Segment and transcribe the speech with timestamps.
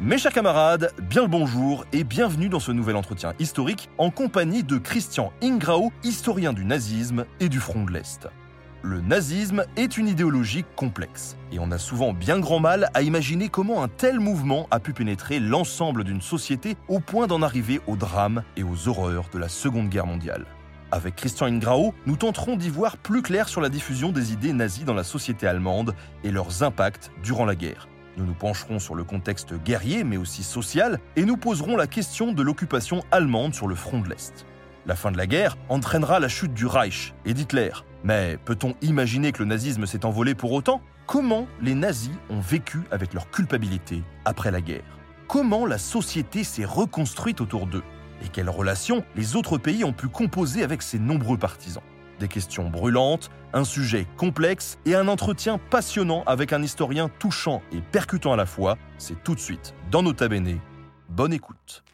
[0.00, 4.62] Mes chers camarades, bien le bonjour et bienvenue dans ce nouvel entretien historique en compagnie
[4.62, 8.28] de Christian Ingrao, historien du nazisme et du Front de l'Est.
[8.82, 13.48] Le nazisme est une idéologie complexe et on a souvent bien grand mal à imaginer
[13.48, 17.96] comment un tel mouvement a pu pénétrer l'ensemble d'une société au point d'en arriver au
[17.96, 20.46] drame et aux horreurs de la Seconde Guerre mondiale.
[20.92, 24.84] Avec Christian Ingrao, nous tenterons d'y voir plus clair sur la diffusion des idées nazies
[24.84, 27.88] dans la société allemande et leurs impacts durant la guerre.
[28.18, 32.32] Nous nous pencherons sur le contexte guerrier mais aussi social et nous poserons la question
[32.32, 34.44] de l'occupation allemande sur le front de l'Est.
[34.86, 37.70] La fin de la guerre entraînera la chute du Reich et d'Hitler.
[38.02, 40.82] Mais peut-on imaginer que le nazisme s'est envolé pour autant?
[41.06, 44.98] Comment les nazis ont vécu avec leur culpabilité après la guerre?
[45.28, 47.84] Comment la société s'est reconstruite autour d'eux?
[48.24, 51.84] Et quelles relations les autres pays ont pu composer avec ces nombreux partisans?
[52.18, 57.80] Des questions brûlantes, un sujet complexe et un entretien passionnant avec un historien touchant et
[57.80, 60.58] percutant à la fois, c'est tout de suite dans Nota Bene.
[61.08, 61.84] Bonne écoute.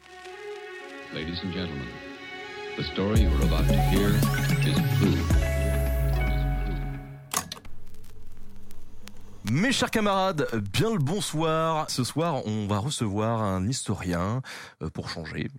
[9.51, 11.87] Mes chers camarades, bien le bonsoir.
[11.89, 14.41] Ce soir, on va recevoir un historien,
[14.81, 15.49] euh, pour changer.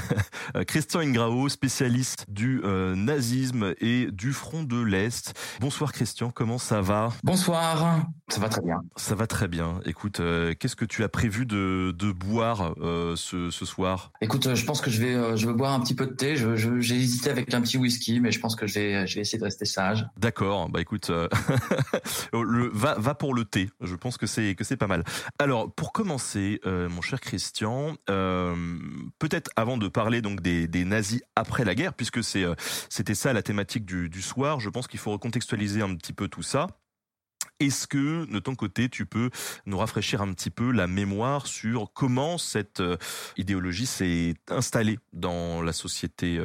[0.66, 5.32] Christian Ingrao, spécialiste du euh, nazisme et du front de l'Est.
[5.60, 7.10] Bonsoir Christian, comment ça va?
[7.24, 8.82] Bonsoir, ça va très bien.
[8.96, 9.80] Ça va très bien.
[9.86, 12.74] Écoute, euh, qu'est-ce que tu as prévu de, de boire
[13.16, 14.12] ce, ce soir?
[14.20, 16.36] Écoute, je pense que je vais, je vais boire un petit peu de thé.
[16.36, 19.14] Je- je- J'ai hésité avec un petit whisky, mais je pense que je vais, je
[19.14, 20.06] vais essayer de rester sage.
[20.18, 21.10] D'accord, bah écoute,
[22.32, 23.70] le, va, va pour le thé.
[23.80, 25.04] Je pense que c'est que c'est pas mal.
[25.38, 28.54] Alors, pour commencer, euh, mon cher Christian, euh,
[29.18, 32.54] peut-être avant de parler donc des, des nazis après la guerre, puisque c'est euh,
[32.88, 36.28] c'était ça la thématique du, du soir, je pense qu'il faut recontextualiser un petit peu
[36.28, 36.66] tout ça.
[37.58, 39.28] Est-ce que, de ton côté, tu peux
[39.66, 42.82] nous rafraîchir un petit peu la mémoire sur comment cette
[43.36, 46.40] idéologie s'est installée dans la société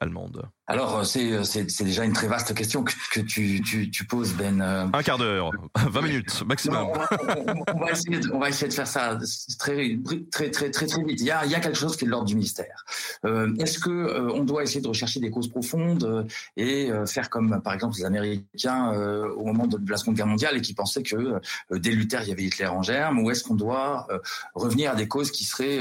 [0.00, 0.50] allemande?
[0.68, 4.04] Alors, euh, c'est, euh, c'est, déjà une très vaste question que, que tu, tu, tu
[4.06, 4.60] poses, Ben.
[4.60, 6.78] Euh, Un quart d'heure, 20 minutes maximum.
[6.84, 7.08] non, on, va,
[7.46, 9.18] on- on va essayer de, on va essayer de faire ça
[9.58, 9.98] très,
[10.30, 11.20] très, très, très, très vite.
[11.20, 12.84] Il y a, il y a quelque chose qui est de l'ordre du mystère.
[13.24, 17.28] Euh, est-ce que euh, on doit essayer de rechercher des causes profondes et euh, faire
[17.28, 18.92] comme, par exemple, les Américains
[19.36, 21.40] au moment de la Seconde Guerre mondiale et qui pensaient que
[21.72, 24.06] dès Luther, il y avait Hitler en germe, ou est-ce qu'on doit
[24.54, 25.80] revenir à des causes qui seraient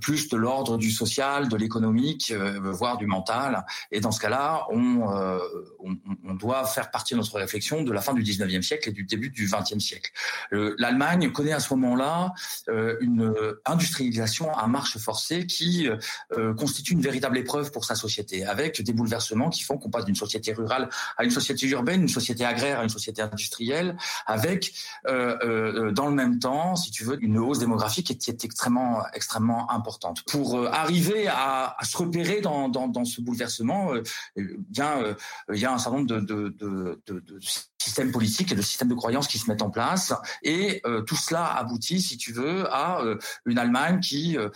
[0.00, 2.32] plus de l'ordre du social, de l'économique,
[2.62, 3.64] voire du mental?
[3.90, 5.38] Et dans ce cas-là, on, euh,
[5.80, 8.92] on, on doit faire partie de notre réflexion de la fin du 19e siècle et
[8.92, 10.10] du début du 20e siècle.
[10.50, 12.32] L'Allemagne connaît à ce moment-là
[12.68, 13.34] euh, une
[13.64, 15.88] industrialisation à marche forcée qui
[16.32, 20.04] euh, constitue une véritable épreuve pour sa société, avec des bouleversements qui font qu'on passe
[20.04, 24.72] d'une société rurale à une société urbaine, une société agraire à une société industrielle, avec
[25.08, 29.02] euh, euh, dans le même temps, si tu veux, une hausse démographique qui est extrêmement
[29.14, 30.22] extrêmement importante.
[30.24, 34.02] Pour euh, arriver à, à se repérer dans, dans, dans ce bouleversement, euh,
[34.36, 35.14] eh bien, euh,
[35.52, 37.40] il y a un certain nombre de, de,
[37.82, 41.02] de systèmes politiques et de systèmes de croyances qui se mettent en place, et euh,
[41.02, 44.50] tout cela aboutit, si tu veux, à euh, une Allemagne qui euh,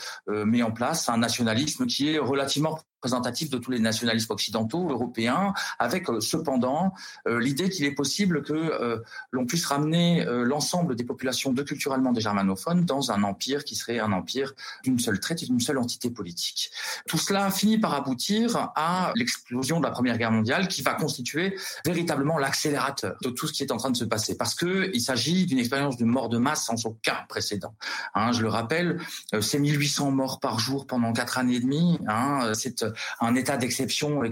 [0.45, 5.53] met en place un nationalisme qui est relativement représentatif de tous les nationalismes occidentaux, européens,
[5.79, 6.93] avec cependant
[7.29, 8.99] euh, l'idée qu'il est possible que euh,
[9.31, 13.65] l'on puisse ramener euh, l'ensemble des populations de culture allemande et germanophones dans un empire
[13.65, 16.71] qui serait un empire d'une seule traite et d'une seule entité politique.
[17.07, 21.57] Tout cela finit par aboutir à l'explosion de la Première Guerre mondiale qui va constituer
[21.85, 25.01] véritablement l'accélérateur de tout ce qui est en train de se passer parce que il
[25.01, 27.75] s'agit d'une expérience de mort de masse sans aucun précédent.
[28.15, 29.01] Hein, je le rappelle,
[29.35, 31.99] euh, c'est 1800 morts par jour pendant quatre années et demie.
[32.09, 32.85] Hein, c'est
[33.21, 34.23] un état d'exception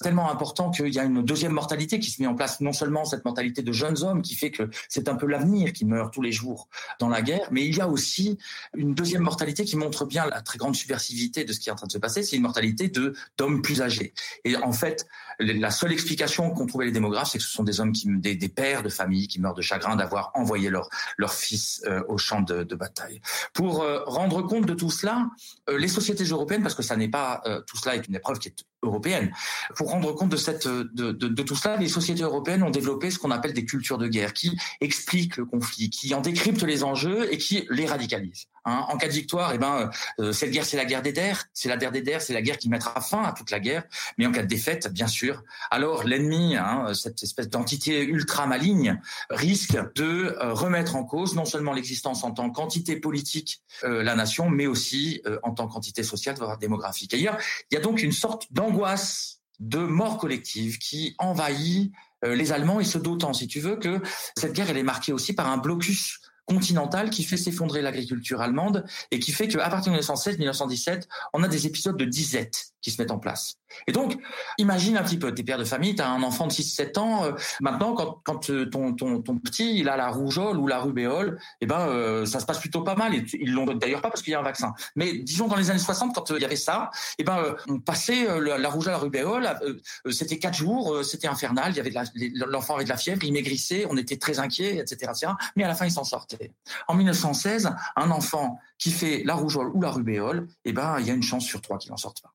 [0.00, 2.60] tellement important qu'il y a une deuxième mortalité qui se met en place.
[2.60, 5.84] Non seulement cette mortalité de jeunes hommes qui fait que c'est un peu l'avenir qui
[5.84, 6.68] meurt tous les jours
[6.98, 8.38] dans la guerre, mais il y a aussi
[8.74, 11.76] une deuxième mortalité qui montre bien la très grande subversivité de ce qui est en
[11.76, 12.22] train de se passer.
[12.22, 12.90] C'est une mortalité
[13.38, 14.12] d'hommes plus âgés.
[14.44, 15.06] Et en fait,
[15.38, 18.33] la seule explication qu'ont trouvé les démographes, c'est que ce sont des hommes qui, des,
[18.36, 22.18] des pères de famille qui meurent de chagrin d'avoir envoyé leur leur fils euh, au
[22.18, 23.20] champ de, bataille.
[23.52, 25.28] Pour euh, rendre compte de tout cela,
[25.68, 28.48] euh, les sociétés européennes, parce que ça n'est pas tout cela est une épreuve qui
[28.48, 29.32] est européenne.
[29.76, 33.18] Pour rendre compte de cette de, de, tout cela, les sociétés européennes ont développé ce
[33.18, 37.32] qu'on appelle des cultures de guerre, qui expliquent le conflit, qui en décryptent les enjeux
[37.32, 38.46] et qui les radicalisent.
[38.66, 38.84] Hein.
[38.88, 39.90] En cas de victoire, eh ben
[40.32, 42.68] cette guerre, c'est la guerre des der, c'est la guerre des c'est la guerre qui
[42.68, 43.84] mettra fin à toute la guerre.
[44.18, 49.00] Mais en cas de défaite, bien sûr, alors l'ennemi, hein, cette espèce d'entité ultra maligne,
[49.30, 54.14] risque de euh, remettre en cause non seulement l'existence en tant qu'entité politique, euh, la
[54.14, 57.12] nation, mais aussi euh, en tant qu'entité sociale, voire démographique.
[57.12, 61.92] il y a donc une sorte d'angoisse de mort collective qui envahit
[62.22, 64.00] les Allemands et ce d'autant, si tu veux, que
[64.36, 68.84] cette guerre elle est marquée aussi par un blocus continentale qui fait s'effondrer l'agriculture allemande
[69.10, 73.00] et qui fait qu'à partir de 1916-1917, on a des épisodes de disette qui se
[73.00, 73.56] mettent en place.
[73.86, 74.16] Et donc,
[74.58, 77.32] imagine un petit peu, t'es père de famille, t'as un enfant de 6-7 ans, euh,
[77.60, 81.66] maintenant, quand, quand euh, ton, ton, petit, il a la rougeole ou la rubéole, eh
[81.66, 83.14] ben, euh, ça se passe plutôt pas mal.
[83.14, 84.74] Et ils l'ont d'ailleurs pas parce qu'il y a un vaccin.
[84.96, 88.26] Mais disons, dans les années 60, quand il y avait ça, eh ben, on passait
[88.40, 89.48] la, rougeole, la rubéole,
[90.10, 91.72] c'était quatre jours, c'était infernal,
[92.34, 95.32] l'enfant avait de la fièvre, il maigrissait, on était très inquiets, etc., etc.
[95.56, 96.33] Mais à la fin, il s'en sortait.
[96.88, 101.10] En 1916, un enfant qui fait la rougeole ou la rubéole, eh ben, il y
[101.10, 102.32] a une chance sur trois qu'il en sorte pas.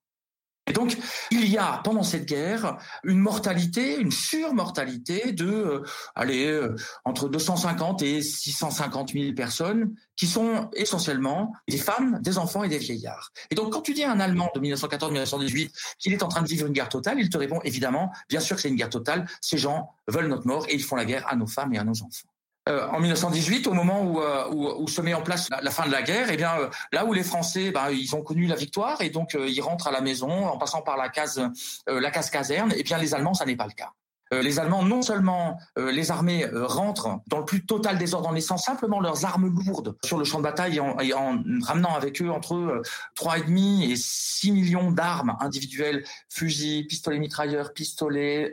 [0.70, 0.96] Et donc,
[1.32, 6.76] il y a pendant cette guerre une mortalité, une surmortalité de, euh, allez, euh,
[7.06, 12.78] entre 250 et 650 000 personnes qui sont essentiellement des femmes, des enfants et des
[12.78, 13.32] vieillards.
[13.50, 16.48] Et donc, quand tu dis à un Allemand de 1914-1918 qu'il est en train de
[16.48, 19.28] vivre une guerre totale, il te répond évidemment, bien sûr que c'est une guerre totale,
[19.42, 21.84] ces gens veulent notre mort et ils font la guerre à nos femmes et à
[21.84, 22.30] nos enfants.
[22.68, 25.88] Euh, en 1918, au moment où, euh, où, où, se met en place la, fin
[25.88, 28.56] de la guerre, eh bien euh, là où les Français, ben, ils ont connu la
[28.56, 31.42] victoire et donc ils rentrent à la maison en passant par la case,
[31.88, 33.92] la case caserne, eh bien les Allemands, ça n'est pas le cas.
[34.34, 38.30] Euh, les Allemands, non seulement euh, les armées euh, rentrent dans le plus total désordre
[38.30, 42.22] en laissant simplement leurs armes lourdes sur le champ de bataille et en, ramenant avec
[42.22, 42.82] eux entre
[43.18, 48.52] 3,5 et 6 millions d'armes individuelles, fusils, pistolets mitrailleurs, pistolets,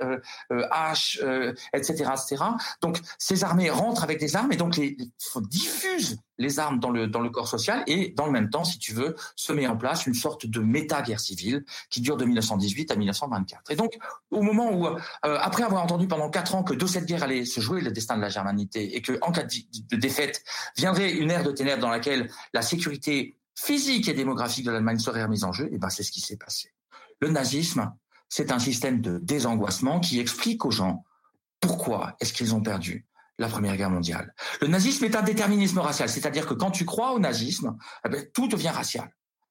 [0.70, 1.20] haches,
[1.72, 2.44] etc., etc.
[2.80, 5.10] Donc ces armées rentrent avec des armes et donc les, les
[5.42, 8.78] diffusent les armes dans le, dans le corps social et dans le même temps, si
[8.78, 12.90] tu veux, se met en place une sorte de méta-guerre civile qui dure de 1918
[12.90, 13.70] à 1924.
[13.70, 13.96] Et donc,
[14.30, 17.44] au moment où, euh, après avoir entendu pendant quatre ans que de cette guerre allait
[17.44, 20.42] se jouer le destin de la germanité et que en cas de défaite
[20.76, 25.22] viendrait une ère de ténèbres dans laquelle la sécurité physique et démographique de l'Allemagne serait
[25.22, 26.72] remise en jeu, et ben c'est ce qui s'est passé.
[27.20, 27.92] Le nazisme,
[28.28, 31.04] c'est un système de désangoissement qui explique aux gens
[31.60, 33.06] pourquoi est-ce qu'ils ont perdu
[33.38, 34.34] la Première Guerre mondiale.
[34.60, 38.26] Le nazisme est un déterminisme racial, c'est-à-dire que quand tu crois au nazisme, eh ben,
[38.32, 39.08] tout devient racial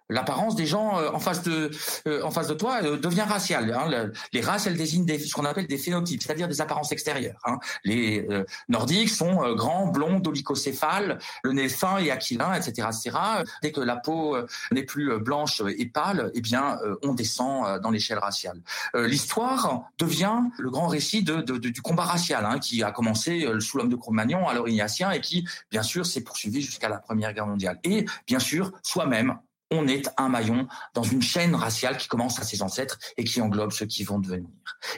[0.09, 1.71] l'apparence des gens euh, en face de
[2.07, 3.73] euh, en face de toi euh, devient raciale.
[3.73, 4.11] Hein.
[4.33, 7.39] les races, elles désignent des, ce qu'on appelle des phénotypes, c'est-à-dire des apparences extérieures.
[7.45, 7.57] Hein.
[7.83, 8.27] Les
[8.69, 13.17] nordiques sont grands, blonds, dolicocéphales, le nez fin et aquilin, etc., etc.
[13.61, 14.37] Dès que la peau
[14.71, 18.61] n'est plus blanche et pâle, eh bien, on descend dans l'échelle raciale.
[18.93, 23.77] L'histoire devient le grand récit de, de, du combat racial, hein, qui a commencé sous
[23.77, 27.47] l'homme de Cro-Magnon, alors ignatien, et qui, bien sûr, s'est poursuivi jusqu'à la Première Guerre
[27.47, 27.79] mondiale.
[27.83, 29.37] Et, bien sûr, soi-même,
[29.75, 33.41] on est un maillon dans une chaîne raciale qui commence à ses ancêtres et qui
[33.41, 34.49] englobe ceux qui vont devenir.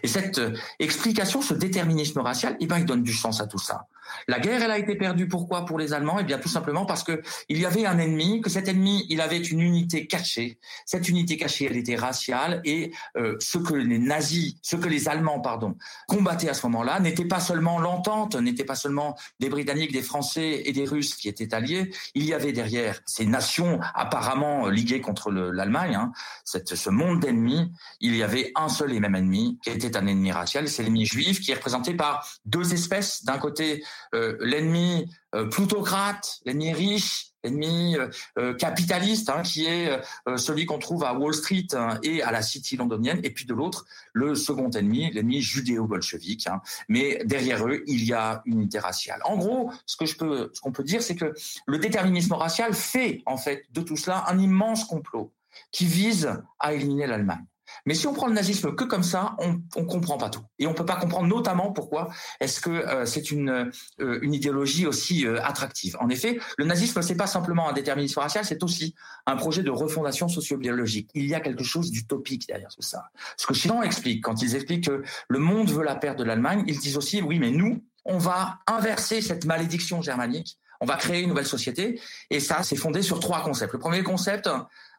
[0.04, 3.60] Et cette euh, explication, ce déterminisme racial, eh ben, il donne du sens à tout
[3.60, 3.88] ça.
[4.28, 5.28] La guerre, elle a été perdue.
[5.28, 5.66] Pourquoi?
[5.66, 6.18] Pour les Allemands?
[6.20, 9.22] Eh bien, tout simplement parce que il y avait un ennemi, que cet ennemi, il
[9.22, 10.60] avait une unité cachée.
[10.86, 15.08] Cette unité cachée, elle était raciale et euh, ce que les nazis, ce que les
[15.08, 15.76] Allemands, pardon,
[16.08, 20.64] combattaient à ce moment-là, n'était pas seulement l'entente, n'était pas seulement des Britanniques, des Français
[20.66, 21.92] et des Russes qui étaient alliés.
[22.16, 26.12] Il y avait derrière ces nations apparemment liguées contre l'Allemagne, hein,
[26.46, 27.72] ce monde d'ennemis.
[28.00, 31.06] Il y avait un seul et même ennemi qui était un ennemi racial, c'est l'ennemi
[31.06, 33.24] juif, qui est représenté par deux espèces.
[33.26, 37.98] D'un côté, l'ennemi euh, plutocrate, l'ennemi riche, l'ennemi
[38.38, 40.00] euh, capitaliste, hein, qui est
[40.38, 43.54] celui qu'on trouve à Wall Street hein, et à la City londonienne, et puis de
[43.54, 46.48] l'autre, le second ennemi, l'ennemi judéo-bolchevique.
[46.48, 46.62] Hein.
[46.90, 49.22] Mais derrière eux, il y a une unité raciale.
[49.26, 51.34] En gros, ce que je qu'on peut dire, c'est que
[51.66, 55.34] le déterminisme racial fait en fait de tout cela un immense complot
[55.72, 57.46] qui vise à éliminer l'Allemagne.
[57.86, 60.42] Mais si on prend le nazisme que comme ça, on on comprend pas tout.
[60.60, 64.86] Et on peut pas comprendre notamment pourquoi est-ce que euh, c'est une euh, une idéologie
[64.86, 65.98] aussi euh, attractive.
[66.00, 69.72] En effet, le nazisme c'est pas simplement un déterminisme racial, c'est aussi un projet de
[69.72, 71.10] refondation sociobiologique.
[71.14, 73.04] Il y a quelque chose d'utopique derrière tout ça.
[73.38, 76.64] Ce que Chiron explique quand ils expliquent que le monde veut la perte de l'Allemagne,
[76.68, 80.58] ils disent aussi oui, mais nous, on va inverser cette malédiction germanique.
[80.80, 83.74] On va créer une nouvelle société et ça, c'est fondé sur trois concepts.
[83.74, 84.48] Le premier concept,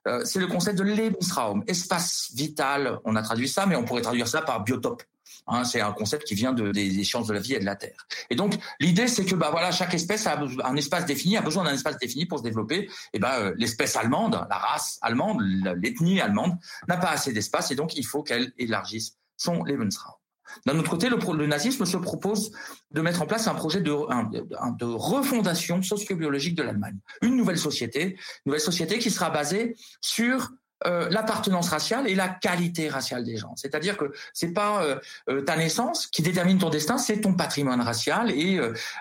[0.08, 2.98] euh, c'est le concept de Lebensraum, espace vital.
[3.04, 5.02] On a traduit ça, mais on pourrait traduire ça par biotope.
[5.46, 7.76] Hein, c'est un concept qui vient de, des, sciences de la vie et de la
[7.76, 8.06] terre.
[8.28, 11.64] Et donc l'idée c'est que bah voilà chaque espèce a un espace défini, a besoin
[11.64, 12.90] d'un espace défini pour se développer.
[13.14, 16.52] Et ben l'espèce allemande, la race allemande, l'ethnie allemande
[16.86, 20.17] n'a pas assez d'espace et donc il faut qu'elle élargisse son Lebensraum.
[20.66, 22.52] D'un autre côté, le, le, nazisme se propose
[22.90, 26.98] de mettre en place un projet de, de refondation sociobiologique de l'Allemagne.
[27.22, 30.50] Une nouvelle société, une nouvelle société qui sera basée sur
[30.86, 33.52] euh, l'appartenance raciale et la qualité raciale des gens.
[33.56, 34.96] C'est-à-dire que c'est pas euh,
[35.28, 38.30] euh, ta naissance qui détermine ton destin, c'est ton patrimoine racial.
[38.30, 38.60] Et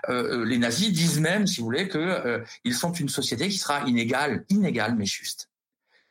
[0.10, 4.44] les nazis disent même, si vous voulez, que ils sont une société qui sera inégale,
[4.50, 5.50] inégale mais juste.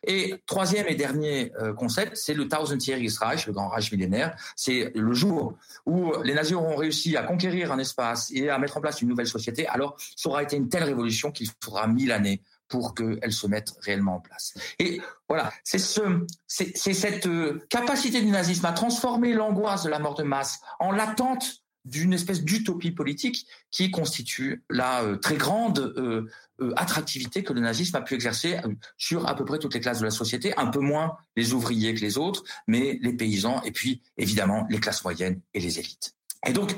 [0.05, 4.37] Et troisième et dernier euh, concept, c'est le Tausendjähriges le grand Reich millénaire.
[4.55, 8.76] C'est le jour où les nazis auront réussi à conquérir un espace et à mettre
[8.76, 9.67] en place une nouvelle société.
[9.67, 13.75] Alors, ça aura été une telle révolution qu'il faudra mille années pour qu'elle se mette
[13.81, 14.55] réellement en place.
[14.79, 19.99] Et voilà, c'est ce, c'est cette euh, capacité du nazisme à transformer l'angoisse de la
[19.99, 25.78] mort de masse en l'attente d'une espèce d'utopie politique qui constitue la euh, très grande
[25.97, 26.28] euh,
[26.61, 28.59] euh, attractivité que le nazisme a pu exercer
[28.99, 31.95] sur à peu près toutes les classes de la société, un peu moins les ouvriers
[31.95, 36.15] que les autres, mais les paysans et puis évidemment les classes moyennes et les élites.
[36.47, 36.75] Et donc,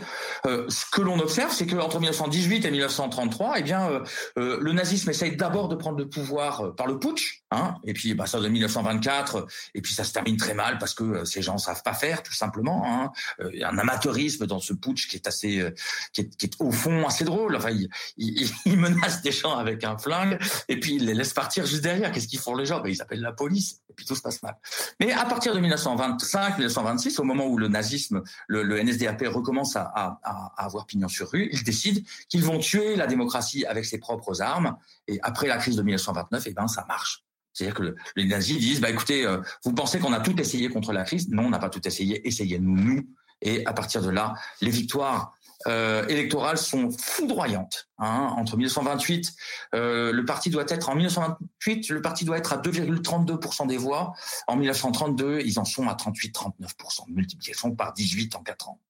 [0.46, 4.00] euh, ce que l'on observe, c'est qu'entre 1918 et 1933, eh bien, euh,
[4.38, 8.14] euh, le nazisme essaye d'abord de prendre le pouvoir par le putsch, hein, et puis
[8.14, 11.58] bah, ça de 1924, et puis ça se termine très mal parce que ces gens
[11.58, 12.84] savent pas faire, tout simplement.
[12.86, 13.12] Hein.
[13.52, 15.64] Il y a un amateurisme dans ce putsch qui est assez,
[16.12, 17.56] qui est, au fond assez drôle.
[17.56, 17.88] Enfin, il,
[18.64, 22.12] il, menace des gens avec un flingue, et puis il les laisse partir juste derrière.
[22.12, 22.80] Qu'est-ce qu'ils font les gens?
[22.80, 24.56] Ben, Ils appellent la police, et puis tout se passe mal.
[25.00, 30.20] Mais à partir de 1925-1926, au moment où le nazisme, le, le NSDAP recommence à,
[30.56, 34.76] avoir pignon sur rue, ils décident qu'ils vont tuer la démocratie avec ses propres armes.
[35.06, 37.24] Et après la crise de 1929, eh ben ça marche.
[37.52, 40.92] C'est-à-dire que les nazis disent, bah écoutez, euh, vous pensez qu'on a tout essayé contre
[40.92, 41.28] la crise?
[41.28, 42.26] Non, on n'a pas tout essayé.
[42.26, 43.08] Essayez-nous nous.
[43.40, 45.32] Et à partir de là, les victoires
[45.66, 47.88] euh, électorales sont foudroyantes.
[47.98, 48.32] Hein.
[48.36, 49.34] Entre 1928,
[49.74, 54.12] euh, le parti doit être en 1928, le parti doit être à 2,32% des voix.
[54.46, 58.80] En 1932, ils en sont à 38-39%, multiplication par 18 en 4 ans.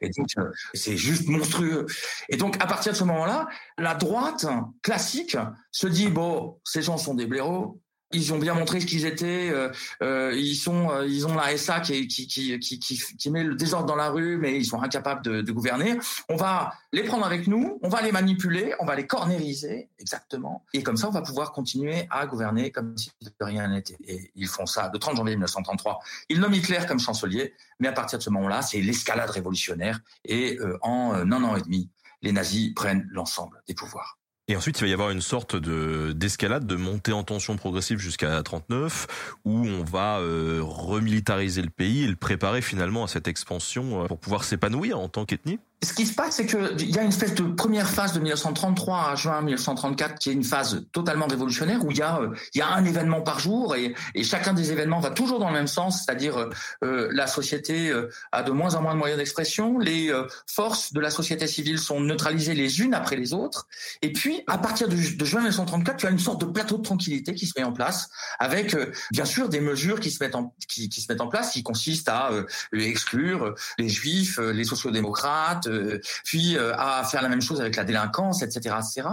[0.00, 1.86] Et donc, euh, c'est juste monstrueux.
[2.28, 4.46] Et donc, à partir de ce moment-là, la droite
[4.82, 5.36] classique
[5.70, 7.80] se dit, bon, ces gens sont des blaireaux,
[8.12, 9.50] ils ont bien montré ce qu'ils étaient.
[9.50, 9.70] Euh,
[10.02, 13.54] euh, ils sont, euh, ils ont la SA qui, qui, qui, qui, qui, met le
[13.54, 15.98] désordre dans la rue, mais ils sont incapables de, de, gouverner.
[16.28, 20.64] On va les prendre avec nous, on va les manipuler, on va les cornériser, exactement.
[20.72, 23.96] Et comme ça, on va pouvoir continuer à gouverner comme si de rien n'était.
[24.06, 26.00] Et ils font ça le 30 janvier 1933.
[26.28, 30.00] Ils nomment Hitler comme chancelier, mais à partir de ce moment-là, c'est l'escalade révolutionnaire.
[30.24, 31.90] Et en un an et demi,
[32.22, 34.18] les nazis prennent l'ensemble des pouvoirs.
[34.48, 37.98] Et ensuite, il va y avoir une sorte de d'escalade, de montée en tension progressive
[37.98, 43.26] jusqu'à 39, où on va euh, remilitariser le pays et le préparer finalement à cette
[43.26, 46.98] expansion euh, pour pouvoir s'épanouir en tant qu'ethnie ce qui se passe, c'est qu'il y
[46.98, 50.86] a une espèce de première phase de 1933 à juin 1934 qui est une phase
[50.90, 54.54] totalement révolutionnaire où il y a, euh, y a un événement par jour et, chacun
[54.54, 56.50] des événements va toujours dans le même sens, c'est-à-dire euh,
[56.82, 60.10] euh la société euh, a de moins en moins de moyens d'expression, les
[60.46, 63.66] forces de la société civile sont neutralisées les unes après les autres,
[64.02, 67.34] et puis à partir de, juin 1934, tu as une sorte de plateau de tranquillité
[67.34, 68.76] qui se met en place avec
[69.12, 72.08] bien sûr des mesures qui se mettent en qui se mettent en place, qui consistent
[72.08, 72.30] à
[72.72, 77.84] exclure les juifs, les sociodémocrates euh, puis euh, à faire la même chose avec la
[77.84, 79.08] délinquance, etc., etc.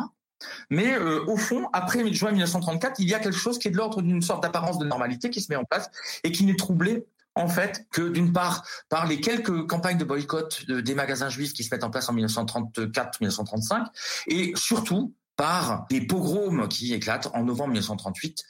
[0.69, 3.77] Mais euh, au fond, après juin 1934, il y a quelque chose qui est de
[3.77, 5.89] l'ordre d'une sorte d'apparence de normalité qui se met en place
[6.23, 7.05] et qui n'est troublé
[7.35, 11.63] en fait que d'une part par les quelques campagnes de boycott des magasins juifs qui
[11.63, 13.85] se mettent en place en 1934-1935
[14.27, 18.43] et surtout par les pogroms qui éclatent en novembre 1938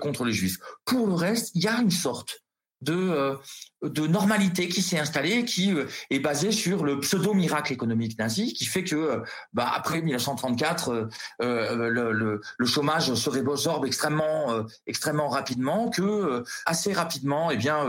[0.00, 0.58] contre les juifs.
[0.84, 2.44] Pour le reste, il y a une sorte
[2.80, 3.36] de
[3.82, 8.64] de normalité qui s'est installée, qui euh, est basée sur le pseudo-miracle économique nazi, qui
[8.64, 9.20] fait que euh,
[9.52, 11.08] bah, après 1934, euh,
[11.42, 17.56] euh, le, le, le, chômage se résorbe extrêmement, euh, extrêmement rapidement, que assez rapidement, eh
[17.56, 17.86] bien,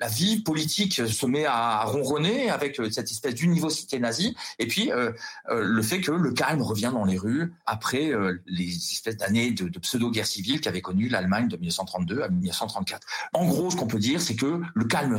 [0.00, 4.90] la vie politique se met à ronronner avec cette espèce d'univocité nazie, et puis
[5.48, 8.12] le fait que le calme revient dans les rues après
[8.46, 13.06] les espèces d'années de, de pseudo-guerre civile qu'avait connu l'Allemagne de 1932 à 1934.
[13.32, 15.14] En gros, ce qu'on peut dire, c'est que le calme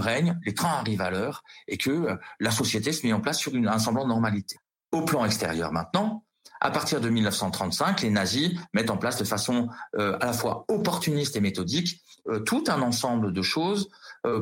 [0.46, 3.56] les trains arrivent à l'heure et que euh, la société se met en place sur
[3.56, 4.58] une, un semblant de normalité.
[4.92, 6.26] Au plan extérieur maintenant,
[6.60, 10.66] à partir de 1935, les nazis mettent en place de façon euh, à la fois
[10.68, 13.90] opportuniste et méthodique euh, tout un ensemble de choses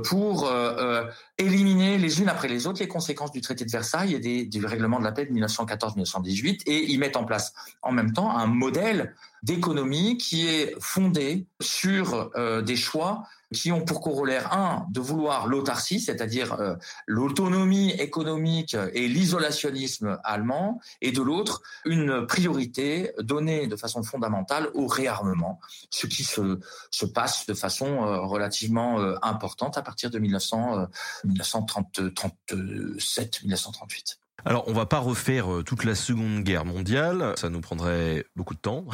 [0.03, 0.51] pour
[1.37, 4.99] éliminer les unes après les autres les conséquences du traité de Versailles et du règlement
[4.99, 9.15] de la paix de 1914-1918 et ils mettent en place en même temps un modèle
[9.43, 15.47] d'économie qui est fondé sur euh, des choix qui ont pour corollaire un de vouloir
[15.47, 16.75] l'autarcie, c'est-à-dire euh,
[17.07, 24.85] l'autonomie économique et l'isolationnisme allemand, et de l'autre une priorité donnée de façon fondamentale au
[24.85, 26.59] réarmement, ce qui se,
[26.91, 30.87] se passe de façon euh, relativement importante à partir de 1900,
[31.25, 34.19] 1937-1938.
[34.45, 38.53] Alors, on va pas refaire euh, toute la Seconde Guerre mondiale, ça nous prendrait beaucoup
[38.53, 38.85] de temps.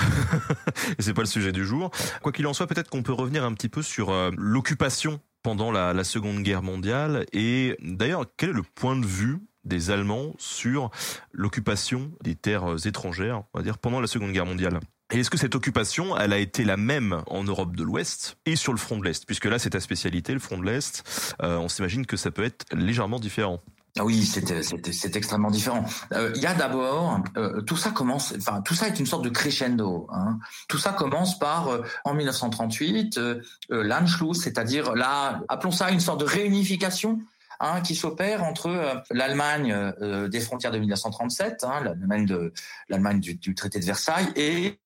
[0.97, 1.91] Et c'est pas le sujet du jour.
[2.21, 5.71] Quoi qu'il en soit, peut-être qu'on peut revenir un petit peu sur euh, l'occupation pendant
[5.71, 7.25] la, Seconde Guerre mondiale.
[7.31, 10.89] Et d'ailleurs, quel est le point de vue des Allemands sur
[11.31, 14.79] l'occupation des terres étrangères, on va dire, pendant la Seconde Guerre mondiale?
[15.13, 18.55] Et est-ce que cette occupation, elle a été la même en Europe de l'Ouest et
[18.55, 19.27] sur le front de l'Est?
[19.27, 21.03] Puisque là, c'est ta spécialité, le front de l'Est.
[21.43, 23.61] Euh, on s'imagine que ça peut être légèrement différent.
[23.97, 25.85] Ah oui, c'est extrêmement différent.
[26.11, 29.23] Euh, il y a d'abord euh, tout ça commence, enfin tout ça est une sorte
[29.23, 30.07] de crescendo.
[30.11, 30.37] Hein.
[30.67, 36.19] Tout ça commence par euh, en 1938 euh, l'Anschluss, c'est-à-dire là, appelons ça une sorte
[36.19, 37.21] de réunification
[37.59, 42.53] Hein, qui s'opère entre euh, l'Allemagne euh, des frontières de 1937, hein, l'Allemagne de
[42.89, 44.77] l'Allemagne du, traité de Versailles, et,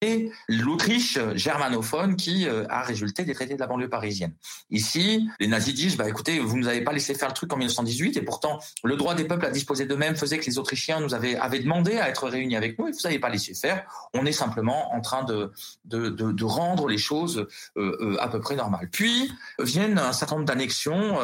[0.48, 4.34] l'Autriche germanophone qui euh, a résulté des traités de la banlieue parisienne.
[4.70, 7.58] Ici, les nazis disent bah écoutez, vous nous avez pas laissé faire le truc en
[7.58, 11.16] 1918, et pourtant le droit des peuples à disposer d'eux-mêmes faisait que les Autrichiens nous
[11.16, 13.86] avaient, avaient demandé à être réunis avec nous, et vous n'avez pas laissé faire.
[14.14, 15.52] On est simplement en train de
[15.86, 17.48] de, de, de rendre les choses
[17.78, 18.90] euh, à peu près normales.
[18.92, 21.18] Puis viennent un certain nombre d'annexions.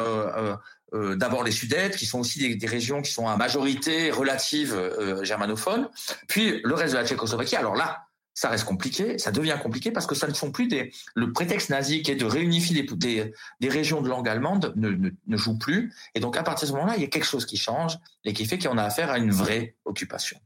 [0.94, 4.74] Euh, d'abord les Sudètes, qui sont aussi des, des, régions qui sont à majorité relative
[4.74, 5.90] euh, germanophone,
[6.28, 7.56] puis le reste de la Tchécoslovaquie.
[7.56, 10.92] Alors là, ça reste compliqué, ça devient compliqué parce que ça ne sont plus des
[11.16, 14.90] le prétexte nazi qui est de réunifier des, des, des régions de langue allemande ne,
[14.90, 17.26] ne, ne, joue plus et donc à partir de ce moment-là il y a quelque
[17.26, 20.38] chose qui change et qui fait qu'on a affaire à une vraie occupation.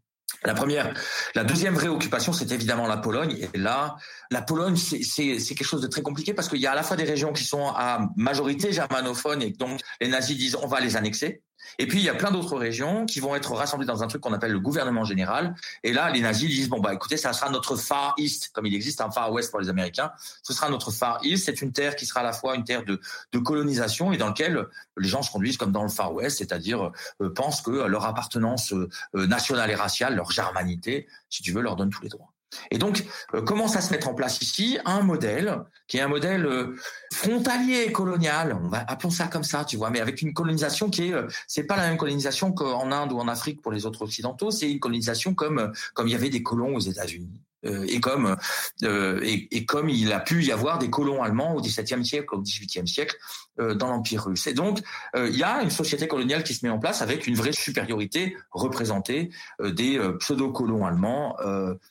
[0.45, 0.93] La première,
[1.35, 1.89] la deuxième vraie
[2.33, 3.37] c'est évidemment la Pologne.
[3.53, 3.95] Et là,
[4.31, 6.95] la Pologne, c'est quelque chose de très compliqué parce qu'il y a à la fois
[6.95, 10.95] des régions qui sont à majorité germanophone et donc les nazis disent on va les
[10.95, 11.41] annexer.
[11.77, 14.21] Et puis il y a plein d'autres régions qui vont être rassemblées dans un truc
[14.21, 15.55] qu'on appelle le gouvernement général.
[15.83, 18.75] Et là, les nazis disent bon bah écoutez, ça sera notre Far East, comme il
[18.75, 20.11] existe un Far West pour les Américains.
[20.43, 21.45] Ce sera notre Far East.
[21.45, 22.99] C'est une terre qui sera à la fois une terre de,
[23.31, 24.65] de colonisation et dans laquelle
[24.97, 26.91] les gens se conduisent comme dans le Far West, c'est-à-dire
[27.21, 31.75] euh, pensent que leur appartenance euh, nationale et raciale, leur germanité, si tu veux, leur
[31.75, 32.33] donne tous les droits.
[32.71, 34.77] Et donc, euh, commence à se mettre en place ici?
[34.85, 36.75] Un modèle qui est un modèle euh,
[37.11, 41.09] frontalier colonial, on va appelons ça comme ça, tu vois, mais avec une colonisation qui
[41.09, 44.03] est, euh, c'est pas la même colonisation qu'en Inde ou en Afrique pour les autres
[44.03, 47.41] occidentaux, c'est une colonisation comme euh, comme il y avait des colons aux États-Unis.
[47.65, 48.37] Euh, et comme
[48.83, 52.41] euh, et, comme il a pu y avoir des colons allemands au XVIIe siècle, au
[52.41, 53.17] XVIIIe siècle
[53.59, 54.47] euh, dans l'Empire russe.
[54.47, 54.79] Et donc
[55.15, 58.35] il y a une société coloniale qui se met en place avec une vraie supériorité
[58.51, 61.35] représentée des pseudo-colons allemands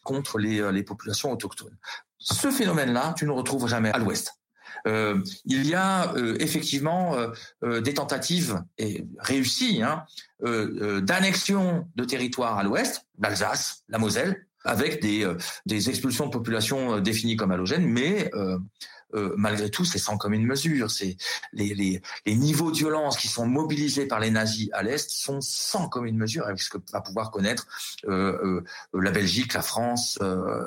[0.02, 1.76] contre les, populations autochtones.
[2.18, 4.35] Ce phénomène-là, tu ne le retrouves jamais à l'Ouest.
[4.87, 7.16] Il y a effectivement
[7.62, 10.04] des tentatives et réussies hein,
[10.40, 16.94] d'annexion de territoires à l'ouest, l'Alsace, la Moselle, avec des, euh, des expulsions de population
[16.94, 18.59] euh, définies comme halogènes, mais euh,
[19.37, 20.90] malgré tout, c'est sans commune mesure.
[20.90, 21.16] C'est
[21.53, 25.88] les, les, niveaux de violence qui sont mobilisés par les nazis à l'est sont sans
[25.88, 27.66] commune mesure avec ce que va pouvoir connaître
[28.07, 30.18] la Belgique, la France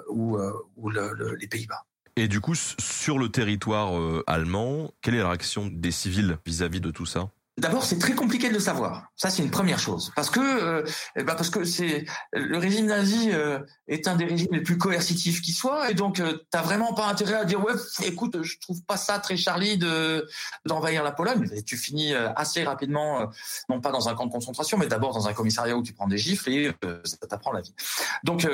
[0.10, 0.40] ou,
[0.76, 1.86] ou le, le, les Pays-Bas.
[2.16, 6.82] Et du coup, sur le territoire allemand, quelle est la réaction des civils vis-à-vis -vis
[6.82, 7.30] de tout ça?
[7.62, 9.12] D'abord, c'est très compliqué de le savoir.
[9.16, 10.84] Ça, c'est une première chose, parce que euh,
[11.28, 15.44] bah parce que c'est le régime nazi euh, est un des régimes les plus coercitifs
[15.44, 18.82] qui soit, et donc euh, t'as vraiment pas intérêt à dire ouais, écoute, je trouve
[18.84, 20.28] pas ça très Charlie de
[20.66, 21.48] d'envahir la Pologne.
[21.54, 23.30] Et tu finis euh, assez rapidement,
[23.70, 26.08] non pas dans un camp de concentration, mais d'abord dans un commissariat où tu prends
[26.08, 26.72] des gifles et
[27.04, 27.76] ça t'apprend la vie.
[28.24, 28.48] Donc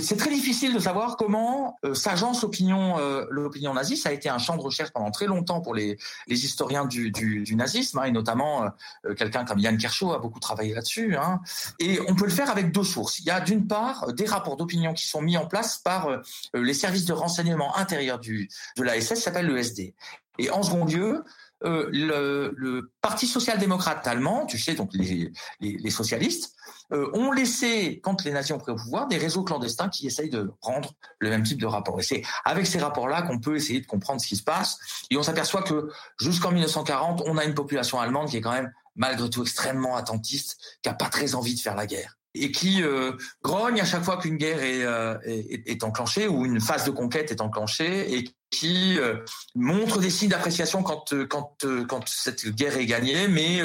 [0.00, 2.96] c'est très difficile de savoir comment s'agence l'opinion
[3.28, 3.98] l'opinion nazie.
[3.98, 5.98] Ça a été un champ de recherche pendant très longtemps pour les
[6.28, 10.18] les historiens du du, du nazisme, hein, et notamment notamment quelqu'un comme Yann Kershaw a
[10.18, 11.16] beaucoup travaillé là-dessus.
[11.16, 11.40] Hein.
[11.78, 13.18] Et on peut le faire avec deux sources.
[13.18, 16.08] Il y a d'une part des rapports d'opinion qui sont mis en place par
[16.54, 19.94] les services de renseignement intérieur du, de l'ASS, s'appelle le SD.
[20.38, 21.24] Et en second lieu,
[21.64, 26.54] euh, le, Parti social-démocrate allemand, tu sais, donc les, socialistes,
[26.92, 30.30] euh, ont laissé, quand les nazis ont pris au pouvoir, des réseaux clandestins qui essayent
[30.30, 32.00] de rendre le même type de rapport.
[32.00, 34.78] Et c'est avec ces rapports-là qu'on peut essayer de comprendre ce qui se passe.
[35.10, 38.72] Et on s'aperçoit que jusqu'en 1940, on a une population allemande qui est quand même
[38.96, 42.82] malgré tout extrêmement attentiste, qui a pas très envie de faire la guerre et qui
[42.82, 46.84] euh, grogne à chaque fois qu'une guerre est, euh, est, est, enclenchée ou une phase
[46.84, 49.16] de conquête est enclenchée et qui euh,
[49.56, 53.60] montre des signes d'appréciation quand, euh, quand, euh, quand cette guerre est gagnée, mais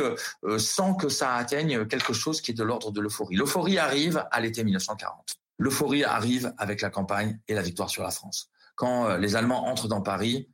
[0.58, 3.36] sans que ça atteigne quelque chose qui est de l'ordre de l'euphorie.
[3.36, 5.36] L'euphorie arrive à l'été 1940.
[5.58, 8.50] L'euphorie arrive avec la campagne et la victoire sur la France.
[8.76, 10.48] Quand les Allemands entrent dans Paris,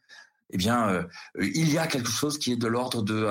[0.51, 1.05] eh bien,
[1.39, 3.27] il y a quelque chose qui est de l'ordre de,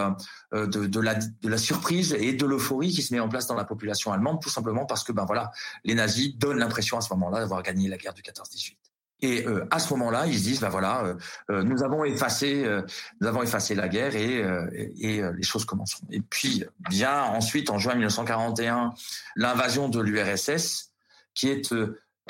[0.52, 3.54] de, de, la, de la surprise et de l'euphorie qui se met en place dans
[3.54, 5.50] la population allemande, tout simplement parce que, ben voilà,
[5.84, 8.76] les nazis donnent l'impression à ce moment-là d'avoir gagné la guerre du 14-18.
[9.24, 11.14] Et euh, à ce moment-là, ils se disent, ben voilà, euh,
[11.50, 12.66] euh, nous avons effacé,
[13.20, 14.44] nous avons effacé la guerre et,
[15.00, 16.06] et, les choses commenceront.
[16.10, 18.92] Et puis, bien ensuite, en juin 1941,
[19.36, 20.92] l'invasion de l'URSS,
[21.32, 21.74] qui est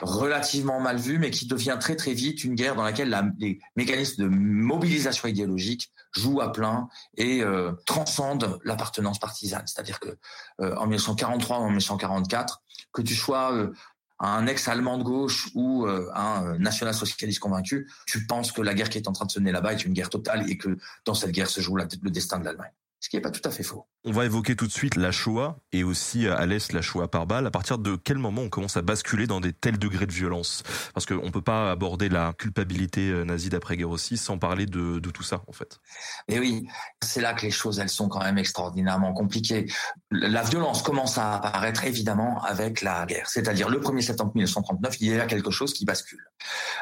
[0.00, 3.60] relativement mal vue, mais qui devient très très vite une guerre dans laquelle la, les
[3.76, 7.42] mécanismes de mobilisation idéologique jouent à plein et
[7.86, 9.64] transcendent l'appartenance partisane.
[9.66, 10.16] C'est-à-dire que
[10.60, 13.72] en 1943 ou en 1944, que tu sois
[14.20, 18.88] un ex-allemand de gauche ou euh, un euh, national-socialiste convaincu, tu penses que la guerre
[18.88, 21.14] qui est en train de se mener là-bas est une guerre totale et que dans
[21.14, 22.72] cette guerre se joue le destin de l'Allemagne
[23.04, 23.86] ce qui n'est pas tout à fait faux.
[24.06, 27.26] On va évoquer tout de suite la Shoah et aussi à l'Est la Shoah par
[27.26, 27.46] balle.
[27.46, 30.62] À partir de quel moment on commence à basculer dans des tels degrés de violence?
[30.94, 35.00] Parce qu'on ne peut pas aborder la culpabilité euh, nazie d'après-guerre aussi sans parler de,
[35.00, 35.80] de, tout ça en fait.
[36.28, 36.66] Et oui,
[37.02, 39.66] c'est là que les choses elles sont quand même extraordinairement compliquées.
[40.10, 43.28] La violence commence à apparaître évidemment avec la guerre.
[43.28, 46.24] C'est-à-dire le 1er septembre 1939, il y a quelque chose qui bascule.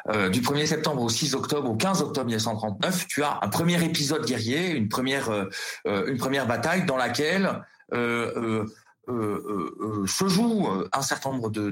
[0.09, 3.85] Euh, du 1er septembre au 6 octobre, au 15 octobre 1939, tu as un premier
[3.85, 5.29] épisode guerrier, une première...
[5.31, 5.49] Euh,
[5.87, 8.67] euh une première bataille dans laquelle euh,
[9.09, 11.71] euh, euh, se joue un certain nombre de,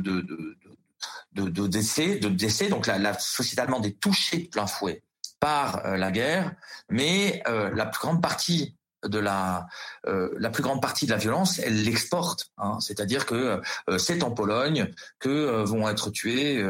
[1.67, 2.69] décès, de décès.
[2.69, 5.03] Donc la société allemande est touchée de plein fouet
[5.39, 6.53] par la guerre,
[6.91, 9.67] mais la plus grande partie de la
[10.07, 12.51] euh, la plus grande partie de la violence, elle l'exporte.
[12.59, 12.79] Hein.
[12.81, 16.65] C'est-à-dire que euh, c'est en Pologne que euh, vont être tués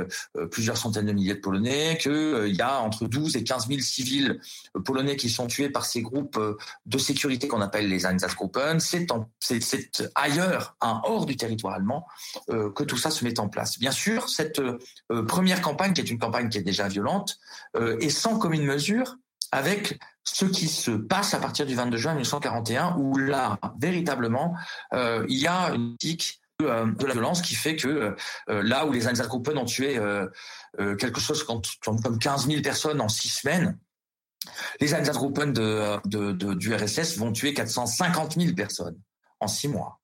[0.50, 3.80] plusieurs centaines de milliers de Polonais, que il y a entre 12 et 15 000
[3.80, 4.40] civils
[4.84, 6.38] polonais qui sont tués par ces groupes
[6.86, 8.78] de sécurité qu'on appelle les Einsatzgruppen.
[8.80, 9.06] C'est
[9.40, 12.06] c'est ailleurs, hein, hors du territoire allemand,
[12.48, 13.78] que tout ça se met en place.
[13.78, 14.60] Bien sûr, cette
[15.28, 17.38] première campagne, qui est une campagne qui est déjà violente,
[17.76, 19.16] est sans commune mesure
[19.52, 24.54] avec ce qui se passe à partir du 22 juin 1941, où là, véritablement,
[24.92, 28.14] euh, il y a une tique euh, de la violence qui fait que
[28.48, 29.98] euh, là où les Einsatzgruppen ont tué
[30.98, 33.78] quelque chose comme 15 000 personnes en six semaines,
[34.80, 38.98] les Einsatzgruppen de, du RSS vont tuer 450 000 personnes
[39.40, 39.99] en six mois.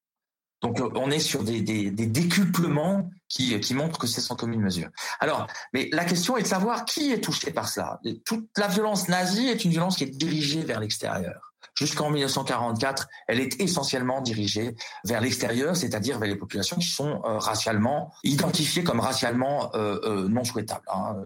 [0.63, 4.89] Donc on est sur des, décuplements qui, qui montrent que c'est sans commune mesure.
[5.21, 8.01] Alors, mais la question est de savoir qui est touché par cela.
[8.25, 11.46] Toute la violence nazie est une violence qui est dirigée vers l'extérieur
[11.79, 17.39] jusqu'en 1944, elle est essentiellement dirigée vers l'extérieur, c'est-à-dire vers les populations qui sont euh,
[17.39, 20.87] racialement identifiées comme racialement euh, euh, non souhaitables.
[20.93, 21.25] Hein.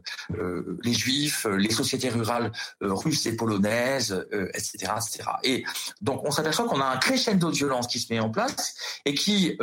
[0.83, 5.31] les juifs, les sociétés rurales russes et polonaises, etc., etc.
[5.45, 5.65] Et
[6.01, 9.15] donc on s'aperçoit qu'on a un crescendo de violence qui se met en place et
[9.15, 9.57] qui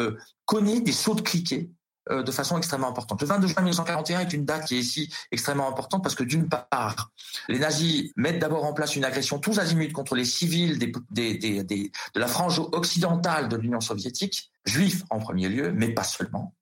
[0.45, 3.22] connaît des sauts de cliquet euh, de façon extrêmement importante.
[3.22, 6.48] Le 22 juin 1941 est une date qui est ici extrêmement importante parce que d'une
[6.48, 7.12] part,
[7.48, 12.28] les nazis mettent d'abord en place une agression tous azimuts contre les civils de la
[12.28, 16.54] frange occidentale de l'Union soviétique, juifs en premier lieu, mais pas seulement.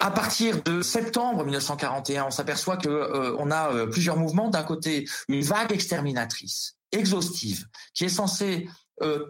[0.00, 4.48] À partir de septembre 1941, on s'aperçoit que euh, on a euh, plusieurs mouvements.
[4.48, 8.68] D'un côté, une vague exterminatrice exhaustive qui est censée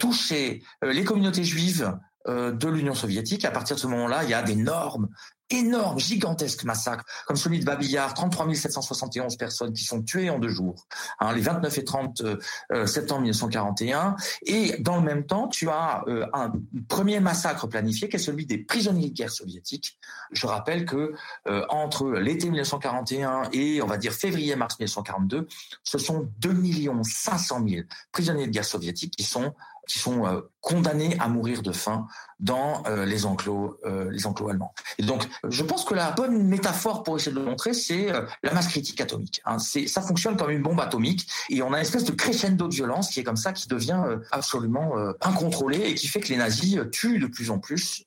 [0.01, 3.47] toucher les communautés juives de l'Union soviétique.
[3.47, 5.09] À partir de ce moment-là, il y a des normes
[5.53, 10.49] énorme, gigantesque massacre, comme celui de Babillard, 33 771 personnes qui sont tuées en deux
[10.49, 10.87] jours,
[11.21, 12.37] hein, les 29 et 30 euh,
[12.73, 14.17] euh, septembre 1941.
[14.47, 16.53] Et dans le même temps, tu as euh, un
[16.89, 19.99] premier massacre planifié, qui est celui des prisonniers de guerre soviétiques.
[20.33, 21.13] Je rappelle que
[21.69, 25.47] entre l'été 1941 et, on va dire, février-mars 1942,
[25.83, 26.53] ce sont 2
[27.03, 29.55] 500 000 prisonniers de guerre soviétiques qui sont
[29.89, 32.07] qui sont euh, condamnés à mourir de faim
[32.39, 34.75] dans euh, les enclos, euh, les enclos allemands.
[34.99, 38.55] Et donc, je pense que la bonne métaphore pour essayer de le montrer, c'est la
[38.55, 39.41] masse critique atomique.
[39.45, 39.59] Hein.
[39.59, 42.75] C'est, ça fonctionne comme une bombe atomique, et on a une espèce de crescendo de
[42.75, 46.79] violence qui est comme ça, qui devient absolument incontrôlé et qui fait que les nazis
[46.91, 48.05] tuent de plus en plus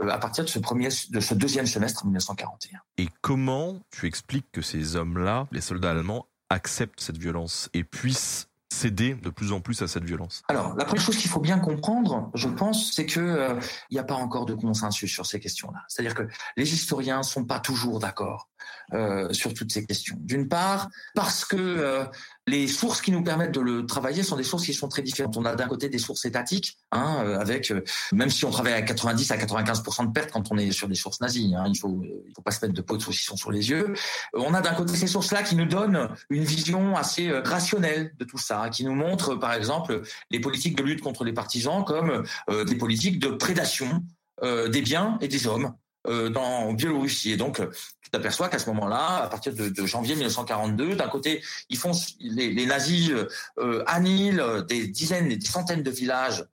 [0.00, 2.80] à partir de ce premier, de ce deuxième semestre 1941.
[2.98, 8.47] Et comment tu expliques que ces hommes-là, les soldats allemands, acceptent cette violence et puissent
[8.70, 11.58] céder de plus en plus à cette violence Alors, la première chose qu'il faut bien
[11.58, 15.40] comprendre, je pense, c'est que euh, il n'y a pas encore de consensus sur ces
[15.40, 15.84] questions-là.
[15.88, 18.48] C'est-à-dire que les historiens sont pas toujours d'accord
[18.94, 20.16] euh, sur toutes ces questions.
[20.18, 22.06] D'une part, parce que euh,
[22.46, 25.36] les sources qui nous permettent de le travailler sont des sources qui sont très différentes.
[25.36, 27.70] On a d'un côté des sources étatiques, hein, euh, avec
[28.12, 30.94] même si on travaille à 90 à 95 de pertes quand on est sur des
[30.94, 33.50] sources nazies, hein, il faut il faut pas se mettre de pots de saucisson sur
[33.50, 33.92] les yeux.
[34.32, 38.38] On a d'un côté ces sources-là qui nous donnent une vision assez rationnelle de tout
[38.38, 40.00] ça, qui nous montrent par exemple
[40.30, 44.02] les politiques de lutte contre les partisans comme des politiques de prédation
[44.42, 45.74] des biens et des hommes
[46.06, 47.32] dans Biélorussie.
[47.32, 47.60] Et donc,
[48.08, 52.64] tu t'aperçois qu'à ce moment-là, à partir de, janvier 1942, d'un côté, ils font les,
[52.64, 53.12] nazis
[53.58, 56.46] euh, annihilent des dizaines et des centaines de villages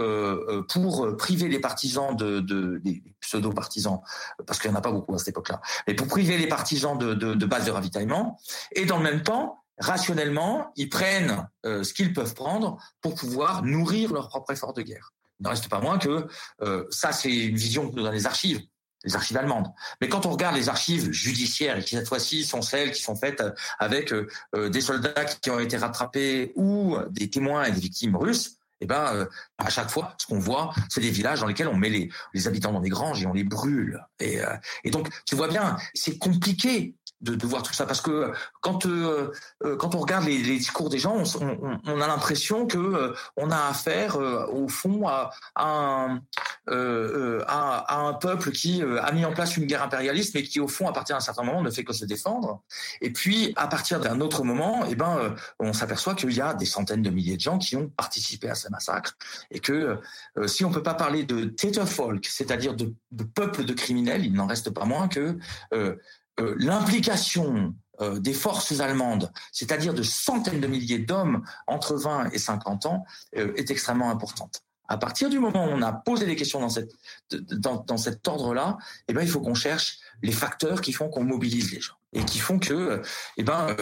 [0.00, 4.00] euh, pour priver les partisans de, de des pseudo-partisans,
[4.46, 6.96] parce qu'il n'y en a pas beaucoup à cette époque-là, mais pour priver les partisans
[6.96, 8.40] de, de, de bases de ravitaillement.
[8.74, 14.14] Et dans le même temps, rationnellement, ils prennent ce qu'ils peuvent prendre pour pouvoir nourrir
[14.14, 15.12] leur propre effort de guerre.
[15.42, 16.28] Il ne reste pas moins que
[16.62, 18.60] euh, ça, c'est une vision dans les archives
[19.04, 19.68] les archives allemandes.
[20.00, 23.16] Mais quand on regarde les archives judiciaires, et qui cette fois-ci sont celles qui sont
[23.16, 27.72] faites euh, avec euh, euh, des soldats qui ont été rattrapés ou des témoins et
[27.72, 31.46] des victimes russes, eh ben, à chaque fois, ce qu'on voit, c'est des villages dans
[31.46, 34.04] lesquels on met les, les habitants dans des granges et on les brûle.
[34.18, 34.40] Et,
[34.82, 38.86] et donc, tu vois bien, c'est compliqué de, de, voir tout ça parce que quand
[38.86, 39.32] euh,
[39.64, 43.14] euh, quand on regarde les, discours des gens, on, on, on a l'impression que euh,
[43.36, 44.16] on a affaire
[44.52, 46.22] au fond à, à, un,
[46.66, 50.68] à, à, un peuple qui a mis en place une guerre impérialiste, mais qui au
[50.68, 52.62] fond à partir d'un certain moment ne fait que se défendre.
[53.00, 56.66] Et puis à partir d'un autre moment, eh ben on s'aperçoit qu'il y a des
[56.66, 59.16] centaines de milliers de gens qui ont participé à ce massacre
[59.50, 59.98] et que
[60.46, 61.52] si on peut pas parler de
[61.86, 65.36] folk c'est-à-dire de, de peuple de criminels, il n'en reste pas moins que
[66.40, 72.38] euh, l'implication euh, des forces allemandes, c'est-à-dire de centaines de milliers d'hommes entre 20 et
[72.38, 73.04] 50 ans,
[73.36, 74.62] euh, est extrêmement importante.
[74.88, 76.90] À partir du moment où on a posé des questions dans, cette,
[77.30, 81.24] dans, dans cet ordre-là, eh ben, il faut qu'on cherche les facteurs qui font qu'on
[81.24, 83.02] mobilise les gens et qui font que,
[83.36, 83.74] eh ben,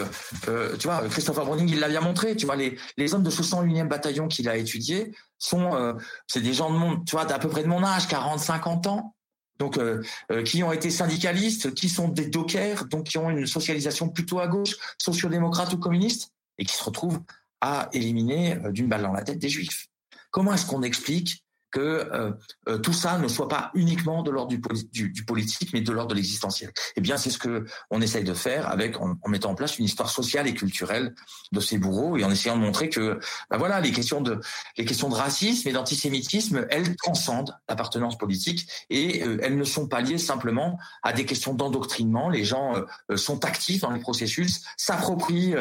[0.47, 2.35] euh, tu vois, Christopher Browning, il l'a bien montré.
[2.35, 5.93] Tu vois, les, les hommes de ce 101e bataillon qu'il a étudié sont, euh,
[6.27, 8.87] c'est des gens de mon, tu vois, d'à peu près de mon âge, 40, 50
[8.87, 9.15] ans,
[9.61, 13.45] donc euh, euh, qui ont été syndicalistes, qui sont des dockers, donc qui ont une
[13.45, 17.21] socialisation plutôt à gauche, sociodémocrate ou communiste, et qui se retrouvent
[17.61, 19.85] à éliminer euh, d'une balle dans la tête des juifs.
[20.31, 22.31] Comment est-ce qu'on explique que euh,
[22.67, 26.15] euh, tout ça ne soit pas uniquement de l'ordre du, politique, mais de l'ordre de
[26.15, 26.71] l'existentiel.
[26.97, 29.85] Eh bien, c'est ce que on essaye de faire avec en, mettant en place une
[29.85, 31.15] histoire sociale et culturelle
[31.51, 34.39] de ces bourreaux et en essayant de montrer que, ben voilà, les questions de
[34.77, 39.87] les questions de racisme et d'antisémitisme, elles transcendent l'appartenance politique et euh, elles ne sont
[39.87, 42.29] pas liées simplement à des questions d'endoctrinement.
[42.29, 42.73] Les gens
[43.15, 45.55] sont actifs dans le processus, s'approprient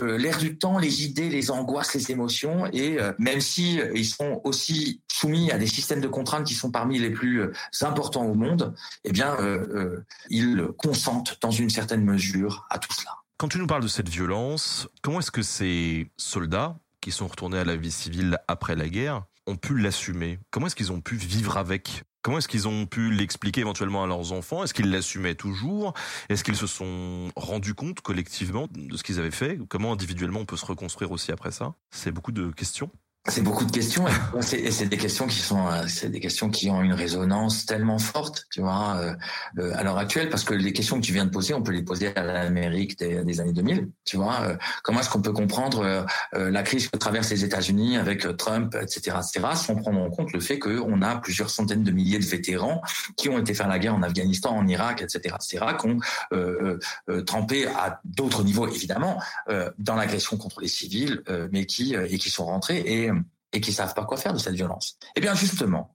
[0.00, 5.00] l'air du temps, les idées, les angoisses, les émotions et même si ils sont aussi
[5.10, 8.74] soumis à des systèmes de contraintes qui sont parmi les plus euh, importants au monde,
[9.04, 13.12] eh bien, euh, euh, ils consentent dans une certaine mesure à tout cela.
[13.36, 17.58] Quand tu nous parles de cette violence, comment est-ce que ces soldats qui sont retournés
[17.58, 20.40] à la vie civile après la guerre ont pu l'assumer?
[20.50, 22.02] Comment est-ce qu'ils ont pu vivre avec?
[22.22, 24.64] Comment est-ce qu'ils ont pu l'expliquer éventuellement à leurs enfants?
[24.64, 25.94] Est-ce qu'ils l'assumaient toujours?
[26.28, 29.58] Est-ce qu'ils se sont rendus compte collectivement de ce qu'ils avaient fait?
[29.68, 31.74] Comment individuellement on peut se reconstruire aussi après ça?
[31.90, 32.90] C'est beaucoup de questions.
[33.28, 34.06] C'est beaucoup de questions
[34.52, 37.98] et c'est des questions qui sont, euh, c'est des questions qui ont une résonance tellement
[37.98, 39.14] forte, tu vois, euh,
[39.58, 41.72] euh, à l'heure actuelle, parce que les questions que tu viens de poser, on peut
[41.72, 44.56] les poser à l'Amérique des, années 2000, tu vois.
[44.82, 49.46] comment est-ce qu'on peut comprendre la crise que traversent les États-Unis avec Trump, etc., etc.,
[49.54, 52.82] sans prendre en compte le fait qu'on a plusieurs centaines de milliers de vétérans
[53.16, 55.98] qui ont été faire la guerre en Afghanistan, en Irak, etc., etc., qui ont
[56.32, 56.78] euh,
[57.26, 59.20] trempé à d'autres niveaux évidemment
[59.78, 63.10] dans l'agression contre les civils, mais qui et qui sont rentrés et
[63.52, 64.98] et qui savent pas quoi faire de cette violence.
[65.16, 65.94] Eh bien, justement,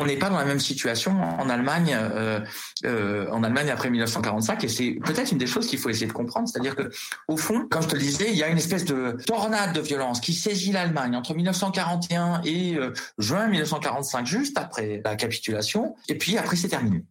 [0.00, 2.40] on n'est pas dans la même situation en Allemagne, euh,
[2.84, 6.12] euh, en Allemagne après 1945, et c'est peut-être une des choses qu'il faut essayer de
[6.12, 6.90] comprendre, c'est-à-dire que
[7.28, 9.80] au fond, comme je te le disais, il y a une espèce de tornade de
[9.80, 16.16] violence qui saisit l'Allemagne entre 1941 et euh, juin 1945, juste après la capitulation, et
[16.16, 17.04] puis après c'est terminé.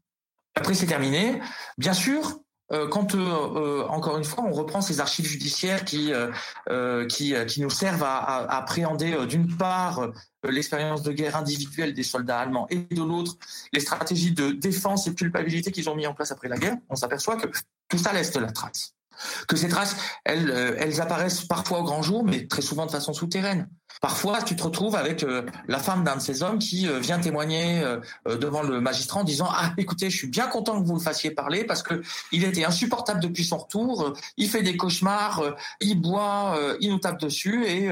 [0.56, 1.39] Après c'est terminé,
[1.78, 2.39] bien sûr,
[2.91, 3.15] quand
[3.89, 6.12] encore une fois on reprend ces archives judiciaires qui
[7.10, 10.12] qui, qui nous servent à, à appréhender d'une part
[10.43, 13.38] l'expérience de guerre individuelle des soldats allemands et de l'autre
[13.73, 16.77] les stratégies de défense et de culpabilité qu'ils ont mis en place après la guerre,
[16.89, 17.47] on s'aperçoit que
[17.88, 18.93] tout ça laisse de la trace
[19.47, 22.91] que ces traces, elles, euh, elles apparaissent parfois au grand jour, mais très souvent de
[22.91, 23.69] façon souterraine.
[24.01, 27.19] Parfois, tu te retrouves avec euh, la femme d'un de ces hommes qui euh, vient
[27.19, 27.84] témoigner
[28.25, 31.32] devant le magistrat en disant ah écoutez, je suis bien content que vous le fassiez
[31.32, 32.01] parler parce que
[32.32, 35.43] il était insupportable depuis son retour, il fait des cauchemars,
[35.82, 37.89] il boit, il nous tape dessus et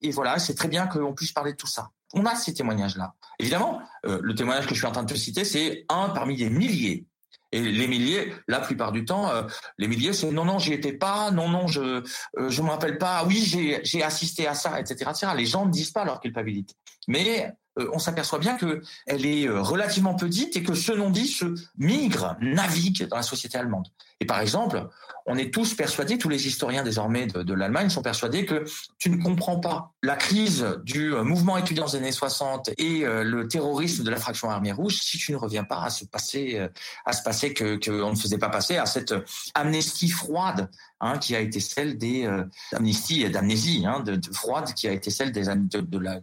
[0.00, 1.90] et voilà, c'est très bien qu'on puisse parler de tout ça.
[2.14, 3.14] On a ces témoignages-là.
[3.38, 6.50] Évidemment, le témoignage que je suis en train de te citer, c'est un parmi des
[6.50, 7.06] milliers
[7.52, 9.42] et les milliers, la plupart du temps, euh,
[9.78, 12.02] les milliers, c'est non, non, j'y étais pas, non, non, je euh,
[12.48, 13.42] je me rappelle pas, oui,
[13.84, 15.32] j'ai assisté à ça, etc., etc.
[15.36, 16.74] Les gens ne disent pas leur culpabilité.
[17.08, 21.54] Mais euh, on s'aperçoit bien que elle est relativement petite et que ce non-dit se
[21.76, 23.88] migre, navigue dans la société allemande.
[24.20, 24.88] Et par exemple,
[25.26, 28.64] on est tous persuadés, tous les historiens désormais de, l'Allemagne sont persuadés que
[28.98, 33.22] tu ne comprends pas la crise du euh, mouvement étudiant des années 60 et euh,
[33.22, 36.58] le terrorisme de la fraction armée rouge si tu ne reviens pas à ce passé,
[36.58, 36.68] euh,
[37.04, 39.14] à ce passé que qu'on ne faisait pas passer, à cette
[39.54, 42.28] amnestie froide hein, qui a été celle des
[42.72, 46.22] amnisties et d'amnésie hein, de, froide qui a été celle des de, de,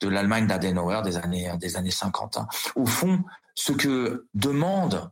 [0.00, 2.38] de, l'Allemagne d'Adenauer des années des années 50.
[2.38, 2.46] Hein.
[2.74, 3.22] Au fond,
[3.54, 5.10] ce que demande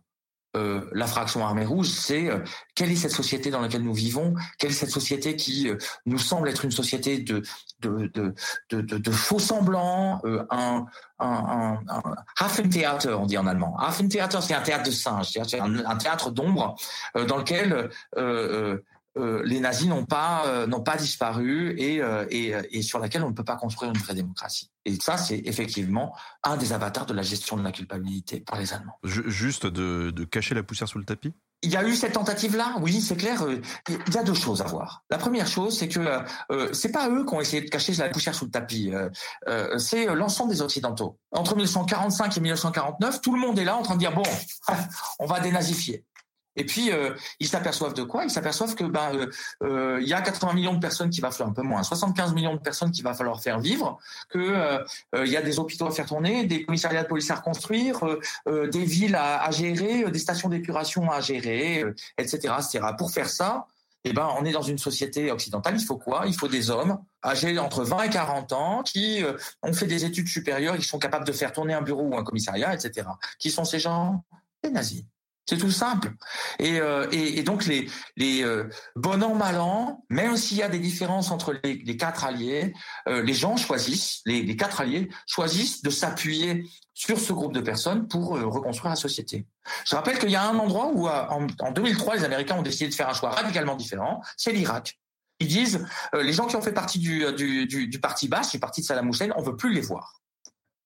[0.57, 2.39] euh, la fraction armée rouge, c'est euh,
[2.75, 6.19] quelle est cette société dans laquelle nous vivons, quelle est cette société qui euh, nous
[6.19, 7.43] semble être une société de
[7.81, 8.11] de
[8.71, 10.87] de de, faux semblants, un
[11.19, 12.03] un, un,
[12.41, 13.77] un on dit en allemand.
[13.79, 16.77] Hafentheater, c'est un théâtre de singes, c'est un, un, théâtre d'ombre
[17.15, 17.91] dans lequel
[19.17, 23.23] euh, les nazis n'ont pas euh, n'ont pas disparu et, euh, et, et, sur laquelle
[23.23, 24.71] on ne peut pas construire une vraie démocratie.
[24.85, 28.73] Et ça, c'est effectivement un des avatars de la gestion de la culpabilité par les
[28.73, 28.99] Allemands.
[29.05, 31.33] Juste de, de cacher la poussière sous le tapis?
[31.65, 33.43] Il y a eu cette tentative-là, oui, c'est clair.
[33.89, 35.03] Il y a deux choses à voir.
[35.09, 36.01] La première chose, c'est que
[36.53, 38.93] euh, c'est pas eux qui ont essayé de cacher la poussière sous le tapis.
[39.49, 41.19] Euh, c'est l'ensemble des Occidentaux.
[41.33, 44.23] Entre 1945 et 1949, tout le monde est là en train de dire bon,
[45.19, 46.05] on va dénazifier.
[46.57, 48.25] Et puis euh, ils s'aperçoivent de quoi?
[48.25, 49.27] Ils s'aperçoivent que ben euh,
[49.63, 52.33] euh, il y a 80 millions de personnes qui va falloir un peu moins, 75
[52.35, 54.79] millions de personnes qui va falloir faire vivre, que
[55.15, 58.01] il y a des hôpitaux à faire tourner, des commissariats de police à reconstruire,
[58.47, 61.85] des villes à, gérer, des stations d'épuration à gérer,
[62.19, 62.81] etc., etc.
[62.99, 63.67] Pour faire ça,
[64.05, 65.77] eh ben, on est dans une société occidentale.
[65.79, 66.25] Il faut quoi?
[66.27, 69.23] Il faut des hommes âgés entre 20 et 40 ans qui
[69.63, 72.25] ont fait des études supérieures, qui sont capables de faire tourner un bureau ou un
[72.25, 73.09] commissariat, etc.
[73.39, 74.25] Qui sont ces gens?
[74.63, 75.05] Les nazis.
[75.47, 76.13] C'est tout simple.
[76.59, 78.65] Et, euh, et, donc les, les euh,
[78.97, 82.73] bon an mal an, même s'il y a des différences entre les, quatre alliés,
[83.09, 88.09] euh, les gens choisissent, les, quatre alliés choisissent de s'appuyer sur ce groupe de personnes
[88.09, 89.47] pour euh, reconstruire la société.
[89.85, 92.89] Je rappelle qu'il y a un endroit où en, en, 2003 les Américains ont décidé
[92.89, 94.99] de faire un choix radicalement différent, c'est l'Irak.
[95.41, 99.09] Ils disent les gens qui ont fait partie du parti basse, du parti de Saddam
[99.09, 100.21] Hussein, on veut plus les voir.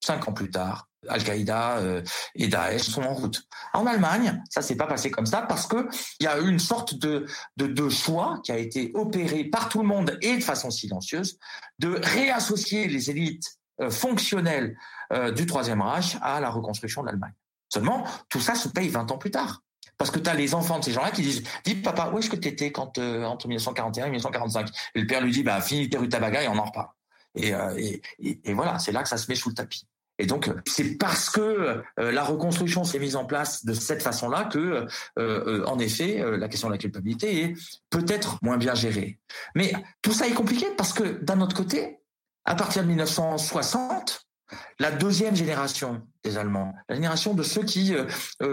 [0.00, 2.02] Cinq ans plus tard, Al-Qaïda euh,
[2.34, 3.42] et Daesh sont en route.
[3.72, 5.88] En Allemagne, ça s'est pas passé comme ça parce que
[6.20, 9.80] il y a eu une sorte de, de, choix qui a été opéré par tout
[9.80, 11.38] le monde et de façon silencieuse
[11.78, 14.76] de réassocier les élites euh, fonctionnelles
[15.12, 17.34] euh, du Troisième Reich à la reconstruction de l'Allemagne.
[17.68, 19.62] Seulement, tout ça se paye 20 ans plus tard.
[19.98, 22.30] Parce que tu as les enfants de ces gens-là qui disent Dis papa, où est-ce
[22.30, 25.88] que tu étais quand, entre 1941 et 1945 Et le père lui dit bah, Finis
[25.88, 26.88] tes rutabaga et on en reparle.
[27.34, 29.87] Et voilà, c'est là que ça se met sous le tapis.
[30.18, 34.44] Et donc, c'est parce que euh, la reconstruction s'est mise en place de cette façon-là
[34.44, 34.87] que, euh,
[35.18, 37.54] euh, en effet, la question de la culpabilité est
[37.90, 39.18] peut-être moins bien gérée.
[39.54, 41.98] Mais tout ça est compliqué parce que, d'un autre côté,
[42.44, 44.27] à partir de 1960,
[44.78, 47.94] la deuxième génération des Allemands, la génération de ceux qui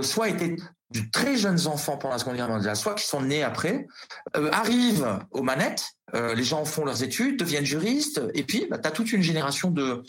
[0.02, 0.56] soit étaient
[0.92, 3.88] de très jeunes enfants pendant la Seconde Guerre mondiale, soit qui sont nés après,
[4.34, 8.88] arrivent aux manettes euh, les gens font leurs études, deviennent juristes, et puis bah, tu
[8.88, 10.04] as toute une génération de,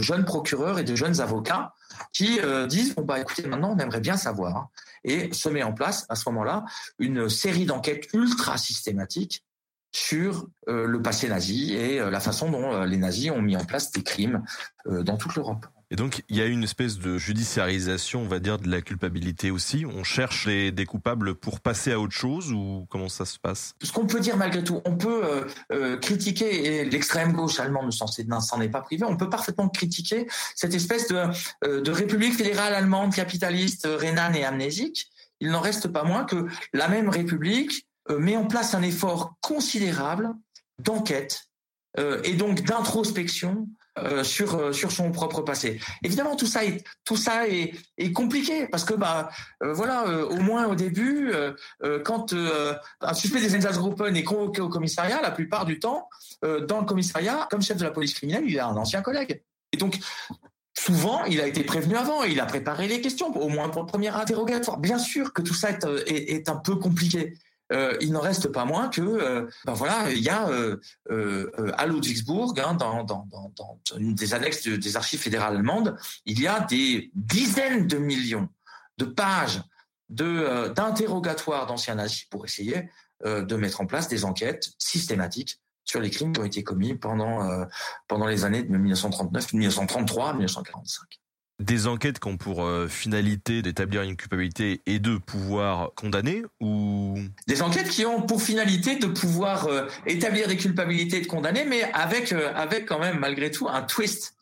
[0.00, 1.74] jeunes procureurs et de jeunes avocats
[2.12, 4.68] qui euh, disent bon bah écoutez maintenant on aimerait bien savoir hein.
[5.04, 6.64] et se met en place à ce moment-là
[6.98, 9.44] une série d'enquêtes ultra systématiques
[9.92, 13.90] sur euh, le passé nazi et la façon dont les nazis ont mis en place
[13.92, 14.42] des crimes
[14.86, 15.66] dans toute l'Europe.
[15.92, 19.50] Et donc, il y a une espèce de judiciarisation, on va dire, de la culpabilité
[19.50, 19.84] aussi.
[19.84, 23.74] On cherche les, des coupables pour passer à autre chose ou comment ça se passe?
[23.82, 27.86] Ce qu'on peut dire malgré tout, on peut euh, euh, critiquer, et l'extrême gauche allemande
[27.86, 31.24] ne s'en est pas privé, on peut parfaitement critiquer cette espèce de,
[31.64, 35.10] euh, de république fédérale allemande capitaliste, rhénane et amnésique.
[35.40, 40.30] Il n'en reste pas moins que la même république met en place un effort considérable
[40.78, 41.46] d'enquête
[41.98, 43.66] et donc d'introspection
[43.98, 45.80] euh, sur euh, sur son propre passé.
[46.04, 49.30] Évidemment, tout ça est tout ça est, est compliqué parce que bah
[49.64, 51.32] euh, voilà, au moins au début,
[52.04, 56.08] quand un suspect des Einsatzgruppen est convoqué au commissariat, la plupart du temps,
[56.42, 59.42] dans le commissariat, comme chef de la police criminelle, il a un ancien collègue.
[59.72, 59.98] Et donc
[60.78, 63.88] souvent, il a été prévenu avant, il a préparé les questions, au moins pour le
[63.88, 64.78] premier interrogatoire.
[64.78, 67.34] Bien sûr que tout ça est, est un peu compliqué.
[67.72, 70.80] Euh, il n'en reste pas moins que, euh, ben voilà, il y a euh,
[71.76, 73.16] à Ludwigsburg, hein, dans,
[73.96, 78.48] une des annexes des archives fédérales allemandes, il y a des dizaines de millions
[78.98, 79.62] de pages
[80.08, 82.90] d'interrogatoires d'anciens nazis pour essayer
[83.24, 87.66] de mettre en place des enquêtes systématiques sur les crimes qui ont été commis pendant
[88.08, 91.20] pendant les années de 1939, 1933, 1945
[91.60, 97.18] des enquêtes qui ont pour euh, finalité d'établir une culpabilité et de pouvoir condamner ou?
[97.46, 101.66] Des enquêtes qui ont pour finalité de pouvoir euh, établir des culpabilités et de condamner
[101.66, 104.34] mais avec euh, avec quand même malgré tout un twist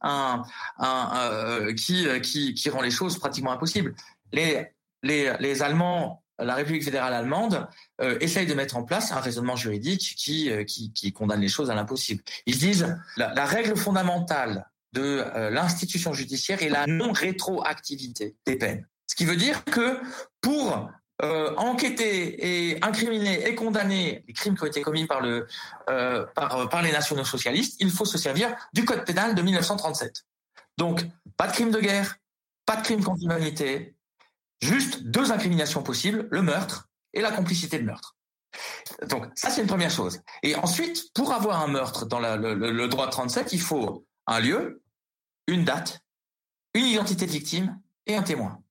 [1.76, 3.94] qui, qui qui rend les choses pratiquement impossibles
[4.32, 4.66] les
[5.02, 7.66] les les allemands la République fédérale allemande
[8.00, 11.74] euh, de mettre en place un raisonnement juridique qui, qui, qui condamne les choses à
[11.74, 12.22] l'impossible.
[12.46, 18.86] Ils disent la règle fondamentale de euh, l'institution judiciaire et la non-rétroactivité des peines.
[19.06, 20.00] Ce qui veut dire que
[20.40, 20.88] pour
[21.22, 26.26] euh, enquêter et incriminer et condamner les crimes qui ont été commis par euh,
[26.82, 30.24] les nationaux socialistes, il faut se servir du code pénal de 1937.
[30.76, 31.04] Donc
[31.36, 32.16] pas de crime de guerre,
[32.66, 33.96] pas de crime contre l'humanité,
[34.60, 38.16] juste deux incriminations possibles le meurtre et la complicité de meurtre.
[39.08, 40.20] Donc ça c'est une première chose.
[40.42, 44.82] Et ensuite, pour avoir un meurtre dans le, droit de 37, il faut un lieu,
[45.46, 46.00] une date,
[46.74, 48.62] une identité de victime et un témoin.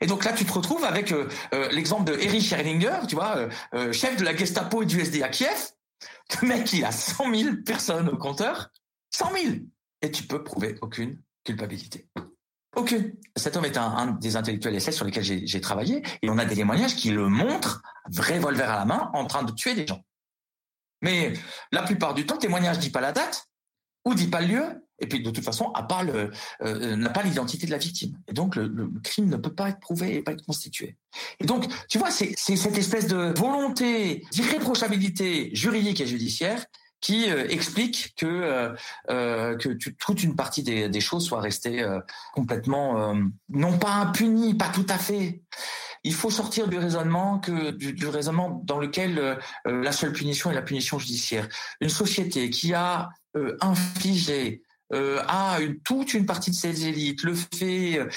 [0.00, 3.48] Et donc là, tu te retrouves avec euh, euh, l'exemple de Erich Erlinger, tu vois,
[3.74, 5.70] euh, chef de la Gestapo et du SD à Kiev.
[6.42, 8.70] Le mec, il a 100 000 personnes au compteur.
[9.10, 9.54] 100 000
[10.02, 12.08] Et tu peux prouver aucune culpabilité.
[12.76, 13.14] Aucune.
[13.36, 16.02] Cet homme est un, des intellectuels SS sur lesquels j'ai travaillé.
[16.22, 19.44] Et on a des témoignages qui le montrent, vrai revolver à la main, en train
[19.44, 20.04] de tuer des gens.
[21.02, 21.34] Mais
[21.70, 23.48] la plupart du temps, témoignage dit pas la date,
[24.04, 26.30] ou dit pas le lieu, et puis de toute façon, le,
[26.62, 28.18] euh, n'a pas l'identité de la victime.
[28.26, 30.96] Et donc le, crime ne peut pas être prouvé et pas être constitué.
[31.40, 36.64] Et donc, tu vois, c'est cette espèce de volonté d'irréprochabilité juridique et judiciaire
[37.04, 38.74] qui euh, explique que euh,
[39.10, 39.58] euh
[39.98, 42.00] toute une partie des, choses soit restée euh,
[42.32, 43.14] complètement
[43.50, 45.42] non pas impunie, pas tout à fait.
[46.02, 50.62] Il faut sortir du raisonnement que du raisonnement dans lequel la seule punition est la
[50.62, 51.48] punition judiciaire.
[51.80, 53.08] Une société qui a
[53.60, 58.08] infligé euh, à une, toute une partie de ses élites, le fait euh,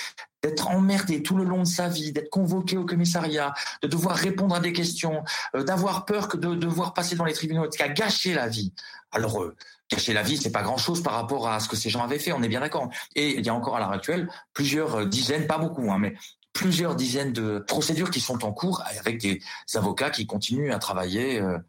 [0.44, 4.56] d'être emmerdé tout le long de sa vie, d'être convoqué au commissariat, de devoir répondre
[4.56, 5.24] à des questions,
[5.56, 8.74] euh, d'avoir peur que de, devoir passer dans les tribunaux, qui a gâché la vie?
[9.12, 9.56] Alors, euh,
[9.92, 12.34] gâcher la vie, c'est pas grand-chose par rapport à ce que ces gens avaient fait,
[12.34, 12.90] on est bien d'accord.
[13.16, 16.16] Et il y a encore à l'heure actuelle plusieurs dizaines, pas beaucoup, hein, mais
[16.58, 19.40] plusieurs dizaines de procédures qui sont en cours avec des
[19.76, 21.60] avocats qui continuent à travailler euh,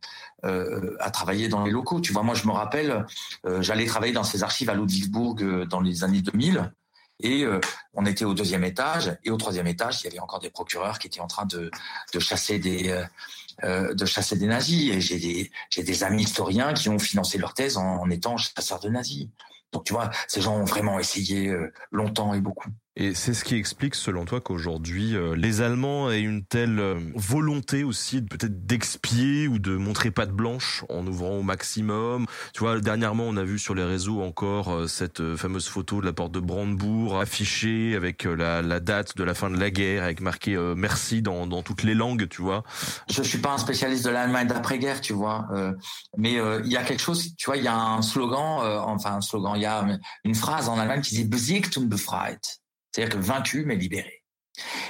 [0.45, 2.01] euh, à travailler dans les locaux.
[2.01, 3.05] Tu vois, moi je me rappelle,
[3.45, 6.73] euh, j'allais travailler dans ces archives à Ludwigsburg dans les années 2000
[7.21, 7.45] et
[7.95, 11.01] on était au deuxième étage et au troisième étage il y avait encore des procureurs
[11.01, 11.69] qui étaient en train de,
[12.15, 13.05] de chasser des
[13.65, 17.55] de chasser des nazis et j'ai des j'ai des amis historiens qui ont financé leur
[17.55, 19.27] thèse en, en étant chasseurs de nazis.
[19.73, 21.53] Donc tu vois, ces gens ont vraiment essayé
[21.91, 22.71] longtemps et beaucoup.
[23.01, 26.99] Et c'est ce qui explique, selon toi, qu'aujourd'hui, euh, les Allemands aient une telle euh,
[27.15, 32.27] volonté aussi, peut-être d'expier ou de montrer patte blanche en ouvrant au maximum.
[32.55, 36.07] Tu vois, dernièrement, on a vu sur les réseaux encore euh, cette fameuse photo de
[36.07, 40.03] la porte de Brandebourg affichée avec la, la date de la fin de la guerre,
[40.03, 42.65] avec marqué merci dans, dans toutes les langues, tu vois.
[43.09, 45.47] Je suis pas un spécialiste de l'Allemagne d'après-guerre, tu vois,
[46.17, 46.33] mais
[46.65, 49.53] il y a quelque chose, tu vois, il y a un slogan, enfin un slogan,
[49.57, 49.87] il y a
[50.25, 52.59] une phrase en Allemagne qui dit Besiegt und befreit
[52.99, 54.25] c'est-à-dire que vaincu mais libéré.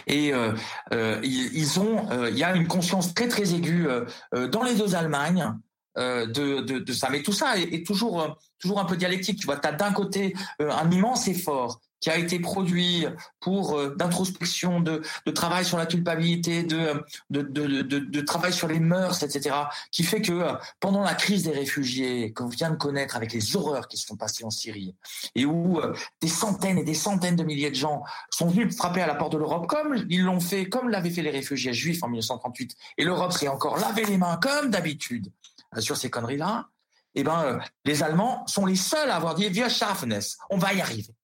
[0.07, 0.53] Et euh,
[0.93, 3.87] euh, ils, ont, euh, il y a une conscience très très aiguë
[4.33, 5.55] dans les deux Allemagnes
[5.97, 7.11] de, de, ça.
[7.11, 9.41] Mais tout ça est, est toujours toujours un peu dialectique.
[9.41, 13.07] Tu vois, tu as d'un côté un immense effort qui a été produit
[13.41, 18.69] pour euh, d'introspection, de, de, travail sur la culpabilité, de, de, de, de, travail sur
[18.69, 19.55] les mœurs, etc.,
[19.91, 23.57] qui fait que euh, pendant la crise des réfugiés qu'on vient de connaître avec les
[23.57, 24.95] horreurs qui se sont passées en Syrie,
[25.35, 29.01] et où euh, des centaines et des centaines de milliers de gens sont venus frapper
[29.01, 32.03] à la porte de l'Europe, comme ils l'ont fait, comme l'avaient fait les réfugiés juifs
[32.03, 35.33] en 1938, et l'Europe s'est encore lavé les mains comme d'habitude
[35.79, 36.69] sur ces conneries-là,
[37.15, 40.73] eh ben, les Allemands sont les seuls à avoir dit, wir schaffen es, on va
[40.73, 41.18] y arriver.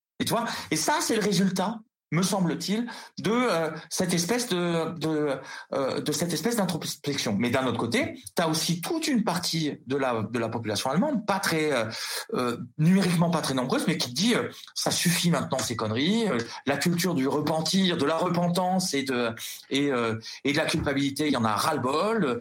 [0.71, 1.81] Et ça, c'est le résultat
[2.15, 2.87] me semble-t-il,
[3.19, 7.37] de euh, cette espèce euh, de cette espèce d'introspection.
[7.39, 11.41] Mais d'un autre côté, tu as aussi toute une partie de la population allemande, pas
[11.41, 11.71] très
[12.35, 14.35] euh, numériquement pas très nombreuse, mais qui dit
[14.75, 16.27] ça suffit maintenant ces conneries.
[16.67, 19.31] la culture du repentir, de la repentance et de
[19.71, 19.91] et
[20.45, 22.41] et de la culpabilité, il y en a ras-le-bol.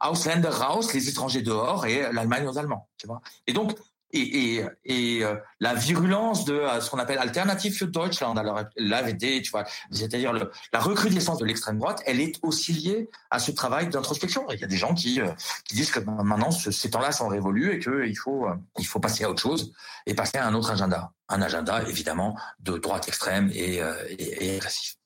[0.00, 2.88] Ausländer raus, les étrangers dehors et l'Allemagne aux Allemands.
[2.98, 3.20] Tu vois.
[3.46, 3.74] Et donc
[4.14, 8.34] et, et, et euh, la virulence de euh, ce qu'on appelle Alternative für Deutschland,
[8.76, 13.50] l'AVD, tu vois, c'est-à-dire la recrudescence de l'extrême droite, elle est aussi liée à ce
[13.50, 14.46] travail d'introspection.
[14.50, 15.28] Il y a des gens qui, euh,
[15.64, 18.46] qui disent que maintenant ces temps-là sont révolus et qu'il faut,
[18.78, 19.72] il faut passer à autre chose
[20.06, 24.56] et passer à un autre agenda, un agenda évidemment de droite extrême et, et, et
[24.56, 24.96] agressif.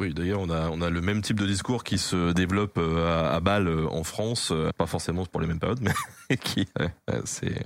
[0.00, 3.34] Oui, d'ailleurs, on a, on a le même type de discours qui se développe à,
[3.34, 6.68] à Bâle en France, pas forcément pour les mêmes périodes, mais qui,
[7.24, 7.64] c'est.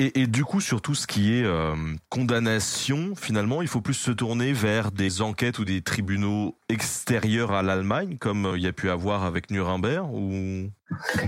[0.00, 1.74] Et, et, du coup, sur tout ce qui est euh,
[2.08, 7.62] condamnation, finalement, il faut plus se tourner vers des enquêtes ou des tribunaux extérieurs à
[7.62, 10.70] l'Allemagne, comme euh, il y a pu avoir avec Nuremberg ou...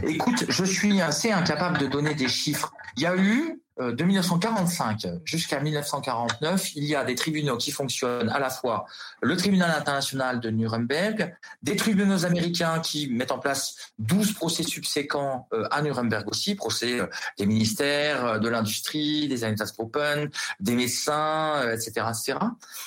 [0.09, 2.73] Écoute, je suis assez incapable de donner des chiffres.
[2.97, 7.71] Il y a eu euh, de 1945 jusqu'à 1949, il y a des tribunaux qui
[7.71, 8.87] fonctionnent à la fois
[9.23, 15.49] le tribunal international de Nuremberg, des tribunaux américains qui mettent en place 12 procès subséquents
[15.53, 17.07] euh, à Nuremberg aussi, procès euh,
[17.39, 22.39] des ministères, de l'industrie, des Einsatzgruppen, des médecins, etc., etc.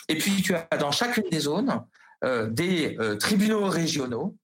[0.09, 1.81] Et puis tu as dans chacune des zones
[2.49, 4.36] des tribunaux régionaux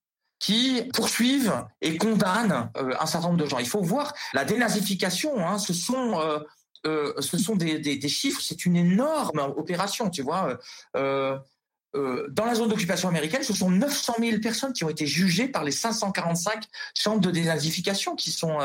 [0.41, 3.59] qui poursuivent et condamnent euh, un certain nombre de gens.
[3.59, 5.47] Il faut voir la dénazification.
[5.47, 6.39] Hein, ce sont euh,
[6.87, 8.41] euh, ce sont des, des, chiffres.
[8.41, 10.09] C'est une énorme opération.
[10.09, 10.57] Tu vois.
[10.95, 15.63] Dans la zone d'occupation américaine, ce sont 900 000 personnes qui ont été jugées par
[15.63, 16.63] les 545
[16.97, 18.57] chambres de dénazification qui sont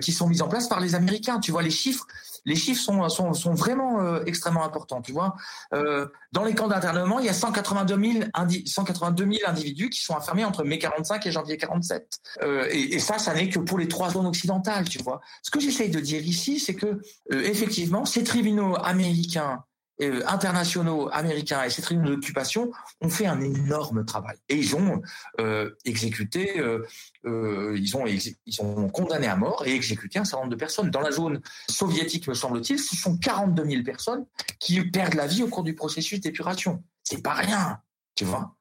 [0.00, 1.40] qui sont mises en place par les Américains.
[1.40, 2.06] Tu vois les chiffres
[2.46, 5.02] les chiffres sont, sont, sont vraiment euh, extrêmement importants.
[5.02, 5.36] Tu vois,
[5.74, 8.24] euh, dans les camps d'internement, il y a 182 000,
[8.66, 12.20] 182 000 individus qui sont enfermés entre mai 45 et janvier 47.
[12.42, 14.88] Euh, et, et, ça, ça n'est que pour les trois zones occidentales.
[14.88, 15.20] Tu vois.
[15.42, 19.64] Ce que j'essaye de dire ici, c'est que euh, effectivement, ces tribunaux américains
[20.02, 22.70] euh, internationaux américains et ces tribunaux d'occupation
[23.00, 25.00] ont fait un énorme travail et ils ont
[25.40, 26.84] euh, exécuté, euh,
[27.24, 31.00] ils ont ils ont condamné à mort et exécuté un certain nombre de personnes dans
[31.00, 31.40] la zone
[31.70, 32.78] soviétique, me semble-t-il.
[32.78, 34.26] Ce sont 42 000 personnes
[34.58, 36.82] qui perdent la vie au cours du processus d'épuration.
[37.02, 37.80] C'est pas rien,
[38.14, 38.54] tu vois.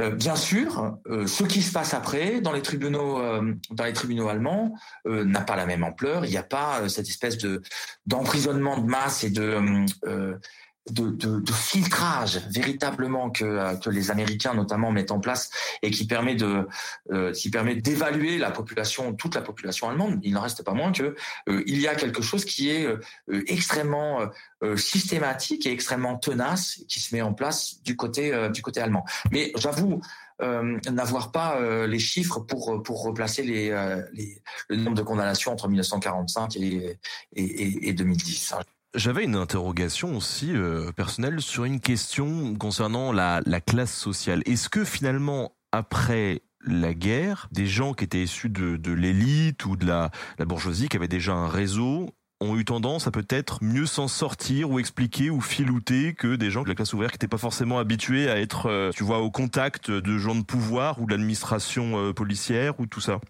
[0.00, 3.54] Euh, bien sûr, euh, ce qui se passe après dans les tribunaux, euh,
[4.28, 4.74] allemands,
[5.06, 6.24] n'a pas la même ampleur.
[6.24, 7.62] Il n'y a pas cette espèce de
[8.06, 9.84] d'emprisonnement de masse et de
[10.92, 15.50] de, de, de, filtrage véritablement que, euh, que les Américains notamment mettent en place
[15.82, 16.66] et qui permet de
[17.12, 20.20] euh, qui permet d'évaluer la population toute la population allemande.
[20.22, 21.14] Il n'en reste pas moins que
[21.48, 22.98] euh, il y a quelque chose qui est euh,
[23.46, 24.20] extrêmement
[24.76, 29.06] systématique et extrêmement tenace qui se met en place du côté du côté allemand.
[29.30, 30.02] Mais j'avoue
[30.90, 33.70] n'avoir pas les chiffres pour pour replacer les,
[34.12, 36.98] les, le nombre de condamnations entre 1945 et,
[37.36, 38.54] et, et, et 2010
[38.94, 44.42] j'avais une interrogation aussi euh, personnelle sur une question concernant la, la classe sociale.
[44.46, 49.76] Est-ce que finalement, après la guerre, des gens qui étaient issus de, de l'élite ou
[49.76, 52.10] de la, la bourgeoisie, qui avaient déjà un réseau,
[52.40, 56.62] ont eu tendance à peut-être mieux s'en sortir ou expliquer ou filouter que des gens
[56.62, 59.30] de la classe ouvrière qui n'étaient pas forcément habitués à être, euh, tu vois, au
[59.30, 63.20] contact de gens de pouvoir ou de l'administration euh, policière ou tout ça?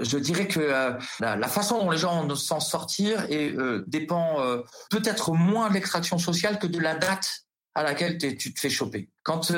[0.00, 4.62] Je dirais que euh, la, façon dont les gens s'en sortir et, euh, dépend euh,
[4.90, 7.44] peut-être moins de l'extraction sociale que de la date
[7.74, 9.08] à laquelle tu te fais choper.
[9.22, 9.52] Quand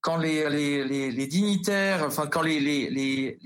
[0.00, 3.38] quand les, dignitaires, enfin quand les,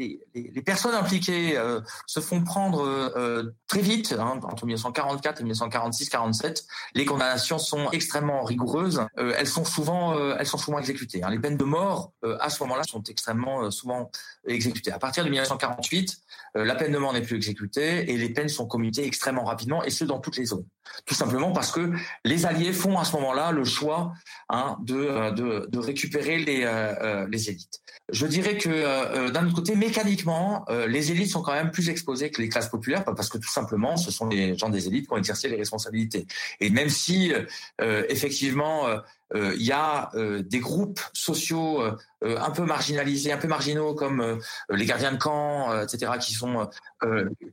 [0.65, 6.65] personnes impliquées euh, se font prendre euh, très vite, hein, entre 1944 et 1946-47,
[6.95, 9.05] les condamnations sont extrêmement rigoureuses.
[9.19, 11.23] Euh, elles sont souvent, elles sont souvent exécutées.
[11.23, 11.31] Hein.
[11.31, 14.11] Les peines de mort à ce moment-là sont extrêmement souvent
[14.47, 14.93] exécutées.
[14.93, 16.19] À partir de 1948,
[16.55, 19.91] la peine de mort n'est plus exécutée et les peines sont commuées extrêmement rapidement, et
[19.91, 20.65] ce dans toutes les zones.
[21.07, 21.93] Tout simplement parce que
[22.25, 24.13] les Alliés font à ce moment-là le choix
[24.49, 27.81] hein, de, de, récupérer les, euh, euh, les élites.
[28.13, 32.31] Je dirais que euh, d'un autre côté, mécaniquement, les élites sont quand même plus exposées
[32.31, 35.13] que les classes populaires parce que tout simplement, ce sont les gens des élites qui
[35.13, 36.27] ont exercé les responsabilités.
[36.61, 37.33] Et même si
[37.81, 38.87] effectivement
[39.35, 41.83] il y a des groupes sociaux
[42.23, 46.69] un peu marginalisés, un peu marginaux comme les gardiens de camp, etc., qui sont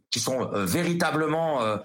[0.10, 1.80] qui sont véritablement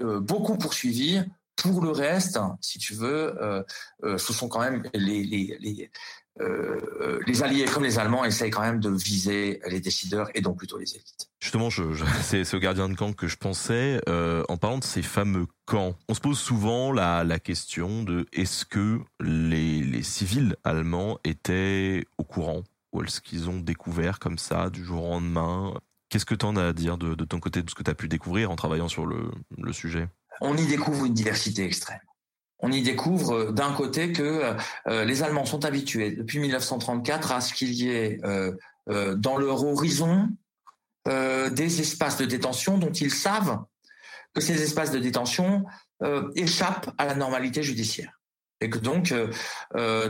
[0.00, 1.22] beaucoup poursuivis
[1.62, 3.34] pour le reste, si tu veux,
[4.02, 5.90] ce sont quand même les, les, les
[6.40, 10.56] euh, les Alliés comme les Allemands essayent quand même de viser les décideurs et donc
[10.58, 11.28] plutôt les élites.
[11.40, 11.68] Justement,
[12.22, 14.00] c'est au gardien de camp que je pensais.
[14.08, 18.26] Euh, en parlant de ces fameux camps, on se pose souvent la, la question de
[18.32, 24.38] est-ce que les, les civils allemands étaient au courant ou est-ce qu'ils ont découvert comme
[24.38, 25.74] ça du jour au lendemain?
[26.08, 27.90] Qu'est-ce que tu en as à dire de, de ton côté, de ce que tu
[27.90, 30.08] as pu découvrir en travaillant sur le, le sujet?
[30.44, 32.00] On y découvre une diversité extrême
[32.62, 34.54] on y découvre euh, d'un côté que euh,
[34.86, 38.20] euh, les Allemands sont habitués depuis 1934 à ce qu'il y ait
[38.86, 40.28] dans leur horizon
[41.06, 43.60] des espaces de détention dont ils savent
[44.34, 45.64] que ces espaces de détention
[46.34, 48.20] échappent à la normalité judiciaire.
[48.60, 49.14] Et que donc,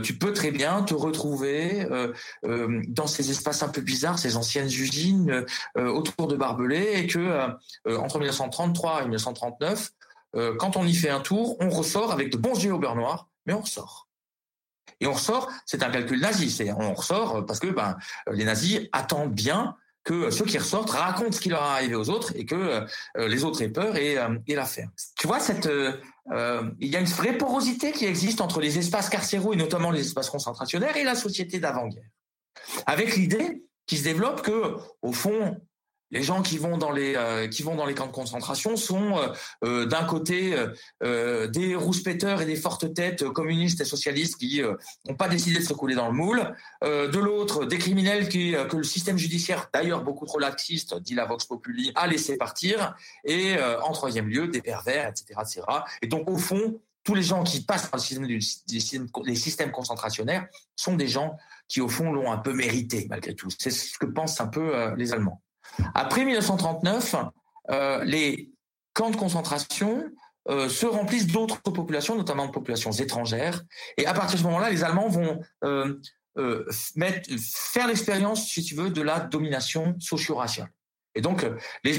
[0.02, 1.86] tu peux très bien te retrouver
[2.42, 5.44] dans ces espaces un peu bizarres, ces anciennes usines
[5.76, 7.50] autour de Barbelés, et que
[7.86, 9.90] entre 1933 et 1939,
[10.34, 12.96] euh, quand on y fait un tour, on ressort avec de bons yeux au beurre
[12.96, 14.08] noir, mais on ressort.
[15.00, 17.96] Et on ressort, c'est un calcul nazi, c'est on ressort parce que ben,
[18.30, 22.10] les nazis attendent bien que ceux qui ressortent racontent ce qui leur est arrivé aux
[22.10, 22.84] autres et que
[23.16, 24.88] euh, les autres aient peur et, euh, et l'affaire.
[25.16, 25.68] Tu vois, cette,
[26.26, 30.00] il y a une vraie porosité qui existe entre les espaces carcéraux et notamment les
[30.00, 32.08] espaces concentrationnaires et la société d'avant-guerre.
[32.86, 35.60] Avec l'idée qui se développe que, au fond,
[36.12, 39.16] les gens qui vont dans les euh, qui vont dans les camps de concentration sont
[39.16, 39.28] euh,
[39.64, 40.54] euh, d'un côté
[41.02, 44.60] des rouspéteurs et des fortes têtes communistes et socialistes qui
[45.08, 48.82] n'ont pas décidé de se couler dans le moule, de l'autre des criminels que le
[48.82, 52.94] système judiciaire d'ailleurs beaucoup trop laxiste dit la vox populi a laissé partir
[53.24, 55.62] et en troisième lieu des pervers etc etc
[56.02, 58.00] et donc au fond tous les gens qui passent par
[59.24, 60.46] les systèmes concentrationnaires
[60.76, 61.36] sont des gens
[61.68, 63.48] qui, au fond, l'ont un peu mérité, malgré tout.
[63.58, 65.42] C'est ce que pensent un peu les Allemands.
[65.94, 67.14] Après 1939,
[67.70, 68.50] euh, les
[68.94, 70.04] camps de concentration
[70.48, 73.62] euh, se remplissent d'autres populations, notamment de populations étrangères.
[73.96, 75.94] Et à partir de ce moment-là, les Allemands vont euh,
[76.36, 80.70] faire l'expérience, si tu veux, de la domination socio-raciale.
[81.14, 81.46] Et donc,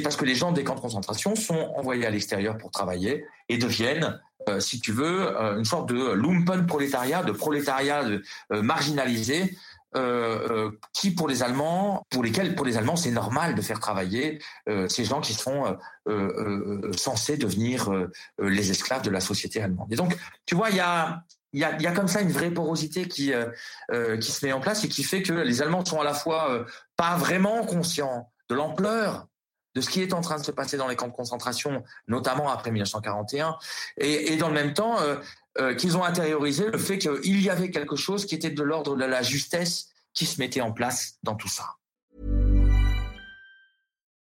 [0.04, 3.60] parce que les gens des camps de concentration sont envoyés à l'extérieur pour travailler et
[3.60, 4.20] deviennent,
[4.58, 8.04] si tu veux, une sorte de lumpen prolétariat, de prolétariat
[8.50, 9.56] marginalisé,
[9.96, 14.42] euh, qui pour les Allemands, pour lesquels pour les Allemands c'est normal de faire travailler
[14.70, 15.78] euh, ces gens qui sont
[16.98, 17.90] censés devenir
[18.40, 19.88] les esclaves de la société allemande.
[19.92, 21.24] Et donc, tu vois, il y a
[21.54, 23.32] il y a, comme ça une vraie porosité qui
[24.20, 26.66] qui se met en place et qui fait que les Allemands sont à la fois
[26.98, 29.28] pas vraiment conscients de l'ampleur
[29.76, 32.50] de ce qui est en train de se passer dans les camps de concentration, notamment
[32.50, 33.58] après 1941,
[33.98, 34.98] et, et dans le même temps,
[35.60, 38.96] euh, qu'ils ont intériorisé le fait qu'il y avait quelque chose qui était de l'ordre
[38.96, 41.76] de la justesse qui se mettait en place dans tout ça.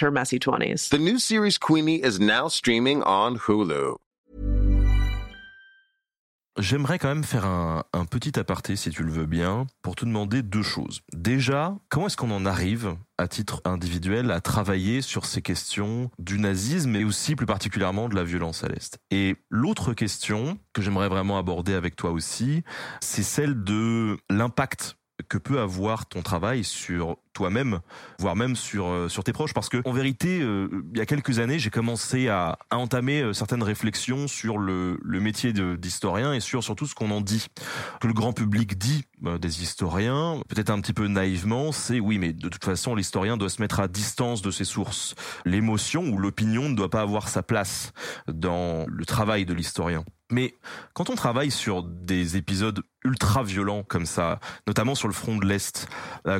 [0.00, 0.88] her messy 20s.
[0.90, 3.96] The new series Queenie is now streaming on Hulu.
[6.58, 10.04] J'aimerais quand même faire un, un, petit aparté, si tu le veux bien, pour te
[10.04, 11.00] demander deux choses.
[11.14, 16.38] Déjà, comment est-ce qu'on en arrive, à titre individuel, à travailler sur ces questions du
[16.38, 18.98] nazisme et aussi plus particulièrement de la violence à l'Est?
[19.10, 22.62] Et l'autre question que j'aimerais vraiment aborder avec toi aussi,
[23.00, 24.96] c'est celle de l'impact
[25.30, 27.78] que peut avoir ton travail sur toi-même,
[28.18, 31.06] voire même sur euh, sur tes proches, parce que en vérité, euh, il y a
[31.06, 36.34] quelques années, j'ai commencé à, à, entamer euh, certaines réflexions sur le, le métier d'historien
[36.34, 37.46] et sur surtout ce qu'on en dit,
[38.00, 39.04] que le grand public dit
[39.38, 43.50] des historiens, peut-être un petit peu naïvement, c'est oui, mais de toute façon, l'historien doit
[43.50, 45.14] se mettre à distance de ses sources.
[45.44, 47.92] L'émotion ou l'opinion ne doit pas avoir sa place
[48.26, 50.04] dans le travail de l'historien.
[50.30, 50.54] Mais
[50.92, 55.46] quand on travaille sur des épisodes ultra violents comme ça, notamment sur le front de
[55.46, 55.88] l'Est,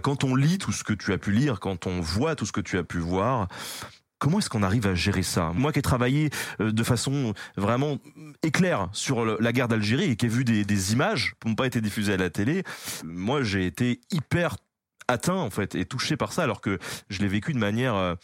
[0.03, 2.53] quand on lit tout ce que tu as pu lire, quand on voit tout ce
[2.53, 3.49] que tu as pu voir,
[4.21, 5.51] Comment est-ce qu'on arrive à gérer ça?
[5.55, 6.29] Moi qui ai travaillé
[6.61, 7.97] euh, de façon vraiment
[8.43, 11.67] éclair sur la guerre d'Algérie et qui ai vu des, des images qui n'ont pas
[11.67, 12.63] été diffusées à la télé,
[13.03, 14.59] moi j'ai été hyper
[15.09, 16.79] atteint en fait et touché par ça alors que
[17.09, 18.15] je l'ai vécu de manière euh,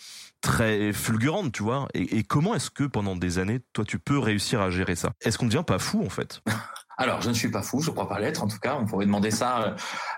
[0.41, 1.89] très fulgurante, tu vois.
[1.95, 5.12] Et, comment est-ce que pendant des années, toi, tu peux réussir à gérer ça?
[5.20, 6.41] Est-ce qu'on devient pas fou en fait?
[6.99, 8.42] alors, je ne suis pas fou, je crois pas l'être.
[8.42, 9.76] En tout cas, on pourrait demander ça,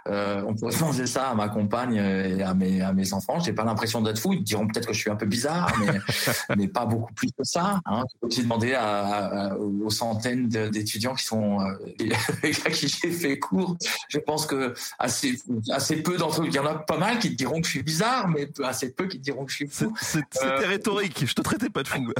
[0.08, 3.40] euh, on pourrait demander ça à ma compagne et à mes à mes enfants.
[3.40, 4.32] J'ai pas l'impression d'être fou.
[4.32, 5.98] Ils diront peut-être que je suis un peu bizarre, mais
[6.56, 7.80] mais pas beaucoup plus que ça.
[7.84, 8.04] Hein.
[8.08, 11.74] Je peux aussi demander à, aux centaines d'étudiants qui sont euh,
[12.64, 13.76] à qui j'ai fait cours.
[14.08, 17.30] Je pense que assez assez peu d'entre eux, il y en a pas mal qui
[17.30, 19.92] te diront que je suis bizarre, mais assez peu qui diront que je suis fou.
[20.00, 20.68] C'était euh...
[20.68, 21.26] rhétorique.
[21.26, 22.12] Je te traitais pas de fou.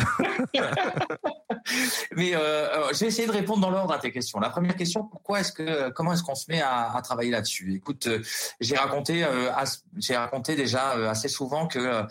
[2.16, 4.40] mais euh, j'ai essayé de répondre dans l'ordre à tes questions.
[4.50, 7.74] Première question, pourquoi est-ce que, comment est-ce qu'on se met à, travailler là-dessus?
[7.74, 8.22] Écoute, euh,
[8.60, 9.50] j'ai raconté, euh,
[9.96, 12.04] j'ai raconté déjà euh, assez souvent que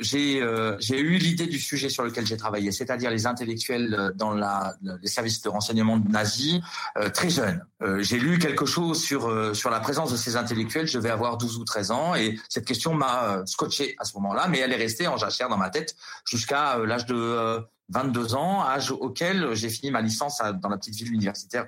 [0.00, 5.42] j'ai eu l'idée du sujet sur lequel j'ai travaillé, c'est-à-dire les intellectuels dans les services
[5.42, 6.60] de renseignement nazis
[7.14, 7.64] très jeunes.
[8.00, 10.86] j'ai lu quelque chose sur sur la présence de ces intellectuels.
[10.86, 14.48] Je vais avoir 12 ou 13 ans et cette question m'a scotché à ce moment-là,
[14.48, 18.90] mais elle est restée en jachère dans ma tête jusqu'à l'âge de 22 ans, âge
[18.90, 21.66] auquel j'ai fini ma licence dans la petite ville universitaire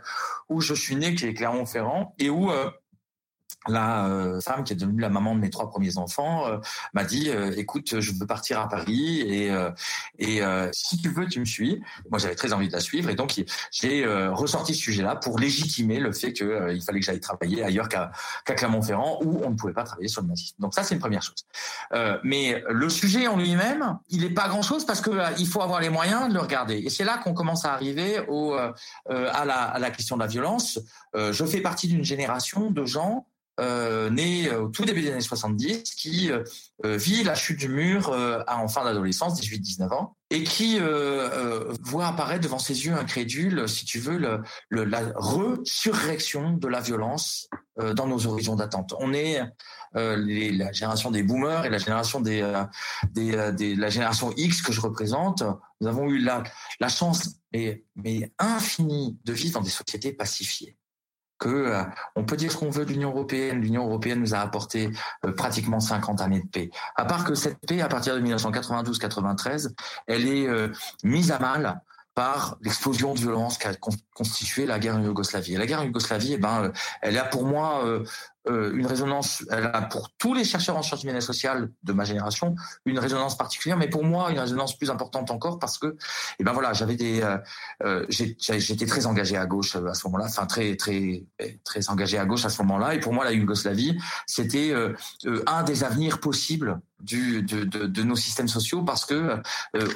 [0.48, 2.70] où je suis né, qui est Clermont-Ferrand, et où euh,
[3.68, 6.58] la euh, femme qui est devenue la maman de mes trois premiers enfants euh,
[6.92, 9.50] m'a dit euh, écoute je veux partir à Paris et
[10.18, 10.40] et
[10.72, 11.82] si tu veux tu me suis.
[12.10, 15.98] Moi j'avais très envie de la suivre et donc j'ai ressorti ce sujet-là pour légitimer
[15.98, 18.12] le fait que il fallait que j'aille travailler ailleurs qu'à
[18.44, 20.56] qu'à Clermont-Ferrand où on ne pouvait pas travailler sur le nazisme.
[20.58, 21.46] Donc ça c'est une première chose.
[22.22, 25.90] Mais le sujet en lui-même il n'est pas grand-chose parce que il faut avoir les
[25.90, 26.78] moyens de le regarder.
[26.78, 30.28] Et c'est là qu'on commence à arriver au à la à la question de la
[30.28, 30.80] violence.
[31.14, 33.26] Je fais partie d'une génération de gens
[33.60, 36.42] euh, né au tout début des années 70, qui euh,
[36.84, 40.80] euh, vit la chute du mur euh, en fin d'adolescence, 18-19 ans, et qui
[41.80, 47.48] voit apparaître devant ses yeux incrédules, si tu veux, le, la resurrection de la violence
[47.94, 48.94] dans nos horizons d'attente.
[48.98, 49.40] On est
[49.92, 55.44] la génération des boomers et la génération des, la génération X que je représente.
[55.80, 56.42] Nous avons eu la,
[56.88, 60.76] chance, mais infinie, de vivre dans des sociétés pacifiées
[61.48, 61.82] euh,
[62.16, 63.60] on peut dire ce qu'on veut de l'Union européenne.
[63.60, 64.90] L'Union européenne nous a apporté
[65.24, 66.70] euh, pratiquement 50 années de paix.
[66.96, 69.70] À part que cette paix, à partir de 1992-93,
[70.06, 70.68] elle est euh,
[71.02, 71.80] mise à mal
[72.14, 73.72] par l'explosion de violence qu'a
[74.14, 75.56] constitué la guerre en Yougoslavie.
[75.56, 76.72] La guerre en Yougoslavie, eh ben,
[77.02, 77.82] elle a pour moi
[78.46, 81.92] euh, une résonance, elle a pour tous les chercheurs en sciences humaines et sociales de
[81.94, 85.96] ma génération une résonance particulière, mais pour moi une résonance plus importante encore parce que,
[86.38, 87.38] eh ben voilà, j'avais des, euh,
[87.84, 91.24] euh j'étais très engagé à gauche euh, à ce moment-là, enfin très très
[91.64, 94.74] très engagé à gauche à ce moment-là, et pour moi la Yougoslavie c'était
[95.46, 99.42] un des avenirs possibles de, de, de, nos systèmes sociaux parce que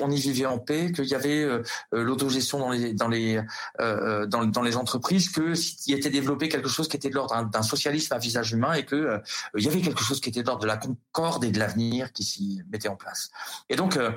[0.01, 1.47] on y vivait en paix, qu'il y avait
[1.93, 3.43] l'autogestion dans les
[3.79, 8.13] dans les entreprises, que s'il était développé quelque chose qui était de l'ordre d'un socialisme
[8.15, 9.19] à visage humain et que euh,
[9.57, 12.25] il y avait quelque chose qui était d'ordre de la concorde et de l'avenir qui
[12.25, 13.31] s'y mettait en place.
[13.69, 14.13] Et donc, euh,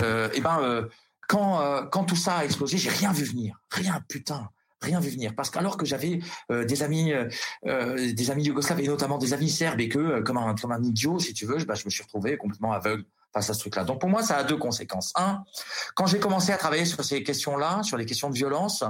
[0.00, 0.88] euh et ben,
[1.28, 4.48] quand tout ça a explosé, j'ai rien vu venir, rien, putain
[4.80, 6.20] rien vu venir parce qu'alors que j'avais
[6.50, 10.54] des amis euh, des amis yougoslaves et notamment des amis serbes et que comme un
[10.54, 13.04] comme un idiot si tu veux bah, je me suis retrouvé complètement aveugle
[13.36, 13.84] face à ce truc-là.
[13.84, 15.12] Donc pour moi, ça a deux conséquences.
[15.14, 15.44] Un,
[15.94, 18.82] quand j'ai commencé à travailler sur ces questions-là, sur les questions de violence,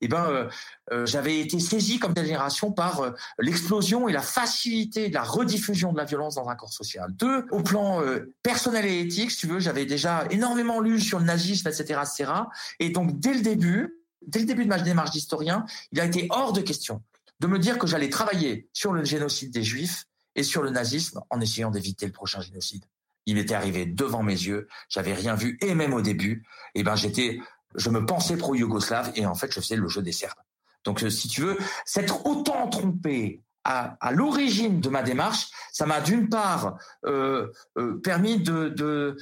[0.00, 0.48] eh ben euh,
[0.90, 5.92] euh, j'avais été saisi comme génération par euh, l'explosion et la facilité de la rediffusion
[5.92, 7.12] de la violence dans un corps social.
[7.12, 8.02] Deux, au plan
[8.42, 12.32] personnel et éthique, si tu veux, j'avais déjà énormément lu sur le nazisme, etc., etc.
[12.78, 16.26] Et donc dès le début, dès le début de ma démarche d'historien, il a été
[16.30, 17.02] hors de question
[17.40, 21.22] de me dire que j'allais travailler sur le génocide des Juifs et sur le nazisme
[21.30, 22.84] en essayant d'éviter le prochain génocide
[23.26, 26.44] il était arrivé devant mes yeux, j'avais rien vu, et même au début,
[26.74, 27.40] eh ben j'étais,
[27.74, 30.38] je me pensais pro-yougoslave, et en fait je faisais le jeu des Serbes.
[30.84, 36.00] Donc euh, si tu veux, s'être autant trompé à, l'origine de ma démarche, ça m'a
[36.00, 39.16] d'une part euh, euh, permis de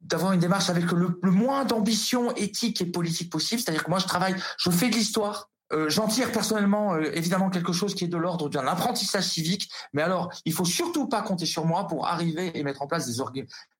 [0.00, 3.60] d'avoir une démarche avec le, moins d'ambition éthique et politique possible.
[3.60, 7.48] C'est-à-dire que moi, je travaille, je fais de l'histoire, euh, J'en tire personnellement euh, évidemment
[7.48, 11.22] quelque chose qui est de l'ordre d'un apprentissage civique, mais alors il faut surtout pas
[11.22, 13.20] compter sur moi pour arriver et mettre en place des,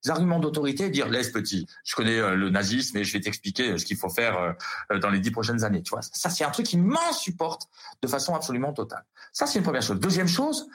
[0.09, 3.77] arguments d'autorité et dire laisse petit, je connais euh, le nazisme et je vais t'expliquer
[3.77, 4.55] ce qu'il faut faire
[5.01, 5.81] dans les dix prochaines années.
[5.83, 7.67] Tu vois, ça c'est un truc qui m'insupporte
[8.01, 9.03] de façon absolument totale.
[9.33, 9.99] Ça c'est une première chose.
[9.99, 10.67] Deuxième chose,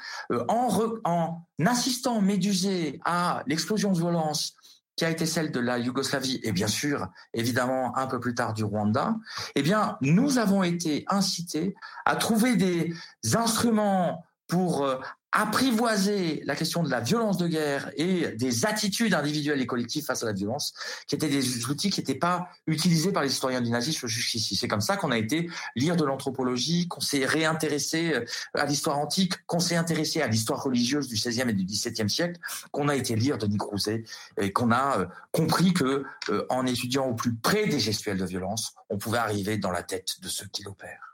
[0.49, 0.69] en,
[1.05, 4.55] en assistant médusé à l'explosion de violence
[4.97, 8.55] qui a été celle de la Yougoslavie et bien sûr, évidemment, un peu plus tard
[8.55, 9.17] du Rwanda,
[9.55, 11.75] eh bien, nous avons été incités
[12.05, 12.95] à trouver des
[13.35, 14.99] instruments pour euh,
[15.33, 20.23] apprivoiser la question de la violence de guerre et des attitudes individuelles et collectives face
[20.23, 20.73] à la violence,
[21.07, 24.57] qui étaient des outils qui n'étaient pas utilisés par les historiens du nazisme jusqu'ici.
[24.57, 28.25] C'est comme ça qu'on a été lire de l'anthropologie, qu'on s'est réintéressé euh,
[28.55, 32.41] à l'histoire antique, qu'on s'est intéressé à l'histoire religieuse du XVIe et du XVIIe siècle,
[32.71, 34.05] qu'on a été lire Denis Crouzet
[34.41, 38.25] et qu'on a euh, compris que, euh, en étudiant au plus près des gestuels de
[38.25, 41.06] violence, on pouvait arriver dans la tête de ceux qui l'opèrent.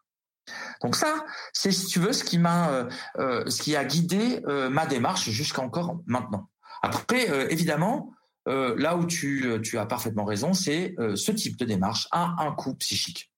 [0.82, 2.88] Donc ça, c'est si tu veux ce qui m'a, euh,
[3.18, 6.48] euh, ce qui a guidé euh, ma démarche jusqu'à encore maintenant.
[6.82, 8.12] Après, évidemment,
[8.46, 12.74] là où tu, tu as parfaitement raison, c'est ce type de démarche a un coût
[12.74, 13.30] psychique.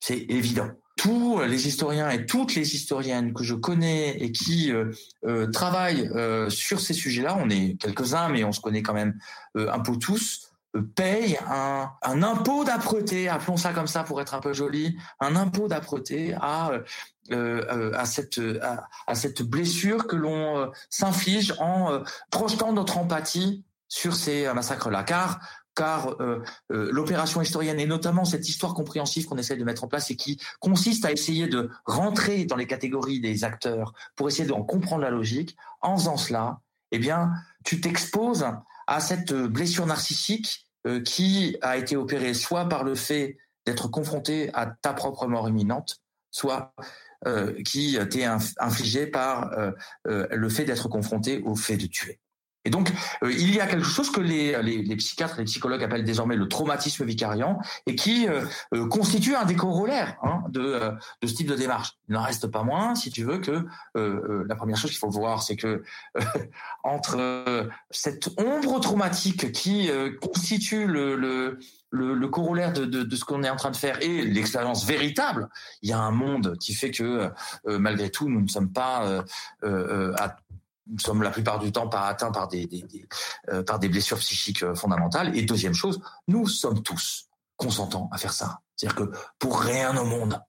[0.00, 0.68] C'est évident.
[0.98, 4.70] Tous les historiens et toutes les historiennes que je connais et qui
[5.50, 6.10] travaillent
[6.50, 9.18] sur ces sujets-là, on est quelques-uns, mais on se connaît quand même
[9.54, 10.49] un peu tous,
[10.94, 15.36] paye un, un impôt d'âpreté, appelons ça comme ça pour être un peu joli, un
[15.36, 16.82] impôt d'âpreté à euh,
[17.32, 18.40] euh à cette
[19.06, 25.40] à, cette blessure que l'on euh, s'inflige en projetant notre empathie sur ces massacres-là, car
[25.76, 26.16] car
[26.68, 30.38] l'opération historienne et notamment cette histoire compréhensive qu'on essaie de mettre en place et qui
[30.58, 35.10] consiste à essayer de rentrer dans les catégories des acteurs pour essayer d'en comprendre la
[35.10, 36.60] logique, en faisant cela,
[36.90, 37.32] eh bien,
[37.64, 38.44] tu t'exposes
[38.90, 44.50] à cette blessure narcissique euh, qui a été opérée soit par le fait d'être confronté
[44.52, 45.98] à ta propre mort imminente,
[46.30, 46.74] soit
[47.26, 49.72] euh, qui t'est infligée par euh,
[50.04, 52.18] le fait d'être confronté au fait de tuer.
[52.64, 52.92] Et donc,
[53.22, 56.36] euh, il y a quelque chose que les, les, les, psychiatres les psychologues appellent désormais
[56.36, 58.44] le traumatisme vicariant et qui euh,
[58.74, 60.92] euh, constitue un des corollaires hein, de,
[61.22, 61.96] de ce type de démarche.
[62.08, 65.42] Il n'en reste pas moins, si tu veux, que la première chose qu'il faut voir,
[65.42, 65.82] c'est que
[66.84, 69.90] entre cette ombre traumatique qui
[70.20, 71.58] constitue le, le
[71.92, 75.48] le, corollaire de, de, de ce qu'on est en train de faire et l'expérience véritable,
[75.82, 77.30] il y a un monde qui fait que
[77.66, 79.24] malgré tout, nous ne sommes pas
[79.64, 80.36] euh, à
[80.90, 82.68] nous sommes la plupart du temps pas atteints par des,
[83.50, 85.36] euh, par des blessures psychiques euh, fondamentales.
[85.36, 88.60] Et deuxième chose, nous sommes tous consentants à faire ça.
[88.76, 90.40] C'est-à-dire que pour rien au monde,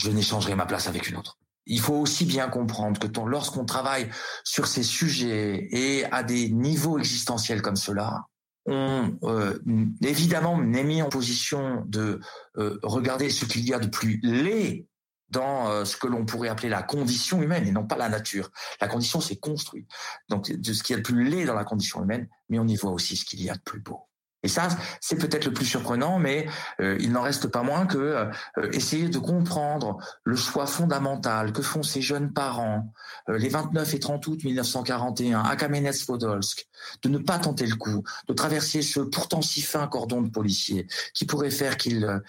[0.00, 1.38] je n'échangerai ma place avec une autre.
[1.66, 4.10] Il faut aussi bien comprendre que lorsqu'on travaille
[4.44, 8.26] sur ces sujets et à des niveaux existentiels comme cela,
[8.66, 9.58] on euh,
[10.02, 12.20] évidemment n'est mis en position de
[12.56, 14.86] euh, regarder ce qu'il y a de plus laid
[15.34, 18.50] dans euh, ce que l'on pourrait appeler la condition humaine et non pas la nature.
[18.80, 19.86] La condition, c'est construit.
[20.28, 22.66] Donc, de ce qu'il y a de plus laid dans la condition humaine, mais on
[22.66, 24.00] y voit aussi ce qu'il y a de plus beau.
[24.44, 24.68] Et ça,
[25.00, 26.46] c'est peut-être le plus surprenant, mais
[26.80, 28.30] euh, il n'en reste pas moins que euh,
[28.72, 32.92] essayer de comprendre le choix fondamental que font ces jeunes parents,
[33.30, 36.66] euh, les 29 et 30 août 1941, à Kamenets-Podolsk,
[37.02, 40.86] de ne pas tenter le coup, de traverser ce pourtant si fin cordon de policiers
[41.14, 42.20] qui pourrait faire qu'ils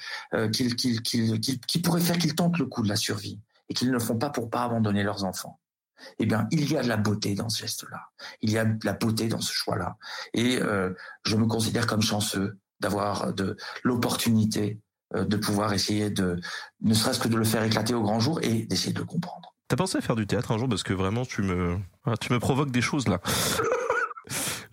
[0.53, 4.49] qu'ils qu'ils qu'ils tentent le coup de la survie et qu'ils ne font pas pour
[4.49, 5.59] pas abandonner leurs enfants
[6.20, 8.10] eh bien, il y a de la beauté dans ce geste-là.
[8.41, 9.98] Il y a de la beauté dans ce choix-là.
[10.34, 10.93] Et euh,
[11.26, 14.80] je me considère comme chanceux d'avoir de l'opportunité
[15.16, 16.39] euh, de pouvoir essayer de,
[16.82, 19.54] ne serait-ce que de le faire éclater au grand jour et d'essayer de le comprendre.
[19.68, 20.68] T'as pensé à faire du théâtre un jour?
[20.68, 21.78] Parce que vraiment tu me,
[22.20, 23.20] tu me provoques des choses là.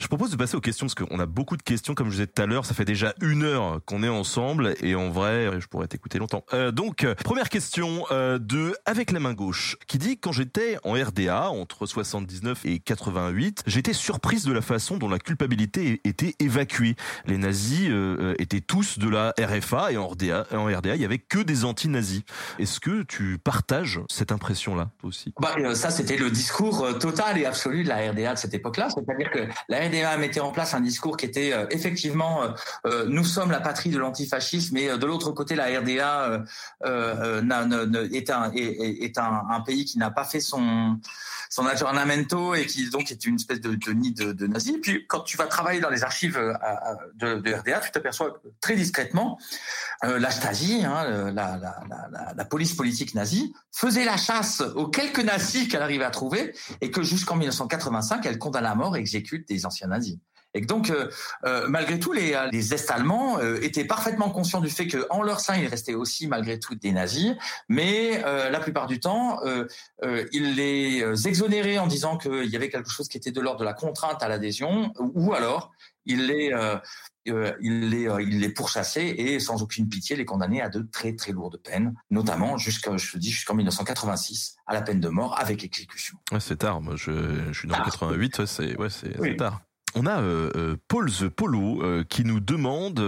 [0.03, 2.27] Je propose de passer aux questions parce qu'on a beaucoup de questions, comme je disais
[2.27, 2.67] tout à l'heure.
[2.67, 6.45] Ça fait déjà une heure qu'on est ensemble et en vrai, je pourrais t'écouter longtemps.
[6.53, 10.95] Euh, donc, première question euh, de Avec la main gauche, qui dit quand j'étais en
[10.95, 16.97] RDA entre 79 et 88, j'étais surprise de la façon dont la culpabilité était évacuée.
[17.27, 21.05] Les nazis euh, étaient tous de la RFA et en RDA, en RDA, il y
[21.05, 22.23] avait que des anti-nazis.
[22.59, 25.33] Est-ce que tu partages cette impression-là, aussi?
[25.41, 28.89] Bah, Ça, c'était le discours total et absolu de la RDA de cette époque-là.
[28.91, 32.49] C'est-à-dire que la RDA mettait en place un discours qui était euh, effectivement euh,
[32.87, 36.43] euh, nous sommes la patrie de l'antifascisme et de l'autre côté la RDA
[38.13, 38.31] est,
[39.19, 40.99] un, pays qui n'a pas fait son
[41.51, 44.77] son et qui donc est une espèce de, nid de, de nazis.
[44.81, 46.39] Puis quand tu vas travailler dans les archives
[47.15, 49.39] de, RDA, tu t'aperçois très discrètement
[50.03, 51.61] la Stasi, hein, la,
[52.35, 56.91] la, police politique nazie, faisait la chasse aux quelques nazis qu'elle arrivait à trouver et
[56.91, 60.19] que jusqu'en 1985, elle condamne à mort et exécute des anciens nazis.
[60.55, 61.09] Et donc, euh,
[61.47, 65.57] euh, malgré tout, les, les Est-Allemands euh, étaient parfaitement conscients du fait qu'en leur sein,
[65.57, 67.35] il restait aussi, malgré tout, des nazis.
[67.69, 69.41] Mais la plupart du temps,
[70.33, 73.65] ils les exonéraient en disant qu'il y avait quelque chose qui était de l'ordre de
[73.65, 75.73] la contrainte à l'adhésion, ou alors
[76.05, 76.53] ils les
[77.29, 81.15] euh, il, les, il les pourchassait et sans aucune pitié les condamnait à de très
[81.15, 85.63] très lourdes peines, notamment jusqu'à je dis jusqu'en 1986 à la peine de mort avec
[85.63, 86.19] exécution.
[86.33, 86.81] Ouais, c'est tard.
[86.81, 87.13] Moi, je,
[87.53, 88.45] je suis dans 88.
[88.47, 89.63] c'est ouais, c'est tard.
[89.95, 93.01] On a euh, Paul The Polo qui nous demande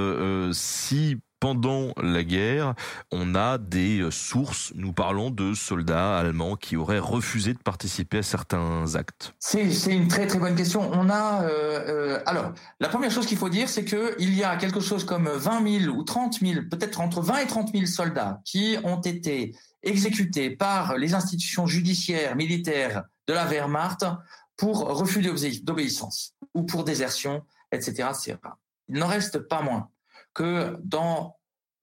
[0.53, 2.72] si pendant la guerre,
[3.12, 8.22] on a des sources, nous parlons de soldats allemands qui auraient refusé de participer à
[8.22, 9.35] certains actes.
[9.41, 10.91] C'est une très très bonne question.
[10.95, 14.57] On a euh, alors la première chose qu'il faut dire, c'est que il y a
[14.57, 18.41] quelque chose comme 20 000 ou 30 000, peut-être entre 20 et 30 000 soldats
[18.47, 24.07] qui ont été exécutés par les institutions judiciaires militaires de la Wehrmacht
[24.57, 25.20] pour refus
[25.62, 28.09] d'obéissance ou pour désertion, etc.,
[28.88, 29.90] Il n'en reste pas moins
[30.32, 31.36] que dans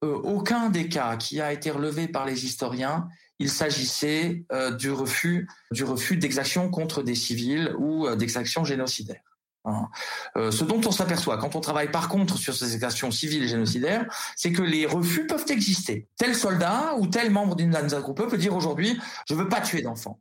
[0.03, 3.07] euh, aucun des cas qui a été relevé par les historiens,
[3.37, 9.21] il s'agissait euh, du refus du refus d'exaction contre des civils ou euh, d'exactions génocidaires.
[9.63, 9.89] Hein.
[10.35, 14.07] ce dont on s'aperçoit quand on travaille par contre sur ces exactions civiles et génocidaires,
[14.35, 16.07] c'est que les refus peuvent exister.
[16.17, 18.99] Tel soldat ou tel membre d'une groupe peut dire aujourd'hui
[19.29, 20.19] je veux pas tuer d'enfants.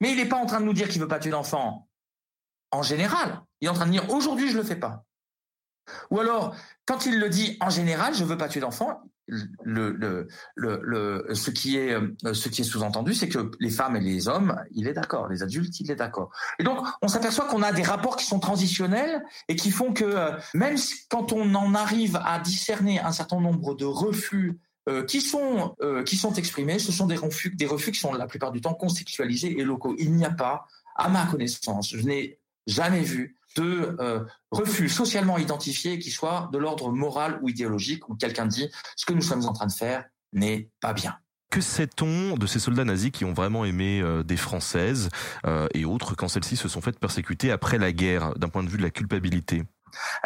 [0.00, 1.86] Mais il n'est pas en train de nous dire qu'il veut pas tuer d'enfants
[2.74, 3.42] en général.
[3.60, 5.04] Il est en train de dire aujourd'hui je le fais pas.
[6.10, 6.54] Ou alors,
[6.86, 11.50] quand il le dit en général, je veux pas tuer d'enfants, le, le, le, ce
[11.50, 14.86] qui est, euh, ce qui est sous-entendu, c'est que les femmes et les hommes, il
[14.86, 16.30] est d'accord, les adultes, il est d'accord.
[16.58, 20.04] Et donc, on s'aperçoit qu'on a des rapports qui sont transitionnels et qui font que
[20.04, 20.76] euh, même
[21.08, 24.58] quand on en arrive à discerner un certain nombre de refus
[24.88, 28.26] euh, qui sont qui sont exprimés, ce sont des refus, des refus qui sont la
[28.26, 29.94] plupart du temps contextualisés et locaux.
[29.98, 30.66] Il n'y a pas,
[30.96, 36.58] à ma connaissance, je n'ai jamais vu de euh, refus socialement identifié qui soit de
[36.58, 40.04] l'ordre moral ou idéologique, où quelqu'un dit ce que nous sommes en train de faire
[40.32, 41.16] n'est pas bien.
[41.50, 45.08] Que sait-on de ces soldats nazis qui ont vraiment aimé euh, des Françaises
[45.46, 48.68] euh, et autres quand celles-ci se sont faites persécuter après la guerre, d'un point de
[48.68, 49.62] vue de la culpabilité?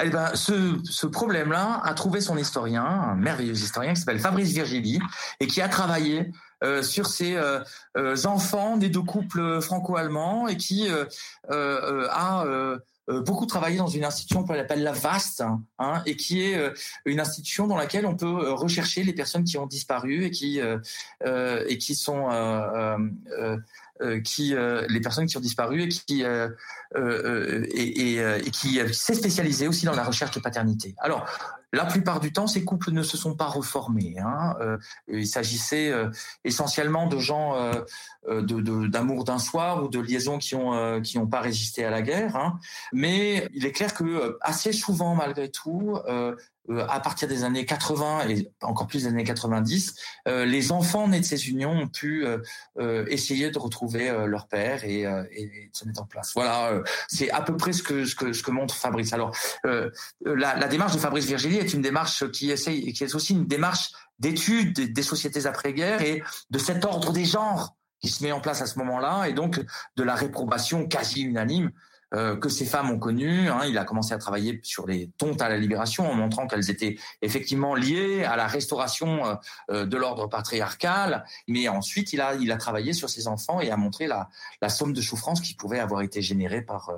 [0.02, 4.52] Eh ben, ce, ce problème-là a trouvé son historien, un merveilleux historien qui s'appelle Fabrice
[4.52, 5.00] Virgili,
[5.40, 6.30] et qui a travaillé
[6.64, 7.60] euh, sur ces euh,
[7.96, 10.88] euh, enfants des deux couples franco-allemands et qui
[11.48, 12.44] a
[13.24, 15.42] beaucoup travaillé dans une institution qu'on appelle la VAST,
[15.78, 16.60] hein, et qui est
[17.06, 20.60] une institution dans laquelle on peut rechercher les personnes qui ont disparu et qui
[21.24, 23.56] et qui sont euh,
[24.24, 26.48] qui euh, les personnes qui ont disparu et qui euh,
[26.94, 30.94] et, qui s'est spécialisé aussi dans la recherche de paternité.
[30.98, 31.26] Alors
[31.74, 34.16] la plupart du temps, ces couples ne se sont pas reformés.
[34.18, 34.56] Hein.
[35.06, 35.92] il s'agissait
[36.42, 37.74] essentiellement de gens
[38.26, 42.00] de, d'amour d'un soir ou de liaisons qui ont qui n'ont pas résisté à la
[42.00, 42.36] guerre.
[42.36, 42.58] Hein.
[42.94, 46.34] Mais il est clair que assez souvent, malgré tout, euh,
[46.88, 49.94] à partir des années 80 et encore plus des années 90,
[50.26, 54.84] euh, les enfants nés de ces unions ont pu euh, essayer de retrouver leur père
[54.84, 56.32] et, et, se mettre en place.
[56.34, 59.12] Voilà, c'est à peu près ce que, ce que, ce que montre Fabrice.
[59.12, 59.90] Alors, la,
[60.56, 63.90] la, démarche de Fabrice Virgili est une démarche qui essaye, qui est aussi une démarche
[64.18, 68.40] d'étude des, des sociétés après-guerre et de cet ordre des genres qui se met en
[68.40, 69.60] place à ce moment-là et donc
[69.96, 71.70] de la réprobation quasi unanime
[72.14, 73.48] euh, que ces femmes ont connu.
[73.48, 73.60] Hein.
[73.66, 76.96] Il a commencé à travailler sur les tontes à la libération en montrant qu'elles étaient
[77.20, 79.34] effectivement liées à la restauration euh,
[79.70, 81.24] euh, de l'ordre patriarcal.
[81.48, 84.28] Mais ensuite, il a, il a travaillé sur ses enfants et a montré la,
[84.62, 86.90] la somme de souffrance qui pouvait avoir été générée par,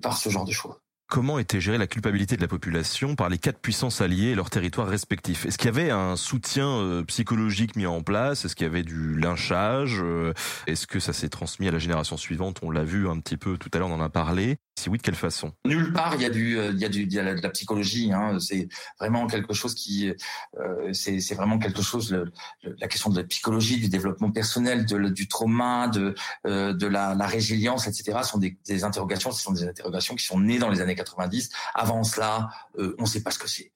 [0.00, 0.83] par ce genre de choses.
[1.14, 4.50] Comment était gérée la culpabilité de la population par les quatre puissances alliées et leurs
[4.50, 5.46] territoires respectifs?
[5.46, 8.44] Est-ce qu'il y avait un soutien euh, psychologique mis en place?
[8.44, 10.32] Est-ce qu'il y avait du lynchage euh,
[10.66, 12.58] Est-ce que ça s'est transmis à la génération suivante?
[12.62, 14.56] On l'a vu un petit peu tout à l'heure, on en a parlé.
[14.76, 15.52] Si oui, de quelle façon?
[15.64, 18.12] Nulle part, il y a de la psychologie.
[18.12, 18.38] Hein.
[18.40, 18.68] C'est
[18.98, 20.12] vraiment quelque chose qui,
[20.58, 22.16] euh, c'est, vraiment quelque chose.
[22.62, 26.14] La question de la psychologie, du développement personnel, du trauma, de,
[26.46, 28.18] euh, la, résilience, etc.
[28.24, 29.30] sont des, interrogations.
[29.30, 31.50] Ce sont des interrogations qui sont nées dans les années 90.
[31.74, 32.48] Avant cela,
[32.78, 33.70] euh, on ne sait pas ce que c'est.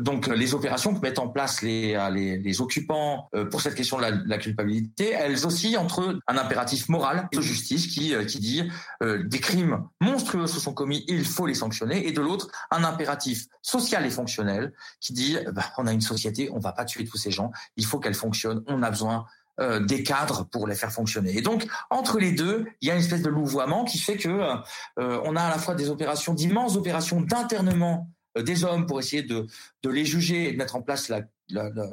[0.00, 5.10] Donc, les opérations que mettent en place les, occupants pour cette question de la, culpabilité,
[5.10, 8.62] elles oscillent entre un impératif moral de justice qui dit
[9.00, 13.46] des crimes monstrueux se sont commis, il faut les sanctionner, et de l'autre, un impératif
[13.62, 17.16] social et fonctionnel qui dit, bah, on a une société, on va pas tuer tous
[17.16, 19.26] ces gens, il faut qu'elle fonctionne, on a besoin
[19.60, 21.36] euh, des cadres pour les faire fonctionner.
[21.36, 24.28] Et donc, entre les deux, il y a une espèce de louvoiement qui fait que
[24.28, 29.00] euh, on a à la fois des opérations, d'immenses opérations d'internement euh, des hommes pour
[29.00, 29.46] essayer de,
[29.84, 31.90] les juger et de mettre en place la, la, la,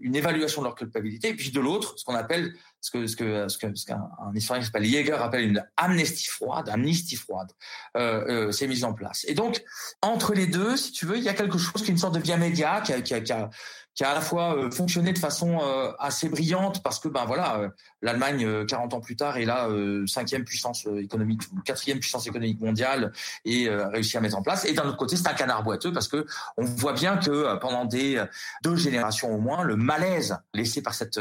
[0.00, 3.16] une évaluation de leur culpabilité, et puis de l'autre, ce qu'on appelle, ce que ce
[3.16, 7.50] que ce qu'un qu'un historien qui s'appelle Jäger appelle une amnistie froide, amnistie froide,
[7.96, 9.24] euh, euh, s'est mise en place.
[9.28, 9.62] Et donc
[10.02, 12.14] entre les deux, si tu veux, il y a quelque chose qui est une sorte
[12.14, 13.50] de via média qui a, qui a, qui a,
[13.98, 17.24] qui a à la fois euh, fonctionné de façon euh, assez brillante parce que ben
[17.24, 17.68] voilà euh,
[18.00, 19.68] l'Allemagne 40 ans plus tard est là
[20.06, 23.12] cinquième puissance économique quatrième puissance économique mondiale
[23.44, 26.06] et réussi à mettre en place et d'un autre côté c'est un canard boiteux parce
[26.06, 26.24] que
[26.56, 28.24] on voit bien que pendant des
[28.62, 31.20] deux générations au moins le malaise laissé par cette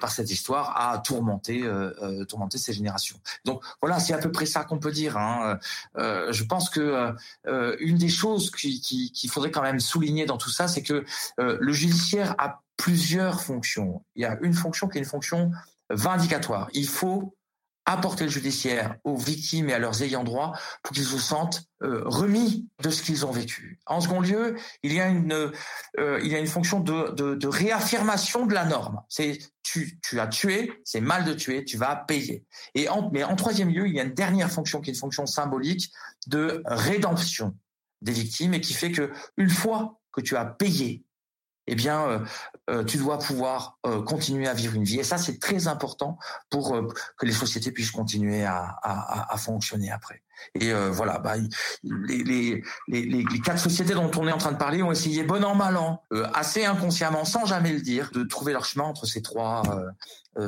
[0.00, 1.68] par cette histoire a tourmenté
[2.28, 5.58] tourmenté ces générations donc voilà c'est à peu près ça qu'on peut dire hein.
[5.96, 7.12] je pense que
[7.80, 11.04] une des choses qu'il qui, faudrait quand même souligner dans tout ça c'est que
[11.38, 14.04] le juge judiciaire a plusieurs fonctions.
[14.14, 15.50] Il y a une fonction qui est une fonction
[15.90, 16.68] vindicatoire.
[16.74, 17.34] Il faut
[17.88, 22.02] apporter le judiciaire aux victimes et à leurs ayants droit pour qu'ils se sentent euh,
[22.04, 23.78] remis de ce qu'ils ont vécu.
[23.86, 27.46] En second lieu, il y a une, euh, il y a une fonction de, de,
[27.46, 29.00] réaffirmation de la norme.
[29.08, 32.44] C'est tu, tu as tué, c'est mal de tuer, tu vas payer.
[32.74, 34.98] Et en, mais en troisième lieu, il y a une dernière fonction qui est une
[34.98, 35.92] fonction symbolique
[36.26, 37.56] de rédemption
[38.02, 41.05] des victimes et qui fait que une fois que tu as payé
[41.66, 42.18] eh bien, euh,
[42.70, 44.98] euh, tu dois pouvoir euh, continuer à vivre une vie.
[45.00, 46.18] Et ça, c'est très important
[46.50, 46.80] pour
[47.18, 50.22] que les sociétés puissent continuer à, à, à fonctionner après.
[50.54, 51.36] Et voilà, bah,
[51.82, 55.22] les, les, les, les, quatre sociétés dont on est en train de parler ont essayé,
[55.22, 56.02] bon an, mal an,
[56.34, 59.62] assez inconsciemment, sans jamais le dire, de trouver leur chemin entre ces trois,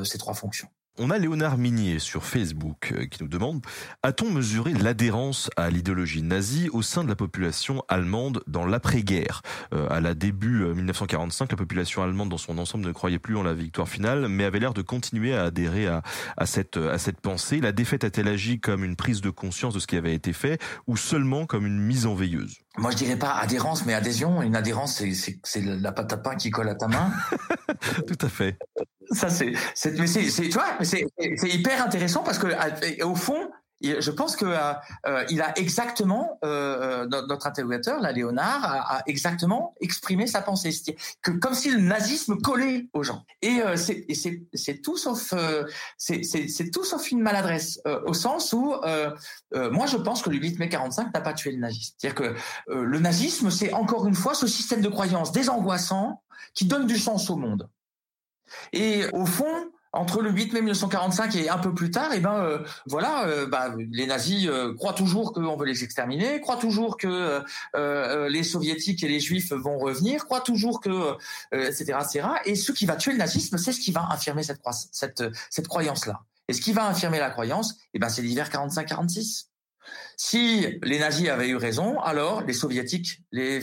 [0.05, 0.69] ces trois fonctions.
[1.01, 3.65] On a Léonard Minier sur Facebook euh, qui nous demande
[4.03, 9.43] A-t-on mesuré l'adhérence à l'idéologie nazie au sein de la population allemande dans l'après-guerre?
[9.73, 13.37] Euh, À la début 1945, euh, la population allemande dans son ensemble ne croyait plus
[13.37, 16.03] en la victoire finale, mais avait l'air de continuer à adhérer à,
[16.37, 17.61] à, cette, à cette pensée.
[17.61, 20.61] La défaite a-t-elle agi comme une prise de conscience de ce qui avait été fait
[20.89, 22.57] ou seulement comme une mise en veilleuse?
[22.77, 24.43] Moi, je dirais pas adhérence, mais adhésion.
[24.43, 25.01] Une adhérence,
[25.45, 27.13] c'est la pâte à pain qui colle à ta main.
[28.09, 28.59] Tout à fait.
[29.11, 29.53] Ça, c'est,
[29.99, 31.07] mais c'est, tu vois, c'est,
[31.37, 33.51] c'est hyper intéressant parce que, au fond,
[33.81, 34.73] je pense que euh,
[35.07, 40.71] euh, il a exactement euh, notre interrogateur, là, Léonard, a, exactement exprimé sa pensée,
[41.23, 43.25] que comme si le nazisme collait aux gens.
[43.43, 44.07] Et c'est
[44.53, 45.33] c'est tout sauf
[45.97, 48.75] c'est c'est tout sauf une maladresse au sens où
[49.55, 51.95] moi je pense que le 8 mai 45 n'a pas tué le nazisme.
[51.99, 56.23] C'est-à-dire que le nazisme c'est encore une fois ce système de croyance désangoissant
[56.55, 57.69] qui donne du sens au monde.
[58.73, 62.21] Et au fond, entre le 8 mai 1945 et un peu plus tard, et eh
[62.21, 66.57] ben euh, voilà, euh, bah, les nazis euh, croient toujours qu'on veut les exterminer, croient
[66.57, 67.43] toujours que
[68.29, 71.17] les soviétiques et les juifs vont revenir, croient toujours que
[71.53, 72.29] etc etc.
[72.45, 74.61] Et ce qui va tuer le nazisme, c'est ce qui va affirmer cette
[74.93, 76.21] cette cette croyance là.
[76.49, 79.49] Et ce qui va affirmer la croyance, et eh ben c'est l'hiver 45-46.
[80.17, 83.61] Si les nazis avaient eu raison, alors les soviétiques, les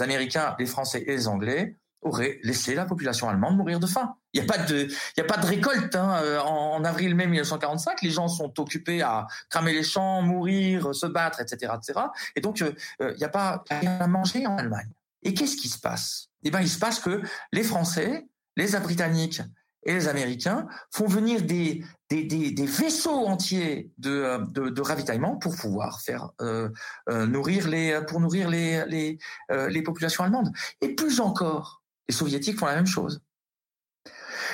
[0.00, 4.14] américains, les français et les anglais aurait laissé la population allemande mourir de faim.
[4.32, 6.20] Il n'y a pas de, il y a pas de récolte hein.
[6.22, 8.02] Euh, en, avril-mai 1945.
[8.02, 12.00] Les gens sont occupés à cramer les champs, mourir, se battre, etc., etc.
[12.36, 12.72] Et donc euh,
[13.02, 14.90] euh, il n'y a pas rien à manger en Allemagne.
[15.22, 16.28] Et qu'est-ce qui se passe?
[16.44, 17.22] Eh ben, il se passe que
[17.52, 19.42] les Français, les Britanniques
[19.84, 25.36] et les Américains font venir des, des, des, des vaisseaux entiers de, de, de, ravitaillement
[25.36, 26.68] pour pouvoir faire euh,
[27.08, 29.18] nourrir les pour nourrir les les,
[29.50, 30.52] les populations allemandes.
[30.80, 31.77] Et plus encore,
[32.08, 33.20] les soviétiques font la même chose.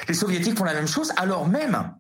[0.09, 1.95] Les soviétiques font la même chose alors même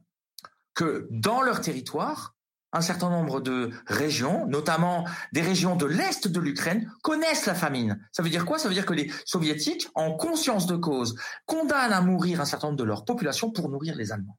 [0.74, 2.34] que dans leur territoire,
[2.72, 8.04] un certain nombre de régions, notamment des régions de l'Est de l'Ukraine, connaissent la famine.
[8.10, 8.58] Ça veut dire quoi?
[8.58, 12.68] Ça veut dire que les soviétiques, en conscience de cause, condamnent à mourir un certain
[12.68, 14.38] nombre de leur population pour nourrir les Allemands.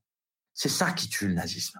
[0.53, 1.79] C'est ça qui tue le nazisme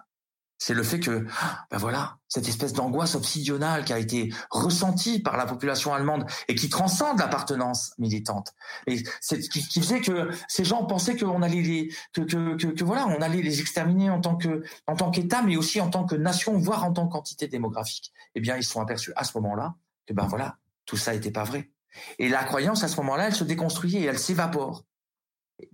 [0.58, 1.26] c'est le fait que,
[1.70, 6.54] ben voilà, cette espèce d'angoisse obsidionale qui a été ressentie par la population allemande et
[6.54, 8.54] qui transcende l'appartenance militante.
[8.86, 12.66] Et c'est qui, qui, faisait que ces gens pensaient qu'on allait les, que, que, que,
[12.68, 15.90] que, voilà, on allait les exterminer en tant que, en tant qu'État, mais aussi en
[15.90, 18.12] tant que nation, voire en tant qu'entité démographique.
[18.34, 19.74] Eh bien, ils se sont aperçus à ce moment-là
[20.06, 21.70] que ben voilà, tout ça n'était pas vrai.
[22.18, 24.84] Et la croyance à ce moment-là, elle se déconstruit et elle s'évapore.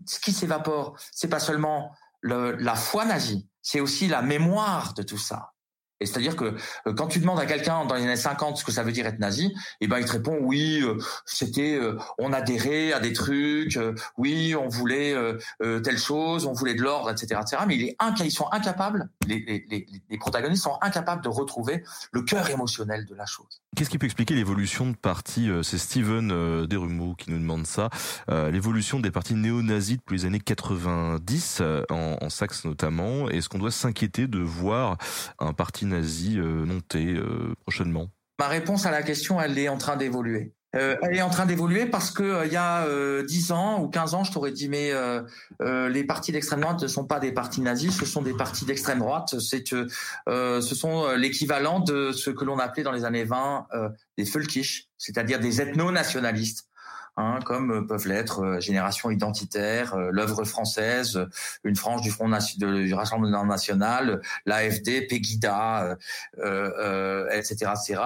[0.06, 5.02] Ce qui s'évapore, c'est pas seulement le, la foi nazie, c'est aussi la mémoire de
[5.02, 5.51] tout ça.
[6.02, 8.72] Et c'est-à-dire que euh, quand tu demandes à quelqu'un dans les années 50 ce que
[8.72, 12.32] ça veut dire être nazi, eh ben il te répond oui, euh, c'était euh, on
[12.32, 13.78] adhérait à des trucs,
[14.18, 15.14] oui, on voulait
[15.60, 17.62] telle chose, on voulait de l'ordre, etc., etc.
[17.66, 19.38] Mais il est ils sont incapables, les,
[19.70, 23.62] les, les, protagonistes sont incapables de retrouver le cœur émotionnel de la chose.
[23.76, 27.90] Qu'est-ce qui peut expliquer l'évolution de partis C'est Steven Derumeau qui nous demande ça.
[28.28, 33.28] l'évolution des partis néo-nazis depuis les années 90 en, en Saxe notamment.
[33.28, 34.98] Est-ce qu'on doit s'inquiéter de voir
[35.38, 40.52] un parti euh, euh, prochainement Ma réponse à la question, elle est en train d'évoluer.
[40.74, 43.88] Euh, elle est en train d'évoluer parce que il y a euh, 10 ans ou
[43.88, 44.90] 15 ans, je t'aurais dit mais
[45.60, 49.00] les partis d'extrême droite ne sont pas des partis nazis, ce sont des partis d'extrême
[49.00, 49.38] droite.
[49.38, 53.66] C'est ce sont l'équivalent de ce que l'on appelait dans les années 20
[54.16, 56.71] des Völkisch, c'est-à-dire des ethno-nationalistes.
[57.18, 61.26] Hein, comme euh, peuvent l'être euh, Génération Identitaire, euh, l'œuvre française,
[61.62, 65.98] une frange du Front du Rassemblement National, l'AFD, Pegida,
[67.32, 68.00] etc., etc.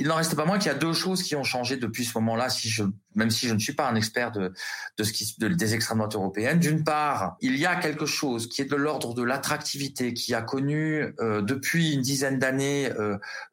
[0.00, 2.16] Il n'en reste pas moins qu'il y a deux choses qui ont changé depuis ce
[2.18, 2.84] moment-là, si je,
[3.16, 4.52] même si je ne suis pas un expert de,
[4.96, 6.60] de ce qui, des extrêmes droites européennes.
[6.60, 10.40] D'une part, il y a quelque chose qui est de l'ordre de l'attractivité, qui a
[10.40, 12.90] connu depuis une dizaine d'années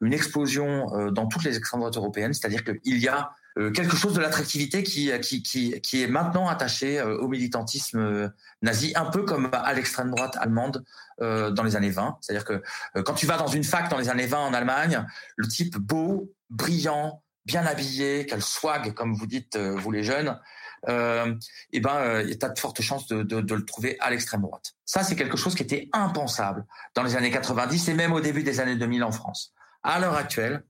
[0.01, 3.31] une explosion dans toutes les extrêmes droites européennes, c'est-à-dire qu'il y a
[3.74, 9.06] quelque chose de l'attractivité qui, qui, qui, qui est maintenant attaché au militantisme nazi, un
[9.06, 10.84] peu comme à l'extrême droite allemande
[11.20, 12.18] dans les années 20.
[12.20, 12.62] C'est-à-dire que
[13.01, 15.06] quand tu vas dans une fac dans les années 20 en Allemagne,
[15.38, 20.38] le type beau, brillant, bien habillé, quel swag, comme vous dites, vous les jeunes,
[20.88, 21.34] euh,
[21.72, 24.74] et ben, euh, a de fortes chances de, de, de le trouver à l'extrême droite.
[24.86, 28.43] Ça, c'est quelque chose qui était impensable dans les années 90 et même au début
[28.43, 29.53] des années 2000 en France.
[29.84, 30.64] À l'heure actuelle,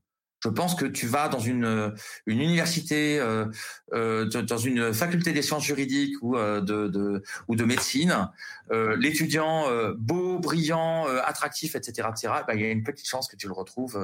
[0.43, 1.95] je pense que tu vas dans une,
[2.27, 3.45] une université, euh,
[3.93, 8.29] euh, dans une faculté des sciences juridiques ou euh, de, de, ou de médecine,
[8.71, 12.33] euh, l'étudiant euh, beau, brillant, attractif, etc., etc.
[12.47, 13.97] Ben, il y a une petite chance que tu le retrouves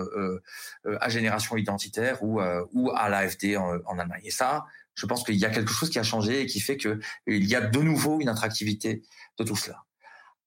[0.86, 2.42] à Génération Identitaire ou,
[2.74, 4.22] ou à l'AFD en, en Allemagne.
[4.24, 4.66] Et ça,
[4.96, 7.56] je pense qu'il y a quelque chose qui a changé et qui fait qu'il y
[7.56, 9.04] a de nouveau une attractivité
[9.38, 9.84] de tout cela.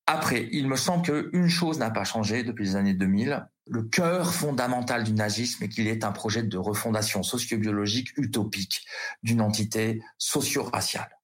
[0.06, 3.46] Après, il me semble qu'une chose n'a pas changé depuis les années 2000.
[3.66, 8.86] Le cœur fondamental du nazisme est qu'il est un projet de refondation sociobiologique utopique
[9.22, 11.18] d'une entité socio-raciale.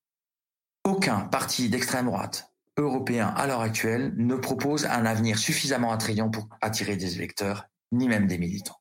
[0.85, 6.49] Aucun parti d'extrême droite européen à l'heure actuelle ne propose un avenir suffisamment attrayant pour
[6.63, 8.81] attirer des électeurs, ni même des militants.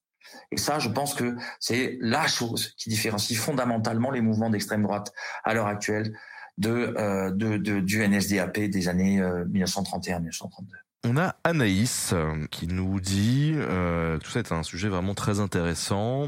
[0.52, 5.12] Et ça, je pense que c'est la chose qui différencie fondamentalement les mouvements d'extrême droite
[5.44, 6.18] à l'heure actuelle
[6.58, 10.68] de, euh, de, de, du NSDAP des années 1931-1932.
[11.06, 15.40] On a Anaïs euh, qui nous dit, euh, tout ça est un sujet vraiment très
[15.40, 16.28] intéressant,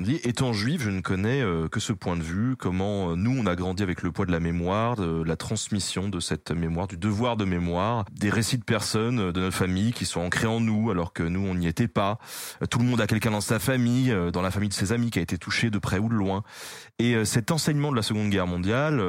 [0.00, 3.38] dit, étant juif, je ne connais euh, que ce point de vue, comment euh, nous,
[3.38, 6.86] on a grandi avec le poids de la mémoire, de la transmission de cette mémoire,
[6.86, 10.60] du devoir de mémoire, des récits de personnes de notre famille qui sont ancrés en
[10.60, 12.18] nous alors que nous, on n'y était pas.
[12.70, 15.18] Tout le monde a quelqu'un dans sa famille, dans la famille de ses amis qui
[15.18, 16.42] a été touché de près ou de loin.
[16.98, 19.02] Et cet enseignement de la Seconde Guerre mondiale,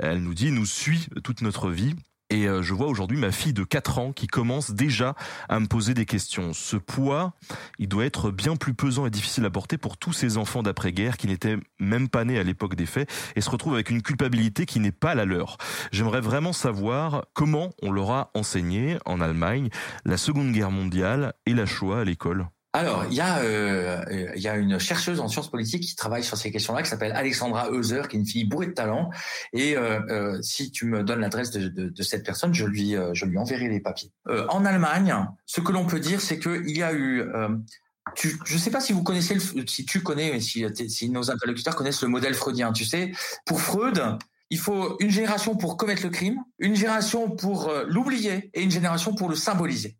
[0.00, 1.94] elle nous dit, nous suit toute notre vie.
[2.30, 5.14] Et euh, je vois aujourd'hui ma fille de 4 ans qui commence déjà
[5.48, 6.52] à me poser des questions.
[6.52, 7.34] Ce poids,
[7.78, 11.16] il doit être bien plus pesant et difficile à porter pour tous ces enfants d'après-guerre
[11.16, 14.64] qui n'étaient même pas nés à l'époque des faits et se retrouvent avec une culpabilité
[14.64, 15.58] qui n'est pas la leur.
[15.90, 19.68] J'aimerais vraiment savoir comment on leur a enseigné en Allemagne
[20.04, 22.46] la Seconde Guerre mondiale et la Shoah à l'école.
[22.72, 24.04] Alors, il y a euh,
[24.36, 27.10] il y a une chercheuse en sciences politiques qui travaille sur ces questions-là, qui s'appelle
[27.12, 29.10] Alexandra Heuser, qui est une fille bourrée de talent.
[29.52, 32.94] Et euh, euh, si tu me donnes l'adresse de, de, de, cette personne, je lui
[33.12, 34.12] je lui enverrai les papiers.
[34.48, 35.14] en Allemagne,
[35.46, 37.24] ce que l'on peut dire, c'est qu'il y a eu
[38.16, 41.30] tu, je ne sais pas si vous connaissez, le, si tu connais, si, si nos
[41.30, 42.72] interlocuteurs connaissent le modèle freudien.
[42.72, 43.12] Tu sais,
[43.46, 44.00] pour Freud,
[44.48, 49.14] il faut une génération pour commettre le crime, une génération pour l'oublier et une génération
[49.14, 49.96] pour le symboliser.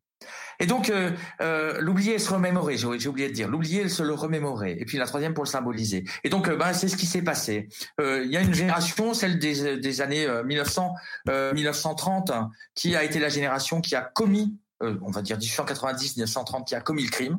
[0.60, 1.10] Et donc, euh,
[1.40, 4.76] euh, l'oublier et se remémorer, j'ai oublié de dire, l'oublier et se le remémorer.
[4.78, 6.04] Et puis la troisième pour le symboliser.
[6.22, 7.68] Et donc, euh, bah, c'est ce qui s'est passé.
[8.00, 10.94] Euh, il y a une génération, celle des, des années 1900,
[11.54, 12.32] 1930,
[12.74, 17.04] qui a été la génération qui a commis, on va dire 1890-1930, qui a commis
[17.04, 17.38] le crime.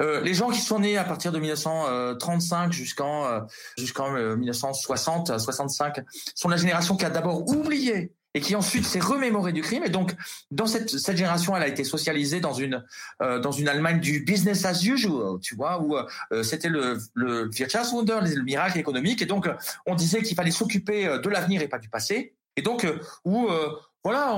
[0.00, 3.46] Euh, les gens qui sont nés à partir de 1935 jusqu'en
[3.76, 6.00] jusqu'en 1960, 65
[6.34, 9.82] sont la génération qui a d'abord oublié et qui ensuite s'est remémoré du crime.
[9.82, 10.14] Et donc,
[10.52, 12.84] dans cette, cette génération, elle a été socialisée dans une
[13.20, 17.50] euh, dans une Allemagne du business as usual, tu vois, où euh, c'était le, le
[17.50, 19.22] Wirtschaftswunder, le miracle économique.
[19.22, 19.48] Et donc,
[19.86, 22.36] on disait qu'il fallait s'occuper euh, de l'avenir et pas du passé.
[22.56, 22.86] Et donc,
[23.24, 23.48] où
[24.02, 24.34] voilà,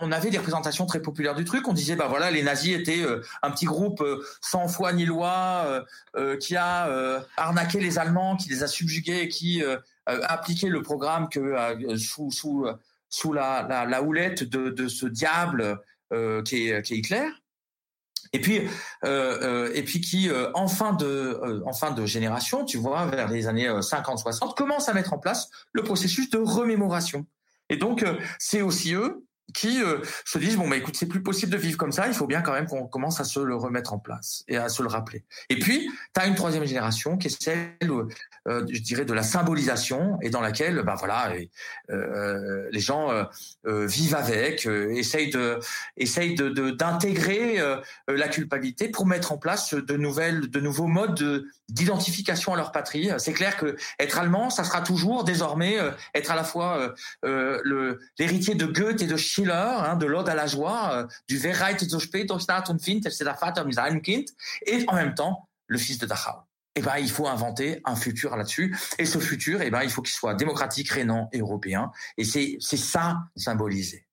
[0.00, 1.68] on, avait des représentations très populaires du truc.
[1.68, 3.04] On disait, bah voilà, les nazis étaient
[3.40, 4.02] un petit groupe
[4.40, 5.84] sans foi ni loi,
[6.40, 9.62] qui a arnaqué les Allemands, qui les a subjugués, qui
[10.06, 12.66] appliquer le programme que euh, sous sous
[13.08, 15.80] sous la, la, la houlette de, de ce diable
[16.12, 17.28] euh, qui, est, qui est Hitler.
[18.32, 18.62] Et puis,
[19.04, 23.46] euh, et puis qui, en fin de, en fin de génération, tu vois, vers les
[23.46, 27.26] années 50-60, commence à mettre en place le processus de remémoration.
[27.68, 28.04] Et donc,
[28.40, 31.76] c'est aussi eux qui euh, se disent bon bah écoute c'est plus possible de vivre
[31.76, 34.44] comme ça il faut bien quand même qu'on commence à se le remettre en place
[34.48, 35.24] et à se le rappeler.
[35.50, 37.68] Et puis tu as une troisième génération qui est celle
[38.48, 41.32] euh, je dirais de la symbolisation et dans laquelle bah voilà
[41.90, 43.10] euh, les gens
[43.64, 45.58] vivent avec essayent de
[45.96, 47.58] essayent de d'intégrer
[48.08, 53.10] la culpabilité pour mettre en place de nouvelles de nouveaux modes d'identification à leur patrie.
[53.18, 55.76] C'est clair que être allemand ça sera toujours désormais
[56.14, 60.34] être à la fois le l'héritier de Goethe et de Schiller, hein, de l'Ode à
[60.34, 63.64] la joie, euh, du Wer reitet so spät durch Stadt und Wind, c'est der Vater
[63.64, 64.28] mit Kind,
[64.66, 66.32] et en même temps, le fils de Dachau.
[66.76, 68.76] Eh ben, il faut inventer un futur là-dessus.
[68.98, 71.92] Et ce futur, eh ben, il faut qu'il soit démocratique, rénant européen.
[72.16, 74.06] Et c'est, c'est ça symbolisé.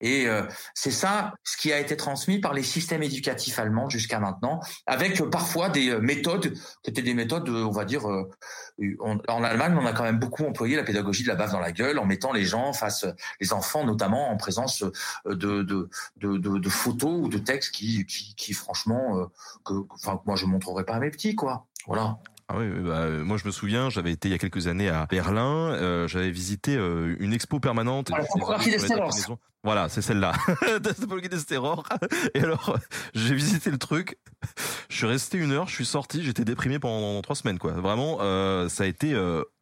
[0.00, 0.42] Et euh,
[0.74, 5.20] c'est ça ce qui a été transmis par les systèmes éducatifs allemands jusqu'à maintenant, avec
[5.20, 8.04] euh, parfois des euh, méthodes qui étaient des méthodes, on va dire,
[8.98, 11.72] en Allemagne, on a quand même beaucoup employé la pédagogie de la baffe dans la
[11.72, 13.06] gueule, en mettant les gens face,
[13.40, 14.84] les enfants notamment, en présence
[15.24, 19.28] de de, de, de, photos ou de textes qui, qui, qui franchement,
[19.64, 21.66] que, enfin, moi je montrerai pas à mes petits, quoi.
[21.86, 22.18] Voilà.
[22.50, 24.88] Ah oui, bah, euh, moi je me souviens, j'avais été il y a quelques années
[24.88, 28.10] à Berlin, euh, j'avais visité euh, une expo permanente.
[29.64, 30.32] Voilà, c'est celle-là.
[32.34, 32.78] Et alors,
[33.12, 34.18] j'ai visité le truc.
[34.88, 37.72] Je suis resté une heure, je suis sorti, j'étais déprimé pendant trois semaines, quoi.
[37.72, 39.14] Vraiment, euh, ça a été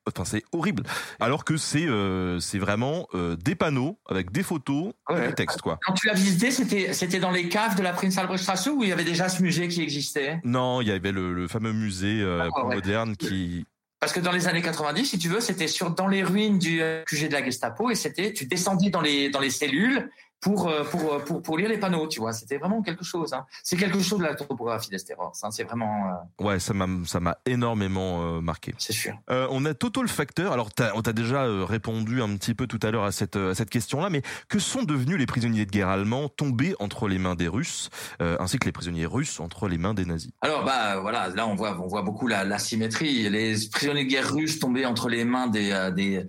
[0.07, 0.85] enfin c'est horrible.
[1.21, 5.61] Alors que c'est euh, c'est vraiment euh, des panneaux avec des photos et des textes
[5.61, 5.79] quoi.
[5.87, 8.89] Quand tu l'as visité c'était c'était dans les caves de la Prince Albrechtstraße où il
[8.89, 10.41] y avait déjà ce musée qui existait?
[10.45, 13.67] Non il y avait le, le fameux musée euh, moderne qui
[13.99, 16.83] parce que dans les années 90, si tu veux, c'était sur dans les ruines du
[17.07, 20.11] QG de la Gestapo et c'était tu descendis dans les dans les cellules
[20.41, 22.33] pour, euh, pour, euh, pour, pour, lire les panneaux, tu vois.
[22.33, 23.33] C'était vraiment quelque chose.
[23.33, 23.47] Hein.
[23.63, 25.33] C'est quelque chose de la topographie d'Esteros.
[25.43, 25.51] Hein.
[25.51, 26.11] C'est vraiment.
[26.41, 26.45] Euh...
[26.45, 28.75] Ouais, ça m'a ça m'a énormément euh, marqué.
[28.79, 29.15] C'est sûr.
[29.31, 30.53] Euh, on a Toto le facteur.
[30.53, 33.71] Alors, on t'a déjà répondu un petit peu tout à l'heure à cette à cette
[33.71, 37.49] question-là, mais que sont devenus les prisonniers de guerre allemands tombés entre les mains des
[37.49, 37.91] Russes,
[38.21, 40.33] ainsi que les prisonniers russes entre les mains des nazis?
[40.43, 43.29] Alors, bah voilà, là on voit on voit beaucoup la, la symétrie.
[43.31, 46.27] Les prisonniers de guerre russes tombés entre les mains des des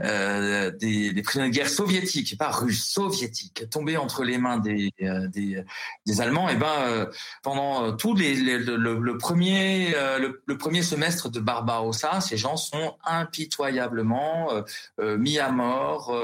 [0.00, 6.18] des, des prisonniers de guerre soviétiques, pas russes, soviétiques tombé entre les mains des, euh,
[6.18, 7.06] Allemands, et eh ben euh,
[7.42, 14.50] pendant euh, tout le, premier le, premier semestre de Barbarossa, ces gens sont impitoyablement
[14.98, 16.14] mis à mort,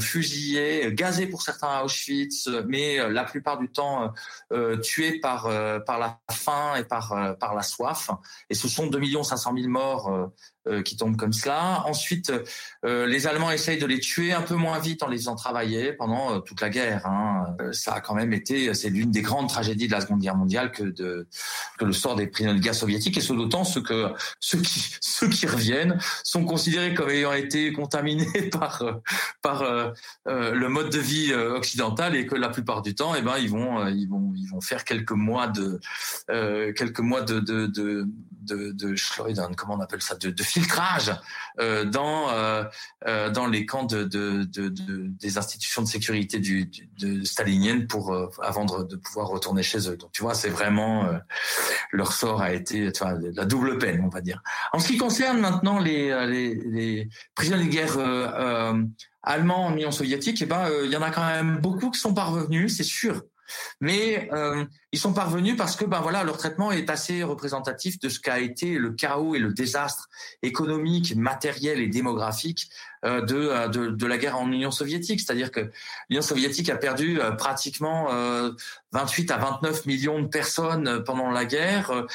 [0.00, 4.12] fusillés, gazés pour certains à Auschwitz, mais la plupart du temps
[4.82, 5.50] tués par
[5.84, 8.10] par la faim et par par la soif.
[8.50, 10.30] Et ce sont 2 500 000 morts
[10.84, 11.84] qui tombent comme cela.
[11.86, 12.32] Ensuite,
[12.84, 15.92] euh, les Allemands essayent de les tuer un peu moins vite en les faisant travailler
[15.92, 17.06] pendant euh, toute la guerre.
[17.06, 17.56] Hein.
[17.72, 20.70] ça a quand même été, c'est l'une des grandes tragédies de la Seconde Guerre mondiale
[20.70, 21.26] que, de,
[21.78, 24.96] que le sort des prisonniers de guerre soviétiques, et ce d'autant ce que ceux qui,
[25.00, 28.82] ceux qui reviennent sont considérés comme ayant été contaminés par,
[29.42, 29.64] par
[30.26, 33.86] le mode de vie occidental et que la plupart du temps, eh ben, ils vont,
[33.88, 35.80] ils vont, ils vont faire quelques mois de,
[36.72, 38.06] quelques mois de, de, de,
[38.46, 38.94] de, de
[39.54, 41.12] comment on appelle ça, de, de filtrage
[41.60, 42.64] euh, dans euh,
[43.06, 48.14] euh, dans les camps de, de, de, des institutions de sécurité du, de staliniennes pour
[48.42, 49.96] avant de, pouvoir retourner chez eux.
[49.96, 51.08] Donc tu vois, c'est vraiment
[51.92, 54.42] leur sort a été la double peine, on va dire.
[54.72, 57.98] En ce qui concerne maintenant les les, les prisonniers de guerre
[59.22, 62.14] allemands en Union soviétique, eh ben il y en a quand même beaucoup qui sont
[62.14, 63.22] parvenus, c'est sûr
[63.80, 68.08] mais euh, ils sont parvenus parce que ben voilà leur traitement est assez représentatif de
[68.08, 70.08] ce qu'a été le chaos et le désastre
[70.42, 72.68] économique, matériel et démographique
[73.04, 75.20] euh, de, euh, de, de la guerre en Union soviétique.
[75.20, 75.70] C'est-à-dire que
[76.08, 78.08] l'Union soviétique a perdu pratiquement
[78.92, 82.06] 28 à 29 millions de personnes pendant la guerre.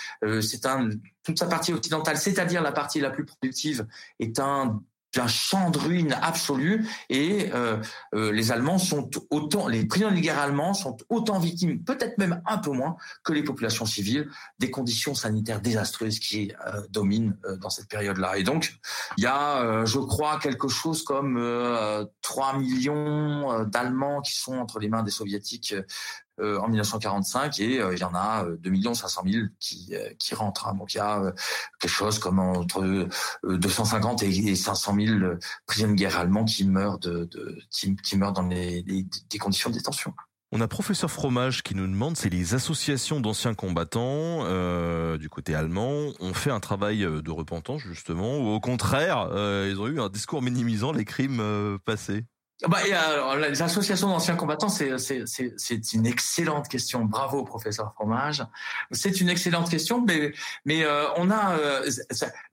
[0.42, 0.90] c'est un
[1.24, 3.86] toute sa partie occidentale, c'est-à-dire la partie la plus productive,
[4.20, 4.82] est un
[5.14, 7.78] d'un champ de ruines absolu et euh,
[8.16, 12.42] euh, les Allemands sont autant, les prisonniers de guerre allemands sont autant victimes, peut-être même
[12.46, 14.30] un peu moins que les populations civiles,
[14.60, 18.38] des conditions sanitaires désastreuses qui euh, dominent dans cette période-là.
[18.38, 18.76] Et donc,
[19.18, 21.40] il y a, je crois, quelque chose comme
[22.22, 25.76] 3 millions d'Allemands qui sont entre les mains des Soviétiques
[26.40, 30.34] euh, en 1945 et euh, il y en a 2 500 000 qui, euh, qui
[30.34, 30.68] rentrent.
[30.68, 30.76] Hein.
[30.76, 31.34] Donc il y a
[31.80, 33.08] quelque chose comme entre
[33.44, 35.20] 250 et 500 000
[35.68, 37.30] prisonniers de guerre allemands qui meurent, de,
[37.70, 40.14] qui, meurent dans les, des conditions de détention.
[40.54, 44.46] On a professeur Fromage qui nous demande si les associations d'anciens combattants
[45.18, 49.30] du côté allemand ont fait un travail de repentance justement ou au contraire
[49.68, 52.26] ils ont eu un discours minimisant les crimes passés.
[52.68, 52.78] Bah,
[53.10, 57.06] alors, les associations d'anciens combattants, c'est, une excellente question.
[57.06, 58.44] Bravo, professeur Fromage.
[58.92, 60.32] C'est une excellente question, mais,
[60.66, 61.90] mais euh, on a euh,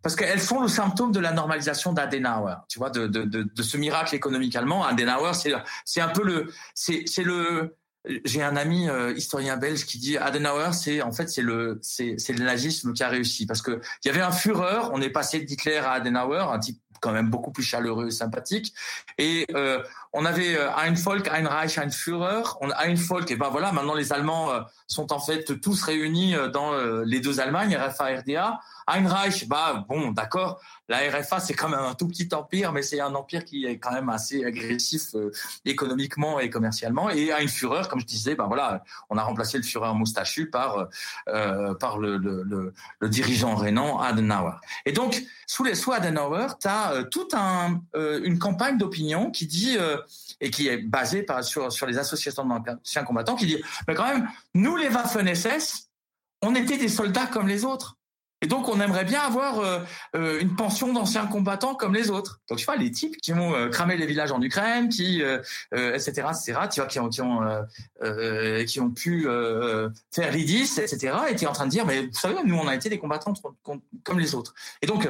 [0.02, 2.54] parce qu'elles sont le symptôme de la normalisation d'Adenauer.
[2.68, 4.84] Tu vois, de, de, de, de, ce miracle économique allemand.
[4.84, 7.76] Adenauer, c'est, un peu le, c'est, le,
[8.24, 12.16] j'ai un ami euh, historien belge qui dit Adenauer, c'est en fait c'est le c'est
[12.30, 15.40] le nazisme qui a réussi parce que il y avait un Führer, on est passé
[15.40, 18.74] d'Hitler à Adenauer, un type quand même beaucoup plus chaleureux et sympathique.
[19.18, 19.82] Et euh,
[20.12, 22.56] on avait euh, ein Volk, ein Reich, ein Führer.
[22.60, 26.34] On ein Volk, et ben voilà, maintenant les Allemands euh, sont en fait tous réunis
[26.34, 26.72] euh, dans
[27.04, 28.60] les deux Allemagnes, RFA, RDA.
[28.86, 30.60] Ein Reich, bah bon, d'accord.
[30.88, 33.78] La RFA, c'est quand même un tout petit empire, mais c'est un empire qui est
[33.78, 35.14] quand même assez agressif
[35.66, 37.10] économiquement et commercialement.
[37.10, 40.88] Et Ein Führer, comme je disais, ben voilà, on a remplacé le Führer moustachu par
[41.26, 42.72] par le,
[43.02, 44.54] dirigeant rénan Adenauer.
[44.86, 49.76] Et donc, sous les sous Adenauer, tu as toute un, une campagne d'opinion qui dit
[50.40, 54.06] et qui est basée par, sur, sur les associations d'anciens combattants qui dit mais quand
[54.06, 55.88] même nous les Waffen SS
[56.42, 57.96] on était des soldats comme les autres
[58.40, 59.80] Et donc, on aimerait bien avoir euh,
[60.14, 62.40] euh, une pension d'anciens combattants comme les autres.
[62.48, 65.22] Donc, tu vois, les types qui ont euh, cramé les villages en Ukraine, qui,
[65.72, 67.40] etc., etc., tu vois, qui ont, qui ont,
[68.66, 69.22] qui pu
[70.12, 72.88] faire l'IDIS, etc., étaient en train de dire, mais vous savez, nous, on a été
[72.88, 73.34] des combattants
[74.04, 74.54] comme les autres.
[74.82, 75.08] Et donc,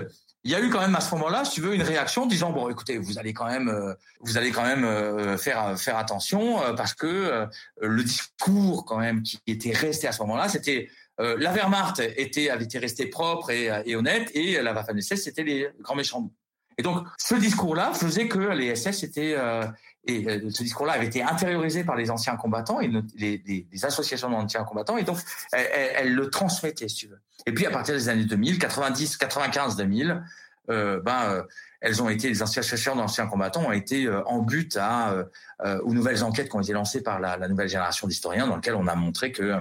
[0.49, 2.53] il y a eu quand même à ce moment-là, si tu veux, une réaction disant
[2.53, 3.95] bon, écoutez, vous allez quand même,
[4.35, 7.47] allez quand même faire attention parce que
[7.81, 10.89] le discours quand même qui était resté à ce moment-là, c'était
[11.21, 15.69] euh, la Wehrmacht était, avait été restée propre et, honnête, et la Waffen-SS, c'était les
[15.81, 16.31] grands méchants.
[16.79, 19.65] Et donc, ce discours-là faisait que les SS étaient, euh,
[20.07, 24.65] et euh, ce discours-là avait été intériorisé par les anciens combattants et les, associations d'anciens
[24.65, 25.19] combattants, et donc
[25.53, 27.21] elles, le transmettaient, si tu veux.
[27.47, 30.23] Et puis, à partir des années 2000, 90, 95, 2000,
[30.69, 31.45] ben,
[31.81, 35.25] elles ont été les associations d'anciens combattants ont été euh, en but à euh,
[35.65, 38.57] euh, aux nouvelles enquêtes qui ont été lancées par la, la nouvelle génération d'historiens dans
[38.57, 39.61] lesquelles on a montré que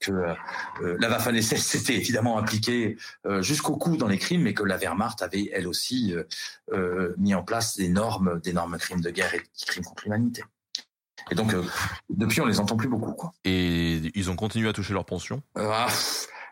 [0.00, 0.34] que
[0.98, 2.96] la Waffen-SS s'était évidemment impliquée
[3.40, 6.14] jusqu'au cou dans les crimes mais que la Wehrmacht avait elle aussi
[7.18, 10.42] mis en place des normes d'énormes crimes de guerre et des crimes contre l'humanité.
[11.30, 11.54] Et donc,
[12.10, 13.12] depuis, on les entend plus beaucoup.
[13.12, 13.32] Quoi.
[13.44, 15.40] Et ils ont continué à toucher leur pension?
[15.54, 15.86] Ah,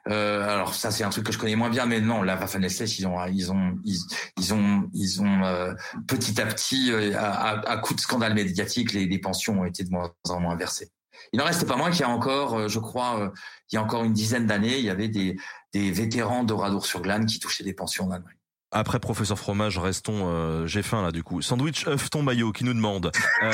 [0.09, 2.67] euh, alors ça c'est un truc que je connais moins bien, mais non, la Waffen
[2.67, 5.75] SS ils ont ils ont ils, ont ils ont euh,
[6.07, 9.85] petit à petit euh, à, à, coup de scandale médiatique les, les, pensions ont été
[9.85, 10.91] de moins en moins versées.
[11.33, 13.31] Il n'en reste pas moins qu'il y a encore, je crois,
[13.71, 15.37] il y a encore une dizaine d'années, il y avait des
[15.73, 18.37] des vétérans d'Oradour-sur-Glane qui touchaient des pensions en Allemagne.
[18.73, 20.67] Après professeur fromage, restons.
[20.67, 21.43] j'ai faim là du coup.
[21.43, 23.13] Sandwich œuf ton maillot qui nous demande.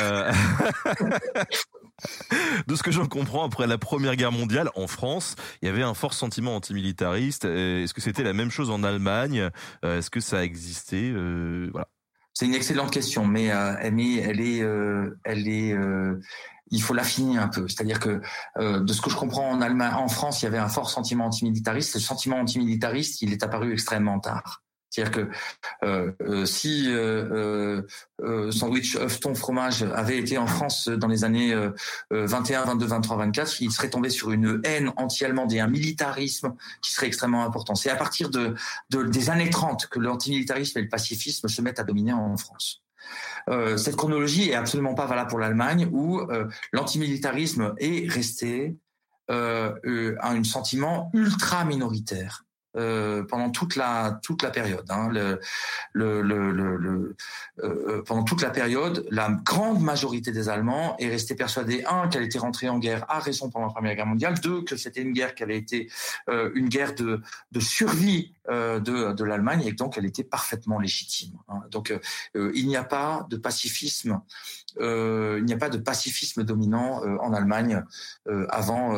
[2.67, 5.83] de ce que j'en comprends, après la Première Guerre mondiale, en France, il y avait
[5.83, 7.45] un fort sentiment antimilitariste.
[7.45, 9.51] Est-ce que c'était la même chose en Allemagne?
[9.85, 11.11] Euh, Est-ce que ça a existé?
[11.11, 11.89] Euh, Voilà.
[12.35, 14.17] C'est une excellente question, mais, euh, elle est,
[15.25, 15.75] elle est,
[16.71, 17.67] il faut l'affiner un peu.
[17.67, 18.21] C'est-à-dire que
[18.59, 21.27] de ce que je comprends en Allemagne, en France, il y avait un fort sentiment
[21.27, 21.93] antimilitariste.
[21.93, 24.66] Ce sentiment antimilitariste, il est apparu extrêmement tard.
[24.97, 27.83] C'est-à-dire que euh, euh, si euh,
[28.51, 31.55] sandwich œuf thon fromage avait été en France dans les années
[32.11, 36.93] 21, 22, 23, 24, il serait tombé sur une haine anti-allemande et un militarisme qui
[36.93, 37.75] serait extrêmement important.
[37.75, 38.55] C'est à partir de,
[38.91, 42.83] des années 30 que l'antimilitarisme et le pacifisme se mettent à dominer en France.
[43.77, 46.21] cette chronologie est absolument pas valable pour l'Allemagne où
[46.73, 48.77] l'antimilitarisme est resté
[49.29, 52.46] euh, un sentiment ultra minoritaire
[52.77, 54.85] euh, pendant toute la toute la période.
[54.91, 55.09] Hein.
[55.11, 55.41] Le
[57.63, 62.23] euh, pendant toute la période, la grande majorité des Allemands est restée persuadée un qu'elle
[62.23, 65.13] était rentrée en guerre à raison pendant la Première Guerre mondiale, deux que c'était une
[65.13, 65.91] guerre qui avait été
[66.29, 67.21] euh, une guerre de
[67.53, 71.33] de survie euh, de de l'Allemagne et donc elle était parfaitement légitime.
[71.49, 71.63] Hein.
[71.71, 74.19] Donc euh, il n'y a pas de pacifisme euh,
[74.81, 77.83] il n'y a pas de pacifisme dominant euh, en Allemagne
[78.29, 78.95] euh, avant,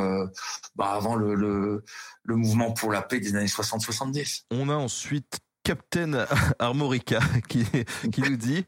[0.77, 1.85] bah, avant le, le,
[2.25, 4.45] le mouvement pour la paix des années 60-70.
[4.51, 5.39] On a ensuite
[5.69, 6.27] Captain
[6.59, 7.65] Armorica qui,
[8.11, 8.65] qui nous dit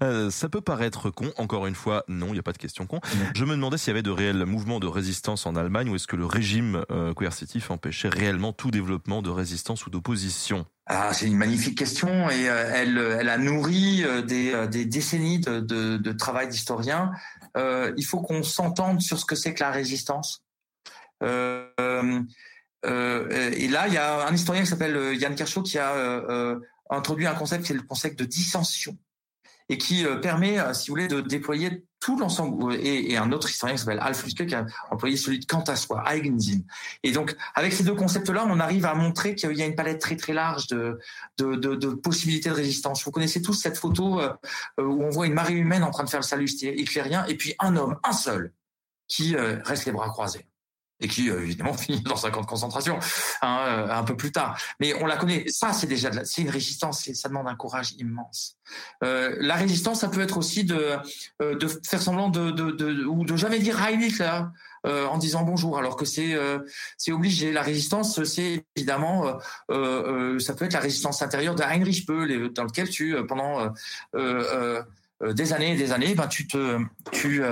[0.30, 3.00] ça peut paraître con, encore une fois, non, il n'y a pas de question con.
[3.34, 6.08] Je me demandais s'il y avait de réels mouvements de résistance en Allemagne ou est-ce
[6.08, 6.84] que le régime
[7.16, 10.66] coercitif empêchait réellement tout développement de résistance ou d'opposition?
[10.90, 14.86] Ah, c'est une magnifique question et euh, elle, elle a nourri euh, des, euh, des
[14.86, 17.12] décennies de, de, de travail d'historien.
[17.58, 20.42] Euh, il faut qu'on s'entende sur ce que c'est que la résistance.
[22.86, 26.56] Euh, et là, il y a un historien qui s'appelle Yann Kershaw qui a
[26.90, 28.96] introduit un concept qui est le concept de dissension
[29.68, 33.80] et qui permet, si vous voulez, de déployer tout l'ensemble, et, un autre historien qui
[33.80, 36.64] s'appelle Alf Luske qui a employé celui de quant à soi, Eigensinn.
[37.02, 40.00] Et donc, avec ces deux concepts-là, on arrive à montrer qu'il y a une palette
[40.00, 40.98] très très large de,
[42.02, 43.04] possibilités de résistance.
[43.04, 44.32] Vous connaissez tous cette photo euh,
[44.78, 47.54] où on voit une marée humaine en train de faire le salut hitlérien, et puis
[47.58, 48.52] un homme, un seul,
[49.08, 50.46] qui euh, reste les bras croisés
[51.00, 52.98] et qui euh, évidemment finit dans un camp de concentration
[53.42, 54.58] hein, euh, un peu plus tard.
[54.80, 55.44] Mais on la connaît.
[55.48, 57.10] Ça, c'est déjà c'est une résistance.
[57.12, 58.56] Ça demande un courage immense.
[59.02, 60.98] Euh, la résistance, ça peut être aussi de
[61.86, 64.40] faire semblant de, ou de jamais dire Heil Hitler
[64.84, 66.36] en disant bonjour, alors que c'est
[66.96, 67.52] c'est obligé.
[67.52, 69.38] La résistance, c'est évidemment
[69.68, 73.72] ça peut être la résistance intérieure de Heinrich Böll, dans lequel tu pendant
[74.14, 76.78] des années et des années, ben tu te
[77.12, 77.42] tu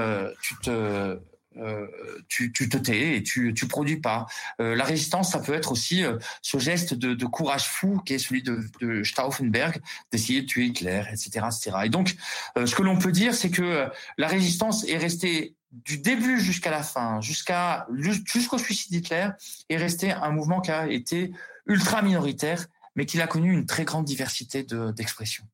[0.40, 1.18] tu te
[1.58, 1.86] euh,
[2.28, 4.26] tu, tu, te tais et tu, tu produis pas.
[4.60, 8.14] Euh, la résistance, ça peut être aussi euh, ce geste de, de, courage fou qui
[8.14, 9.80] est celui de, de Stauffenberg,
[10.12, 11.76] d'essayer de tuer Hitler, etc., etc.
[11.84, 12.16] Et donc,
[12.56, 13.88] ce que l'on peut dire, c'est que
[14.18, 17.86] la résistance est restée du début jusqu'à la fin, jusqu'à
[18.24, 19.28] jusqu'au suicide d'Hitler,
[19.68, 21.32] est resté un mouvement qui a été
[21.66, 24.64] ultra minoritaire, mais qui a connu une très grande diversité
[24.94, 25.44] d'expressions.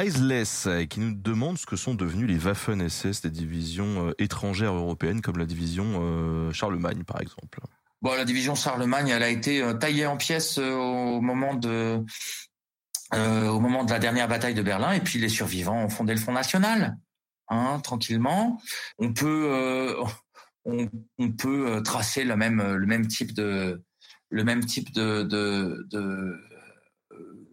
[0.00, 5.20] Eisless qui nous demande ce que sont devenus les Waffen-SS des divisions euh, étrangères européennes
[5.20, 7.60] comme la division euh, Charlemagne par exemple.
[8.00, 12.02] Bon, la division Charlemagne, elle a été taillée en pièces au moment de
[13.14, 16.18] au moment de la dernière bataille de Berlin, et puis les survivants ont fondé le
[16.18, 16.96] Front National,
[17.48, 18.58] hein, tranquillement.
[18.98, 19.94] On peut
[20.64, 20.88] on,
[21.18, 23.82] on, peut tracer le même le même type de
[24.30, 25.86] le même type de, de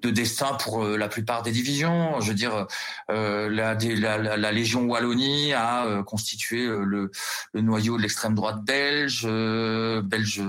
[0.01, 2.19] de destin pour euh, la plupart des divisions.
[2.21, 2.67] Je veux dire,
[3.09, 7.11] euh, la, la, la, Légion Wallonie a euh, constitué le,
[7.53, 10.41] le, noyau de l'extrême droite belge, belge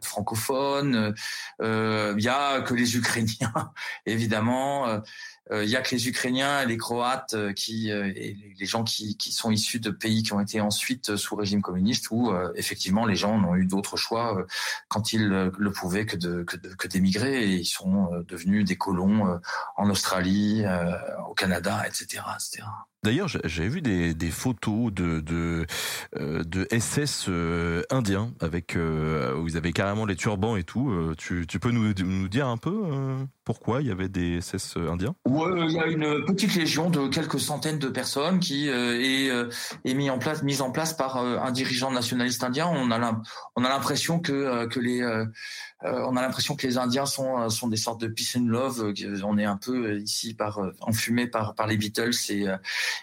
[0.00, 1.14] francophone.
[1.60, 3.72] Il y a que les Ukrainiens,
[4.06, 5.02] évidemment.
[5.52, 9.30] Il y a que les Ukrainiens et les Croates qui et les gens qui, qui
[9.30, 13.38] sont issus de pays qui ont été ensuite sous régime communiste où effectivement les gens
[13.38, 14.44] n'ont eu d'autre choix
[14.88, 19.40] quand ils le pouvaient que de que d'émigrer et ils sont devenus des colons
[19.76, 20.64] en Australie,
[21.28, 22.64] au Canada, etc., etc.
[23.02, 25.66] D'ailleurs, j'avais vu des, photos de
[26.18, 26.42] euh,
[26.72, 30.92] SS euh, indiens avec euh, où ils avaient carrément les turbans et tout.
[31.16, 31.92] Tu, peux nous,
[32.28, 32.72] dire un peu
[33.44, 35.14] pourquoi il y avait des SS indiens?
[35.24, 39.30] Ouais, il y a une petite légion de quelques centaines de personnes qui est,
[40.42, 42.66] mise en place par un dirigeant nationaliste indien.
[42.66, 43.20] On a
[43.56, 45.02] on a l'impression que les
[45.82, 48.92] on a l'impression que les Indiens sont sont des sortes de peace and love.
[49.24, 52.46] On est un peu ici par enfumé par par les Beatles et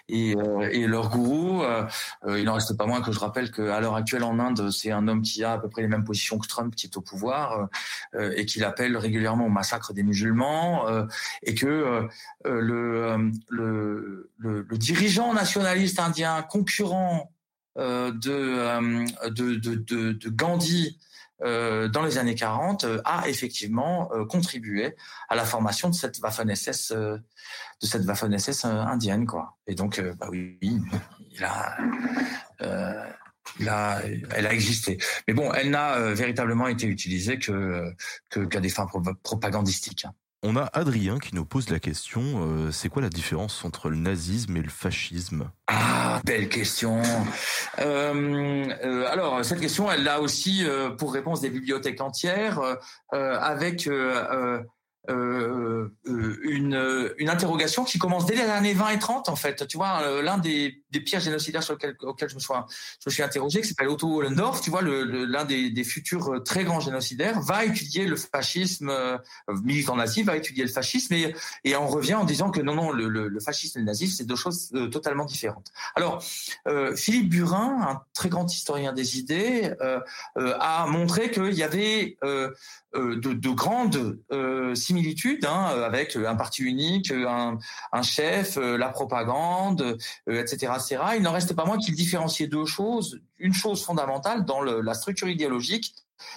[0.08, 1.62] et, euh, et leur gourou.
[1.62, 1.84] Euh,
[2.26, 4.90] euh, il n'en reste pas moins que je rappelle qu'à l'heure actuelle en Inde, c'est
[4.90, 7.00] un homme qui a à peu près les mêmes positions que Trump, qui est au
[7.00, 7.68] pouvoir
[8.14, 10.86] et qui l'appelle régulièrement au massacre des musulmans
[11.42, 12.08] et que
[12.44, 17.32] le, le, le, dirigeant nationaliste indien concurrent
[17.76, 24.94] de, de, de, Gandhi euh, dans les années 40 euh, a effectivement euh, contribué
[25.28, 29.56] à la formation de cette Waffen SS de cette Waffen SS indienne quoi.
[29.66, 30.58] Et donc bah oui,
[31.32, 31.76] il a
[33.68, 34.00] a,
[34.30, 34.98] elle a existé.
[35.28, 37.94] Mais bon, elle n'a véritablement été utilisée que
[38.30, 38.86] qu'à des fins
[39.22, 40.06] propagandistiques.
[40.46, 43.96] On a Adrien qui nous pose la question, euh, c'est quoi la différence entre le
[43.96, 45.50] nazisme et le fascisme?
[45.68, 47.00] Ah, belle question.
[47.78, 50.66] Euh, euh, alors, cette question, elle a aussi
[50.98, 52.60] pour réponse des bibliothèques entières,
[53.10, 54.28] avec une,
[57.18, 59.66] une interrogation qui commence dès les années 20 et 30 en fait.
[59.66, 62.54] Tu vois, l'un des, des pires génocidaires sur lequel, auquel je me suis,
[63.00, 66.80] je me suis interrogé, qui s'appelle Otto Ollendorf, tu vois, l'un des, futurs très grands
[66.80, 69.18] génocidaires, va étudier le fascisme, euh,
[69.64, 71.34] militant nazi, va étudier le fascisme et,
[71.64, 74.14] et on revient en disant que non, non, le, le, le fascisme et le nazisme,
[74.16, 75.72] c'est deux choses totalement différentes.
[75.94, 76.24] Alors,
[76.68, 79.72] euh, Philippe Burin, un très grand historien des idées,
[80.36, 84.18] a montré qu'il y avait de, de, grandes
[84.74, 87.58] similitudes hein, avec un parti unique, un,
[87.92, 89.98] un chef, la propagande,
[90.28, 93.20] etc., Il n'en reste pas moins qu'il différenciait deux choses.
[93.38, 95.94] Une chose fondamentale dans la structure idéologique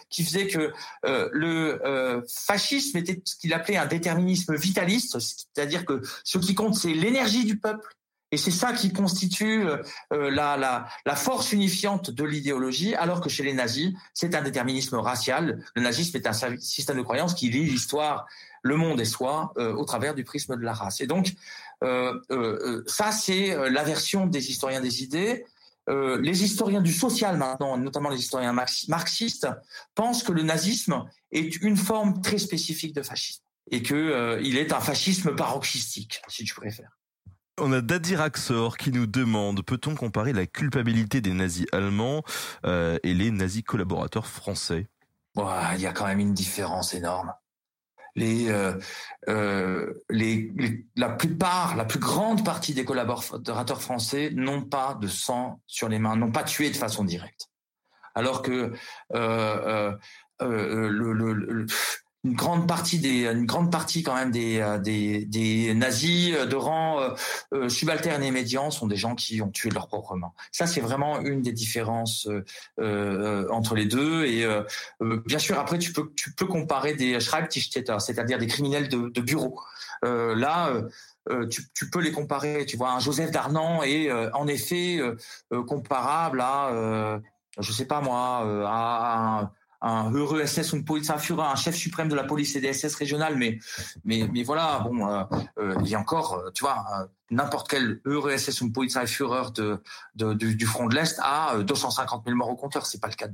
[0.10, 0.74] qui faisait que
[1.06, 6.56] euh, le euh, fascisme était ce qu'il appelait un déterminisme vitaliste, c'est-à-dire que ce qui
[6.56, 7.97] compte, c'est l'énergie du peuple
[8.31, 9.81] et c'est ça qui constitue euh,
[10.11, 10.57] la,
[11.05, 15.63] la, force unifiante de l'idéologie, alors que chez les nazis, c'est un déterminisme racial.
[15.75, 18.27] Le nazisme est un système de croyance qui lit l'histoire,
[18.63, 20.99] le monde et soi euh, au travers du prisme de la race.
[20.99, 21.33] Et donc,
[21.83, 25.45] euh, euh ça, c'est la version des historiens des idées.
[25.87, 29.47] les historiens du social maintenant, notamment les historiens marxistes,
[29.95, 34.73] pensent que le nazisme est une forme très spécifique de fascisme et que il est
[34.73, 36.97] un fascisme paroxystique, si tu préfères.
[37.59, 42.21] On a Dadir Axor qui nous demande peut-on comparer la culpabilité des nazis allemands
[42.65, 44.88] euh, et les nazis collaborateurs français?
[45.35, 47.34] Il y a quand même une différence énorme.
[48.19, 48.79] Euh,
[49.27, 49.93] euh,
[50.95, 55.97] la plupart, la plus grande partie des collaborateurs français n'ont pas de sang sur les
[55.97, 57.49] mains, n'ont pas tué de façon directe.
[58.13, 58.73] Alors que
[59.11, 59.97] le
[62.27, 66.55] une grande partie des une grande partie quand même des euh, des, des nazis de
[66.55, 67.09] rang euh,
[67.53, 70.33] euh, subalterne et médian sont des gens qui ont tué de leurs propres mains.
[70.51, 72.27] Ça c'est vraiment une des différences
[72.79, 74.45] euh, entre les deux et
[75.25, 79.21] bien sûr après tu peux tu peux comparer des Schreibtischtäter, c'est-à-dire des criminels de, de
[79.21, 79.59] bureau.
[80.03, 80.71] là
[81.49, 84.99] tu, tu, peux les comparer, tu vois, un Joseph Darnan est en effet
[85.67, 87.19] comparable à,
[87.59, 89.51] je sais pas moi, à
[89.81, 90.83] un, heureux SS ou
[91.39, 93.59] un chef suprême de la police et des SS régionales, mais
[94.03, 95.23] mais voilà, bon, euh,
[95.59, 100.33] euh, il y a encore, euh, tu vois, n'importe quel heureux SS ou Polizeiführer de,
[100.33, 103.33] du, front de l'Est a 250 000 morts au compteur, c'est pas le cas de.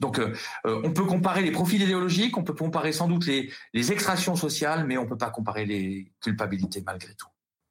[0.00, 0.20] Donc,
[0.64, 4.86] on peut comparer les profils idéologiques, on peut comparer sans doute les, les extractions sociales,
[4.86, 7.28] mais on peut pas comparer les culpabilités malgré tout.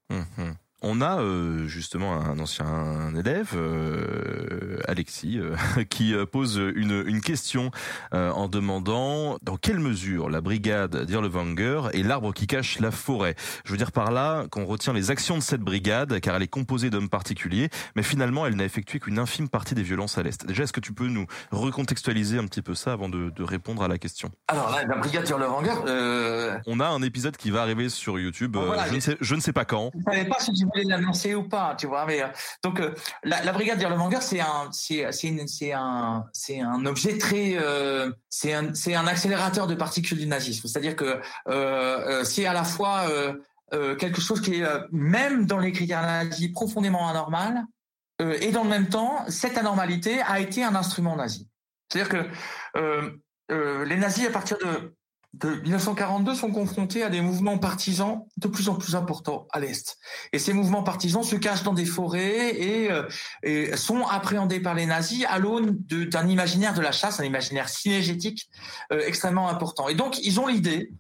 [0.10, 0.54] Mmh
[0.88, 5.56] On a euh, justement un ancien élève, euh, Alexis, euh,
[5.90, 7.72] qui pose une, une question
[8.12, 13.36] en demandant dans quelle mesure la brigade d'Irlevanger est l'arbre qui cache la forêt.
[13.66, 16.48] Je veux dire par là qu'on retient les actions de cette brigade car elle est
[16.48, 20.46] composée d'hommes particuliers, mais finalement elle n'a effectué qu'une infime partie des violences à l'Est.
[20.46, 23.82] Déjà, est-ce que tu peux nous recontextualiser un petit peu ça avant de, de répondre
[23.82, 24.32] à la question?
[24.48, 26.62] Alors la, la brigade d'Irlevanger...
[26.68, 29.40] On a un épisode qui va arriver sur YouTube, voilà, je, ne sais, je ne
[29.40, 29.90] sais pas quand.
[29.94, 32.06] Je ne savais pas si tu l'annoncer ou pas, tu vois.
[32.06, 32.28] Mais euh,
[32.64, 32.94] donc euh,
[33.24, 34.70] la, la, brigade d'Irlevanger, c'est un,
[35.74, 36.26] un,
[36.62, 40.68] un objet très, euh, c'est un, un accélérateur de particules du nazisme.
[40.68, 41.22] C'est-à-dire que
[42.24, 43.06] c'est à la fois
[44.00, 47.64] quelque chose qui est même dans les critères nazis profondément anormal,
[48.20, 51.50] et dans le même temps, cette anormalité a été un instrument nazi.
[51.90, 52.10] C'est-à-dire
[53.50, 54.96] que les nazis, à partir de
[55.40, 59.98] de 1942 sont confrontés à des mouvements partisans de plus en plus importants à l'Est.
[60.32, 64.86] Et ces mouvements partisans se cachent dans des forêts et, euh, sont appréhendés par les
[64.86, 68.50] nazis à l'aune d'un imaginaire de la chasse, un imaginaire synergétique
[68.94, 69.90] euh, extrêmement important.
[69.90, 70.92] Et donc, ils ont l'idée,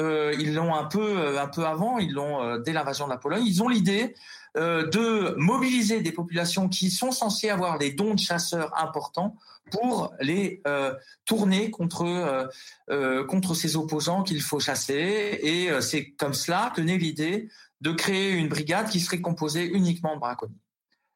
[0.00, 3.44] euh, ils l'ont un peu, un peu avant, ils l'ont dès l'invasion de la Pologne,
[3.46, 4.14] ils ont l'idée
[4.56, 9.36] de mobiliser des populations qui sont censées avoir des dons de chasseurs importants
[9.70, 12.46] pour les euh, tourner contre euh,
[12.90, 15.38] euh, contre ces opposants qu'il faut chasser.
[15.42, 17.48] Et c'est comme cela que naît l'idée
[17.80, 20.54] de créer une brigade qui serait composée uniquement de braconniers.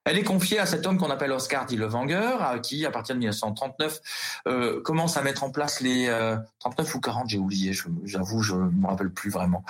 [0.04, 4.00] Elle est confiée à cet homme qu'on appelle Oscar Dillevanger, qui, à partir de 1939,
[4.48, 7.72] euh, commence à mettre en place les euh, 39 ou 40, j'ai oublié,
[8.04, 9.62] j'avoue, je ne me rappelle plus vraiment.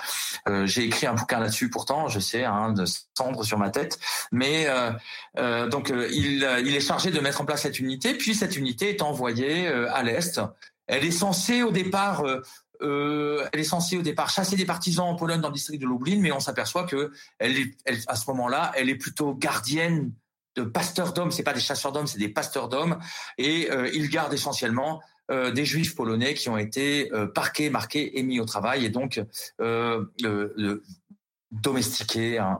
[0.47, 2.85] Euh, j'ai écrit un bouquin là-dessus, pourtant, je sais, hein, de
[3.17, 3.99] cendre sur ma tête.
[4.31, 4.91] Mais euh,
[5.37, 9.01] euh, donc, il, est chargé de mettre en place cette unité, puis cette unité est
[9.01, 10.39] envoyée à l'est.
[10.87, 12.23] Elle est censée au départ
[12.81, 15.87] euh, elle est censée au départ chasser des partisans en Pologne dans le district de
[15.87, 20.11] Lublin, mais on s'aperçoit que à ce moment-là, elle est plutôt gardienne
[20.55, 21.31] de pasteurs d'hommes.
[21.31, 22.97] C'est pas des chasseurs d'hommes, c'est des pasteurs d'hommes,
[23.37, 25.01] et euh, ils gardent essentiellement
[25.31, 28.89] euh, des juifs polonais qui ont été euh, parqués, marqués et mis au travail, et
[28.89, 29.23] donc
[29.61, 30.03] euh,
[31.51, 32.59] domestiqués hein,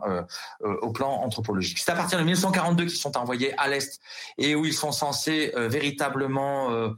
[0.62, 1.80] au plan anthropologique.
[1.80, 4.00] C'est à partir de 1942 qu'ils sont envoyés à l'est
[4.38, 6.94] et où ils sont censés véritablement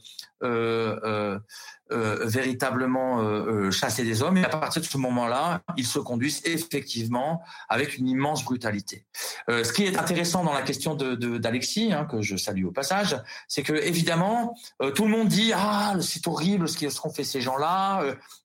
[1.92, 4.38] euh, véritablement euh, euh, chasser des hommes.
[4.38, 9.06] Et à partir de ce moment-là, ils se conduisent effectivement avec une immense brutalité.
[9.50, 13.22] ce qui est intéressant dans la question de d'Alexis, hein, que je salue au passage,
[13.50, 14.56] c'est que évidemment
[14.96, 18.02] tout le monde dit ah c'est horrible ce qu'ont fait ces gens-là.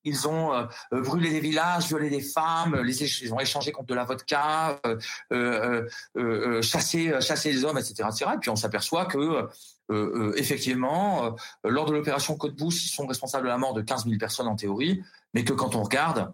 [0.08, 4.04] Ils ont brûlé des villages, violé des femmes, les ils ont échangé contre de la
[4.04, 4.80] vodka,
[6.62, 8.30] chassé chassé des hommes, etc., etc.
[8.34, 9.48] Et puis on s'aperçoit que
[9.90, 11.30] euh, euh, effectivement, euh,
[11.70, 14.46] lors de l'opération Côte Bousse, ils sont responsables de la mort de 15 000 personnes
[14.46, 15.02] en théorie,
[15.34, 16.32] mais que quand on regarde,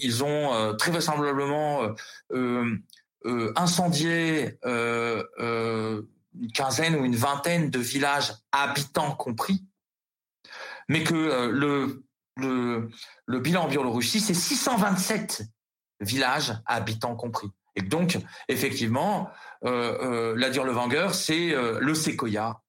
[0.00, 1.80] ils ont très vraisemblablement
[3.56, 9.64] incendié une quinzaine ou une vingtaine de villages habitants compris,
[10.88, 12.04] mais que le,
[12.38, 15.42] le, bilan en Biélorussie, c'est 627
[16.00, 17.50] villages habitants compris.
[17.76, 19.30] Et donc, effectivement,
[19.64, 22.62] euh, euh, la Durlevanger, c'est euh, le séquoia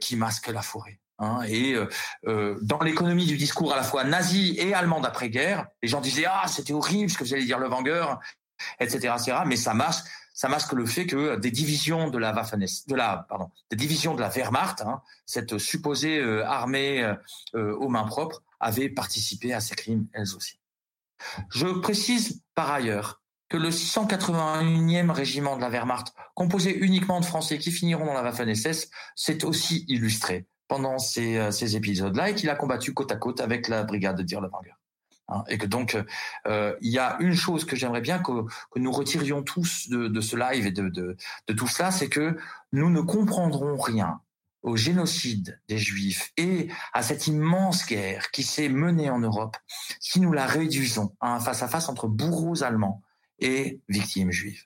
[0.00, 1.00] qui masque la forêt.
[1.18, 1.74] Hein, et
[2.24, 6.46] dans l'économie du discours à la fois nazi et allemand d'après-guerre, les gens disaient ah
[6.46, 8.14] c'était horrible ce que vous allez dire le Wenger,
[8.78, 9.38] etc., etc.
[9.44, 13.26] Mais ça masque, ça masque le fait que des divisions de la Waffen, de la
[13.28, 17.12] pardon, des divisions de la Wehrmacht, hein, cette supposée armée
[17.54, 20.60] aux mains propres, avaient participé à ces crimes elles aussi.
[21.50, 27.58] Je précise par ailleurs que le 681e régiment de la Wehrmacht, composé uniquement de Français
[27.58, 32.50] qui finiront dans la Waffen-SS, s'est aussi illustré pendant ces, euh, ces épisodes-là et qu'il
[32.50, 34.74] a combattu côte à côte avec la brigade de Dirlewanger.
[35.28, 35.96] Hein, et que donc
[36.46, 38.32] euh, il y a une chose que j'aimerais bien que,
[38.76, 41.16] nous retirions tous de, ce live et de
[41.56, 42.36] tout cela, c'est que
[42.72, 44.20] nous ne comprendrons rien
[44.66, 49.56] au génocide des Juifs et à cette immense guerre qui s'est menée en Europe
[50.00, 53.00] si nous la réduisons à un face-à-face entre bourreaux allemands
[53.38, 54.64] et victimes juives.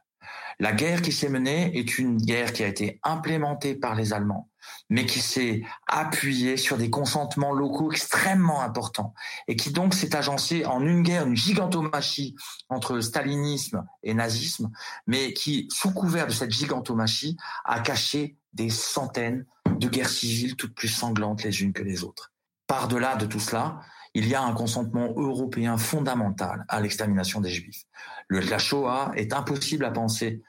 [0.59, 4.51] La guerre qui s'est menée est une guerre qui a été implémentée par les Allemands,
[4.91, 9.15] mais qui s'est appuyée sur des consentements locaux extrêmement importants
[9.49, 12.37] et qui donc s'est agencée en une guerre, une gigantomachie
[12.69, 14.71] entre stalinisme et nazisme,
[15.07, 19.47] mais qui, sous couvert de cette gigantomachie, a caché des centaines
[19.81, 22.33] de guerres civiles toutes plus sanglantes les unes que les autres.
[22.67, 23.81] Par-delà de tout cela,
[24.15, 27.85] il y a un consentement européen fondamental à l'extermination des Juifs.
[28.29, 30.43] Le, la Shoah est impossible à penser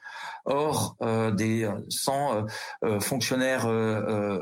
[0.44, 0.96] Or,
[1.32, 2.46] des 100
[3.00, 3.68] fonctionnaires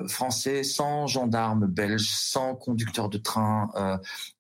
[0.09, 3.71] français, 100 gendarmes belges, 100 conducteurs de train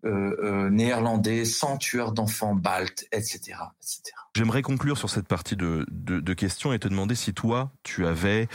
[0.03, 4.15] néerlandais, 100 tueurs d'enfants baltes, etc., etc.
[4.37, 8.47] J'aimerais conclure sur cette partie de, de, questions et te demander si toi, tu avais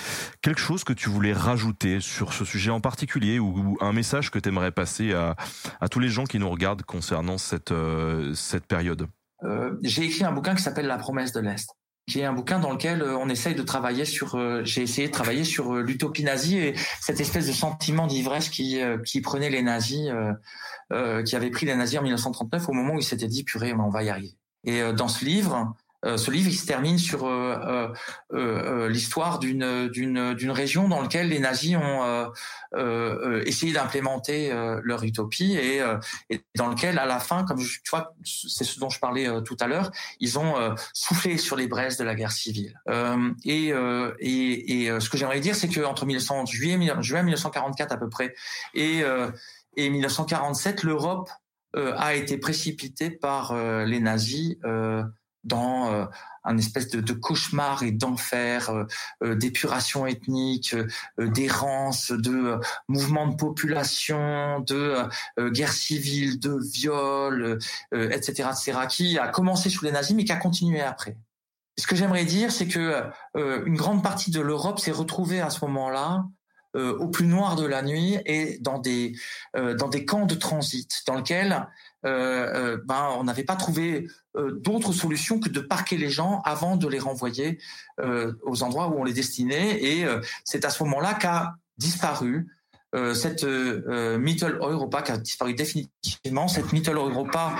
[0.41, 4.40] quelque chose que tu voulais rajouter sur ce sujet en particulier ou, un message que
[4.40, 5.36] tu aimerais passer à,
[5.82, 9.07] à, tous les gens qui nous regardent concernant cette, euh, cette période.
[9.44, 11.76] Euh, j'ai écrit un bouquin qui s'appelle La promesse de l'Est
[12.07, 14.38] qui est un bouquin dans lequel euh, on essaye de travailler sur.
[14.64, 19.22] j'ai essayé de travailler sur l'utopie nazie et cette espèce de sentiment d'ivresse qui qui
[19.22, 20.10] prenait les nazis,
[21.26, 23.90] qui avait pris les nazis en 1939 au moment où ils s'étaient dit purée, on
[23.90, 24.38] va y arriver.
[24.65, 25.64] Et euh, dans ce livre, euh,
[26.06, 31.76] ce livre, il se termine sur euh, l'histoire d'une d'une région dans laquelle les nazis
[31.76, 32.32] ont
[33.45, 34.52] essayé d'implémenter
[34.84, 35.82] leur utopie et,
[36.30, 39.57] et, dans lequel, à la fin, comme tu vois, c'est ce dont je parlais tout
[39.60, 42.80] à l'heure, ils ont soufflé sur les braises de la guerre civile.
[43.45, 43.69] et,
[44.19, 48.10] et, et ce que j'aimerais dire, c'est que entre 1900, juillet, juin 1944 à peu
[48.10, 48.34] près
[48.73, 49.03] et
[49.77, 51.30] et 1947, l'Europe
[51.76, 54.56] euh, a été précipité par euh, les nazis
[55.45, 56.09] euh, dans
[56.43, 58.85] un espèce de, de cauchemar et d'enfer,
[59.22, 60.76] d'épuration ethnique,
[61.17, 65.09] d'errance, de mouvements de population, de
[65.49, 67.57] guerre civile, de viol,
[67.91, 71.17] etc., etc., qui a commencé sous les nazis mais qui a continué après.
[71.80, 73.03] Ce que j'aimerais dire, c'est que
[73.35, 76.26] une grande partie de l'Europe s'est retrouvée à ce moment-là
[76.76, 79.15] euh, au plus noir de la nuit et dans des
[79.56, 81.68] euh, dans des camps de transit dans lesquels
[82.06, 86.88] euh, ben on n'avait pas trouvé d'autre solution que de parquer les gens avant de
[86.88, 87.57] les renvoyer
[88.43, 89.81] aux endroits où on les destinait.
[89.81, 90.06] Et
[90.43, 92.45] c'est à ce moment-là qu'a disparu
[93.14, 97.56] cette Mittel Europa qui a disparu définitivement cette Mittel Europa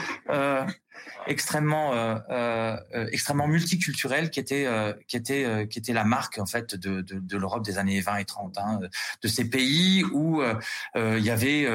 [1.28, 6.38] extrêmement euh, euh, extrêmement multiculturel qui était euh, qui était euh, qui était la marque
[6.38, 8.80] en fait de, de, de l'Europe des années 20 et 30 hein,
[9.22, 10.42] de ces pays où
[10.96, 11.68] il y avait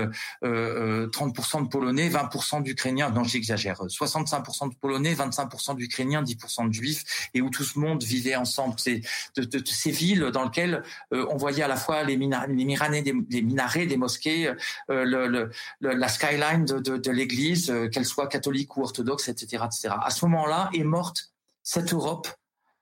[0.43, 7.29] 30% de Polonais, 20% d'Ukrainiens, non j'exagère, 65% de Polonais, 25% d'Ukrainiens, 10% de Juifs.
[7.35, 8.75] Et où tout ce monde vivait ensemble.
[8.79, 9.01] C'est
[9.37, 13.03] de, de, ces villes dans lesquelles on voyait à la fois les, mina, les, minarets,
[13.03, 14.53] des, les minarets des mosquées,
[14.89, 15.51] le, le,
[15.81, 20.71] la skyline de, de l'église, qu'elle soit catholique ou orthodoxe, etc etc., À ce moment-là
[20.75, 22.29] est morte cette Europe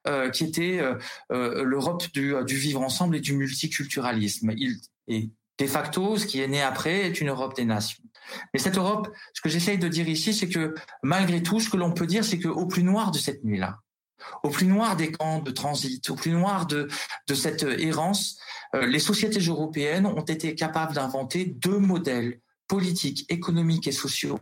[0.06, 0.94] euh, qui était euh,
[1.32, 4.52] euh, l'Europe du, vivre ensemble et du multiculturalisme.
[4.56, 4.76] Il,
[5.08, 5.28] et
[5.58, 8.02] de facto, ce qui est né après est une Europe des nations.
[8.54, 11.76] Mais cette Europe, ce que j'essaye de dire ici, c'est que malgré tout, ce que
[11.76, 13.80] l'on peut dire, c'est qu'au plus noir de cette nuit-là,
[14.44, 16.88] au plus noir des camps de transit, au plus noir de,
[17.26, 18.38] de cette errance,
[18.74, 24.38] les sociétés européennes ont été capables d'inventer deux modèles politiques, économiques et sociaux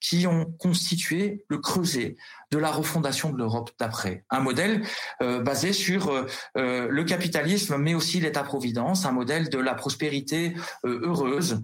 [0.00, 2.16] qui ont constitué le creuset
[2.50, 4.24] de la refondation de l'Europe d'après.
[4.30, 4.82] Un modèle
[5.22, 10.54] euh, basé sur euh, euh, le capitalisme, mais aussi l'État-providence, un modèle de la prospérité
[10.84, 11.62] heureuse,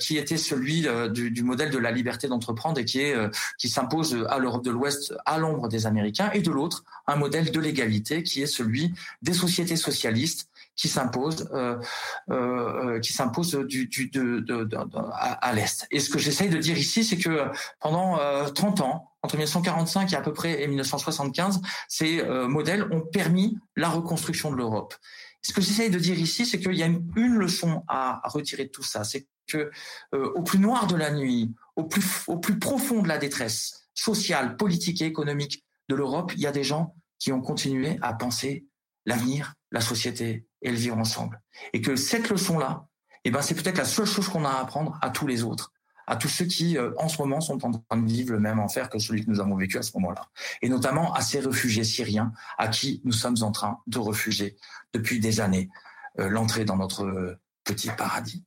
[0.00, 3.14] qui était celui du, du, modèle de la liberté d'entreprendre et qui est
[3.58, 7.50] qui s'impose à l'Europe de l'Ouest à l'ombre des Américains, et de l'autre, un modèle
[7.50, 11.78] de l'égalité qui est celui des sociétés socialistes qui s'impose, euh,
[12.30, 13.58] euh, qui s'impose
[15.14, 15.86] à, l'est.
[15.90, 17.50] Et ce que j'essaye de dire ici, c'est que
[17.80, 22.86] pendant euh, 30 ans, entre 1945 et à peu près et 1975, ces euh, modèles
[22.92, 24.94] ont permis la reconstruction de l'Europe.
[25.42, 28.70] Ce que j'essaye de dire ici, c'est qu'il y a une, leçon à, retirer de
[28.70, 29.70] tout ça, c'est que
[30.14, 35.02] euh, au plus noir de la nuit, au plus profond de la détresse sociale, politique
[35.02, 38.66] et économique de l'Europe, il y a des gens qui ont continué à penser
[39.06, 41.40] l'avenir, la société et le vivre ensemble.
[41.72, 42.86] Et que cette leçon-là,
[43.24, 45.72] eh ben, c'est peut-être la seule chose qu'on a à apprendre à tous les autres,
[46.08, 48.58] à tous ceux qui, euh, en ce moment, sont en train de vivre le même
[48.58, 50.28] enfer que celui que nous avons vécu à ce moment-là.
[50.62, 54.56] Et notamment à ces réfugiés syriens à qui nous sommes en train de refuser
[54.92, 55.70] depuis des années
[56.18, 58.44] euh, l'entrée dans notre euh, petit paradis.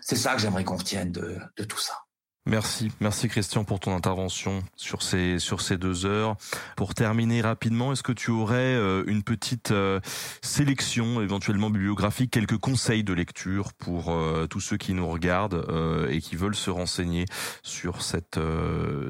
[0.00, 2.04] C'est ça que j'aimerais qu'on retienne de, de tout ça.
[2.44, 6.36] Merci, merci Christian pour ton intervention sur ces sur ces deux heures.
[6.76, 10.00] Pour terminer rapidement, est-ce que tu aurais euh, une petite euh,
[10.42, 15.64] sélection, éventuellement bibliographique, quelques conseils de lecture pour euh, tous ceux qui nous regardent
[16.10, 17.26] et qui veulent se renseigner
[17.62, 18.40] sur cette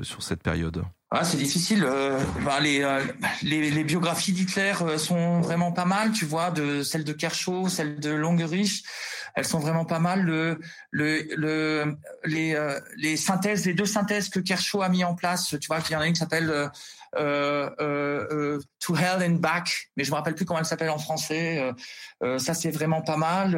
[0.03, 0.85] sur cette période?
[1.13, 1.87] Ah, c'est difficile.
[2.45, 2.85] Ben, les,
[3.43, 8.01] les, les, biographies d'Hitler sont vraiment pas mal, tu vois, de celle de Kershaw, celle
[8.01, 8.83] de Longerich
[9.35, 10.23] elles sont vraiment pas mal.
[10.23, 10.59] Le,
[10.91, 15.57] le, le les, euh, les synthèses, les deux synthèses que Kershaw a mis en place,
[15.61, 16.69] tu vois, qu'il y en a une qui s'appelle euh,
[17.17, 20.99] euh, euh, To Hell and Back, mais je me rappelle plus comment elle s'appelle en
[20.99, 21.73] français.
[22.39, 23.57] ça, c'est vraiment pas mal.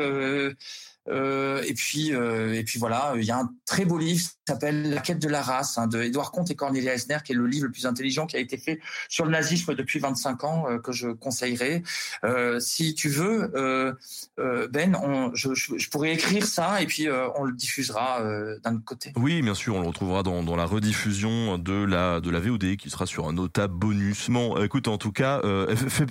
[1.08, 4.52] Euh, et puis, euh, et puis voilà, il y a un très beau livre qui
[4.52, 7.34] s'appelle La quête de la race hein, de Édouard Comte et Cornelia Esner, qui est
[7.34, 10.66] le livre le plus intelligent qui a été fait sur le nazisme depuis 25 ans,
[10.68, 11.82] euh, que je conseillerais.
[12.24, 13.92] Euh, si tu veux, euh,
[14.38, 14.96] euh, Ben,
[15.34, 19.12] je, pourrais écrire ça et puis euh, on le diffusera euh, d'un autre côté.
[19.16, 22.90] Oui, bien sûr, on le retrouvera dans, la rediffusion de la de la VOD qui
[22.90, 24.30] sera sur un notable bonus.
[24.30, 25.40] Bon, écoute, en tout cas,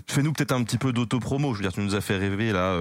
[0.07, 1.53] fais-nous peut-être un petit peu d'auto-promo.
[1.53, 2.78] Je veux dire, tu nous as fait rêver là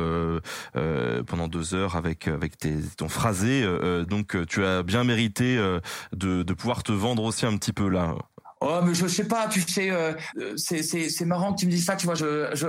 [1.27, 3.63] pendant deux heures avec tes, ton phrasé.
[3.63, 5.81] Euh, donc tu as bien mérité euh,
[6.13, 8.15] de, pouvoir te vendre aussi un petit peu là.
[8.65, 10.13] Oh, mais je sais pas, tu sais, euh,
[10.57, 12.67] c'est, marrant que tu me dises ça, tu vois, je, je,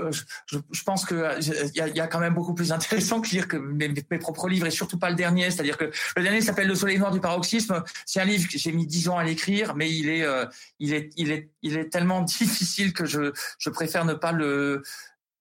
[0.48, 3.90] je, je pense que il y a, quand même beaucoup plus intéressant que lire mes,
[3.90, 6.98] mes, propres livres et surtout pas le dernier, c'est-à-dire que le dernier s'appelle Le soleil
[6.98, 10.10] noir du paroxysme, c'est un livre que j'ai mis dix ans à l'écrire, mais il
[10.10, 10.46] est, euh,
[10.80, 14.82] il est, il est, il est tellement difficile que je, je préfère ne pas le,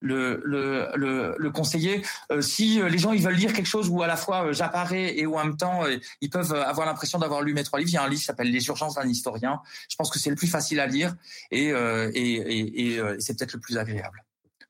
[0.03, 2.05] le, le, le, le conseiller.
[2.31, 4.53] Euh, si euh, les gens ils veulent lire quelque chose où à la fois euh,
[4.53, 7.79] j'apparais et où en même temps euh, ils peuvent avoir l'impression d'avoir lu mes trois
[7.79, 9.61] livres, il y a un livre qui s'appelle Les urgences d'un historien.
[9.89, 11.15] Je pense que c'est le plus facile à lire
[11.51, 14.25] et, et, et, et c'est peut-être le plus agréable.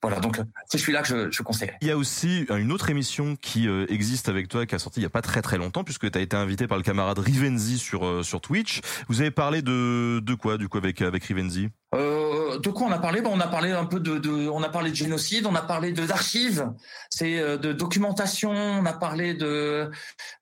[0.05, 1.79] Voilà, donc c'est celui-là que je, je conseillerais.
[1.81, 4.99] Il y a aussi une autre émission qui euh, existe avec toi, qui a sorti
[4.99, 7.21] il y a pas très très longtemps, puisque tu as été invité par le camarade
[7.21, 8.81] Rivenzi sur euh, sur Twitch.
[9.09, 11.69] Vous avez parlé de de quoi, du coup, avec avec Rivenzi?
[11.95, 13.21] Euh, De quoi on a parlé?
[13.21, 15.63] Bon, On a parlé un peu de, de, on a parlé de génocide, on a
[15.63, 16.71] parlé de d'archives,
[17.11, 19.91] c'est euh, de documentation, on a parlé de,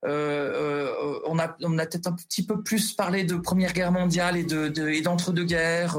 [0.04, 4.44] on a on a peut-être un petit peu plus parlé de Première Guerre mondiale et
[4.44, 5.98] de, de et d'entre-deux-guerres.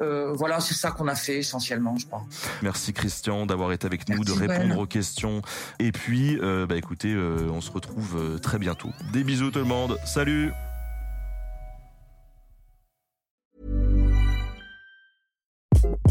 [0.00, 2.22] voilà, c'est ça qu'on a fait essentiellement, je crois.
[2.62, 2.92] Merci.
[2.92, 4.78] Christian d'avoir été avec nous, Merci de répondre ben.
[4.78, 5.42] aux questions.
[5.78, 8.90] Et puis, euh, bah écoutez, euh, on se retrouve euh, très bientôt.
[9.12, 9.98] Des bisous tout le monde.
[10.04, 10.52] Salut.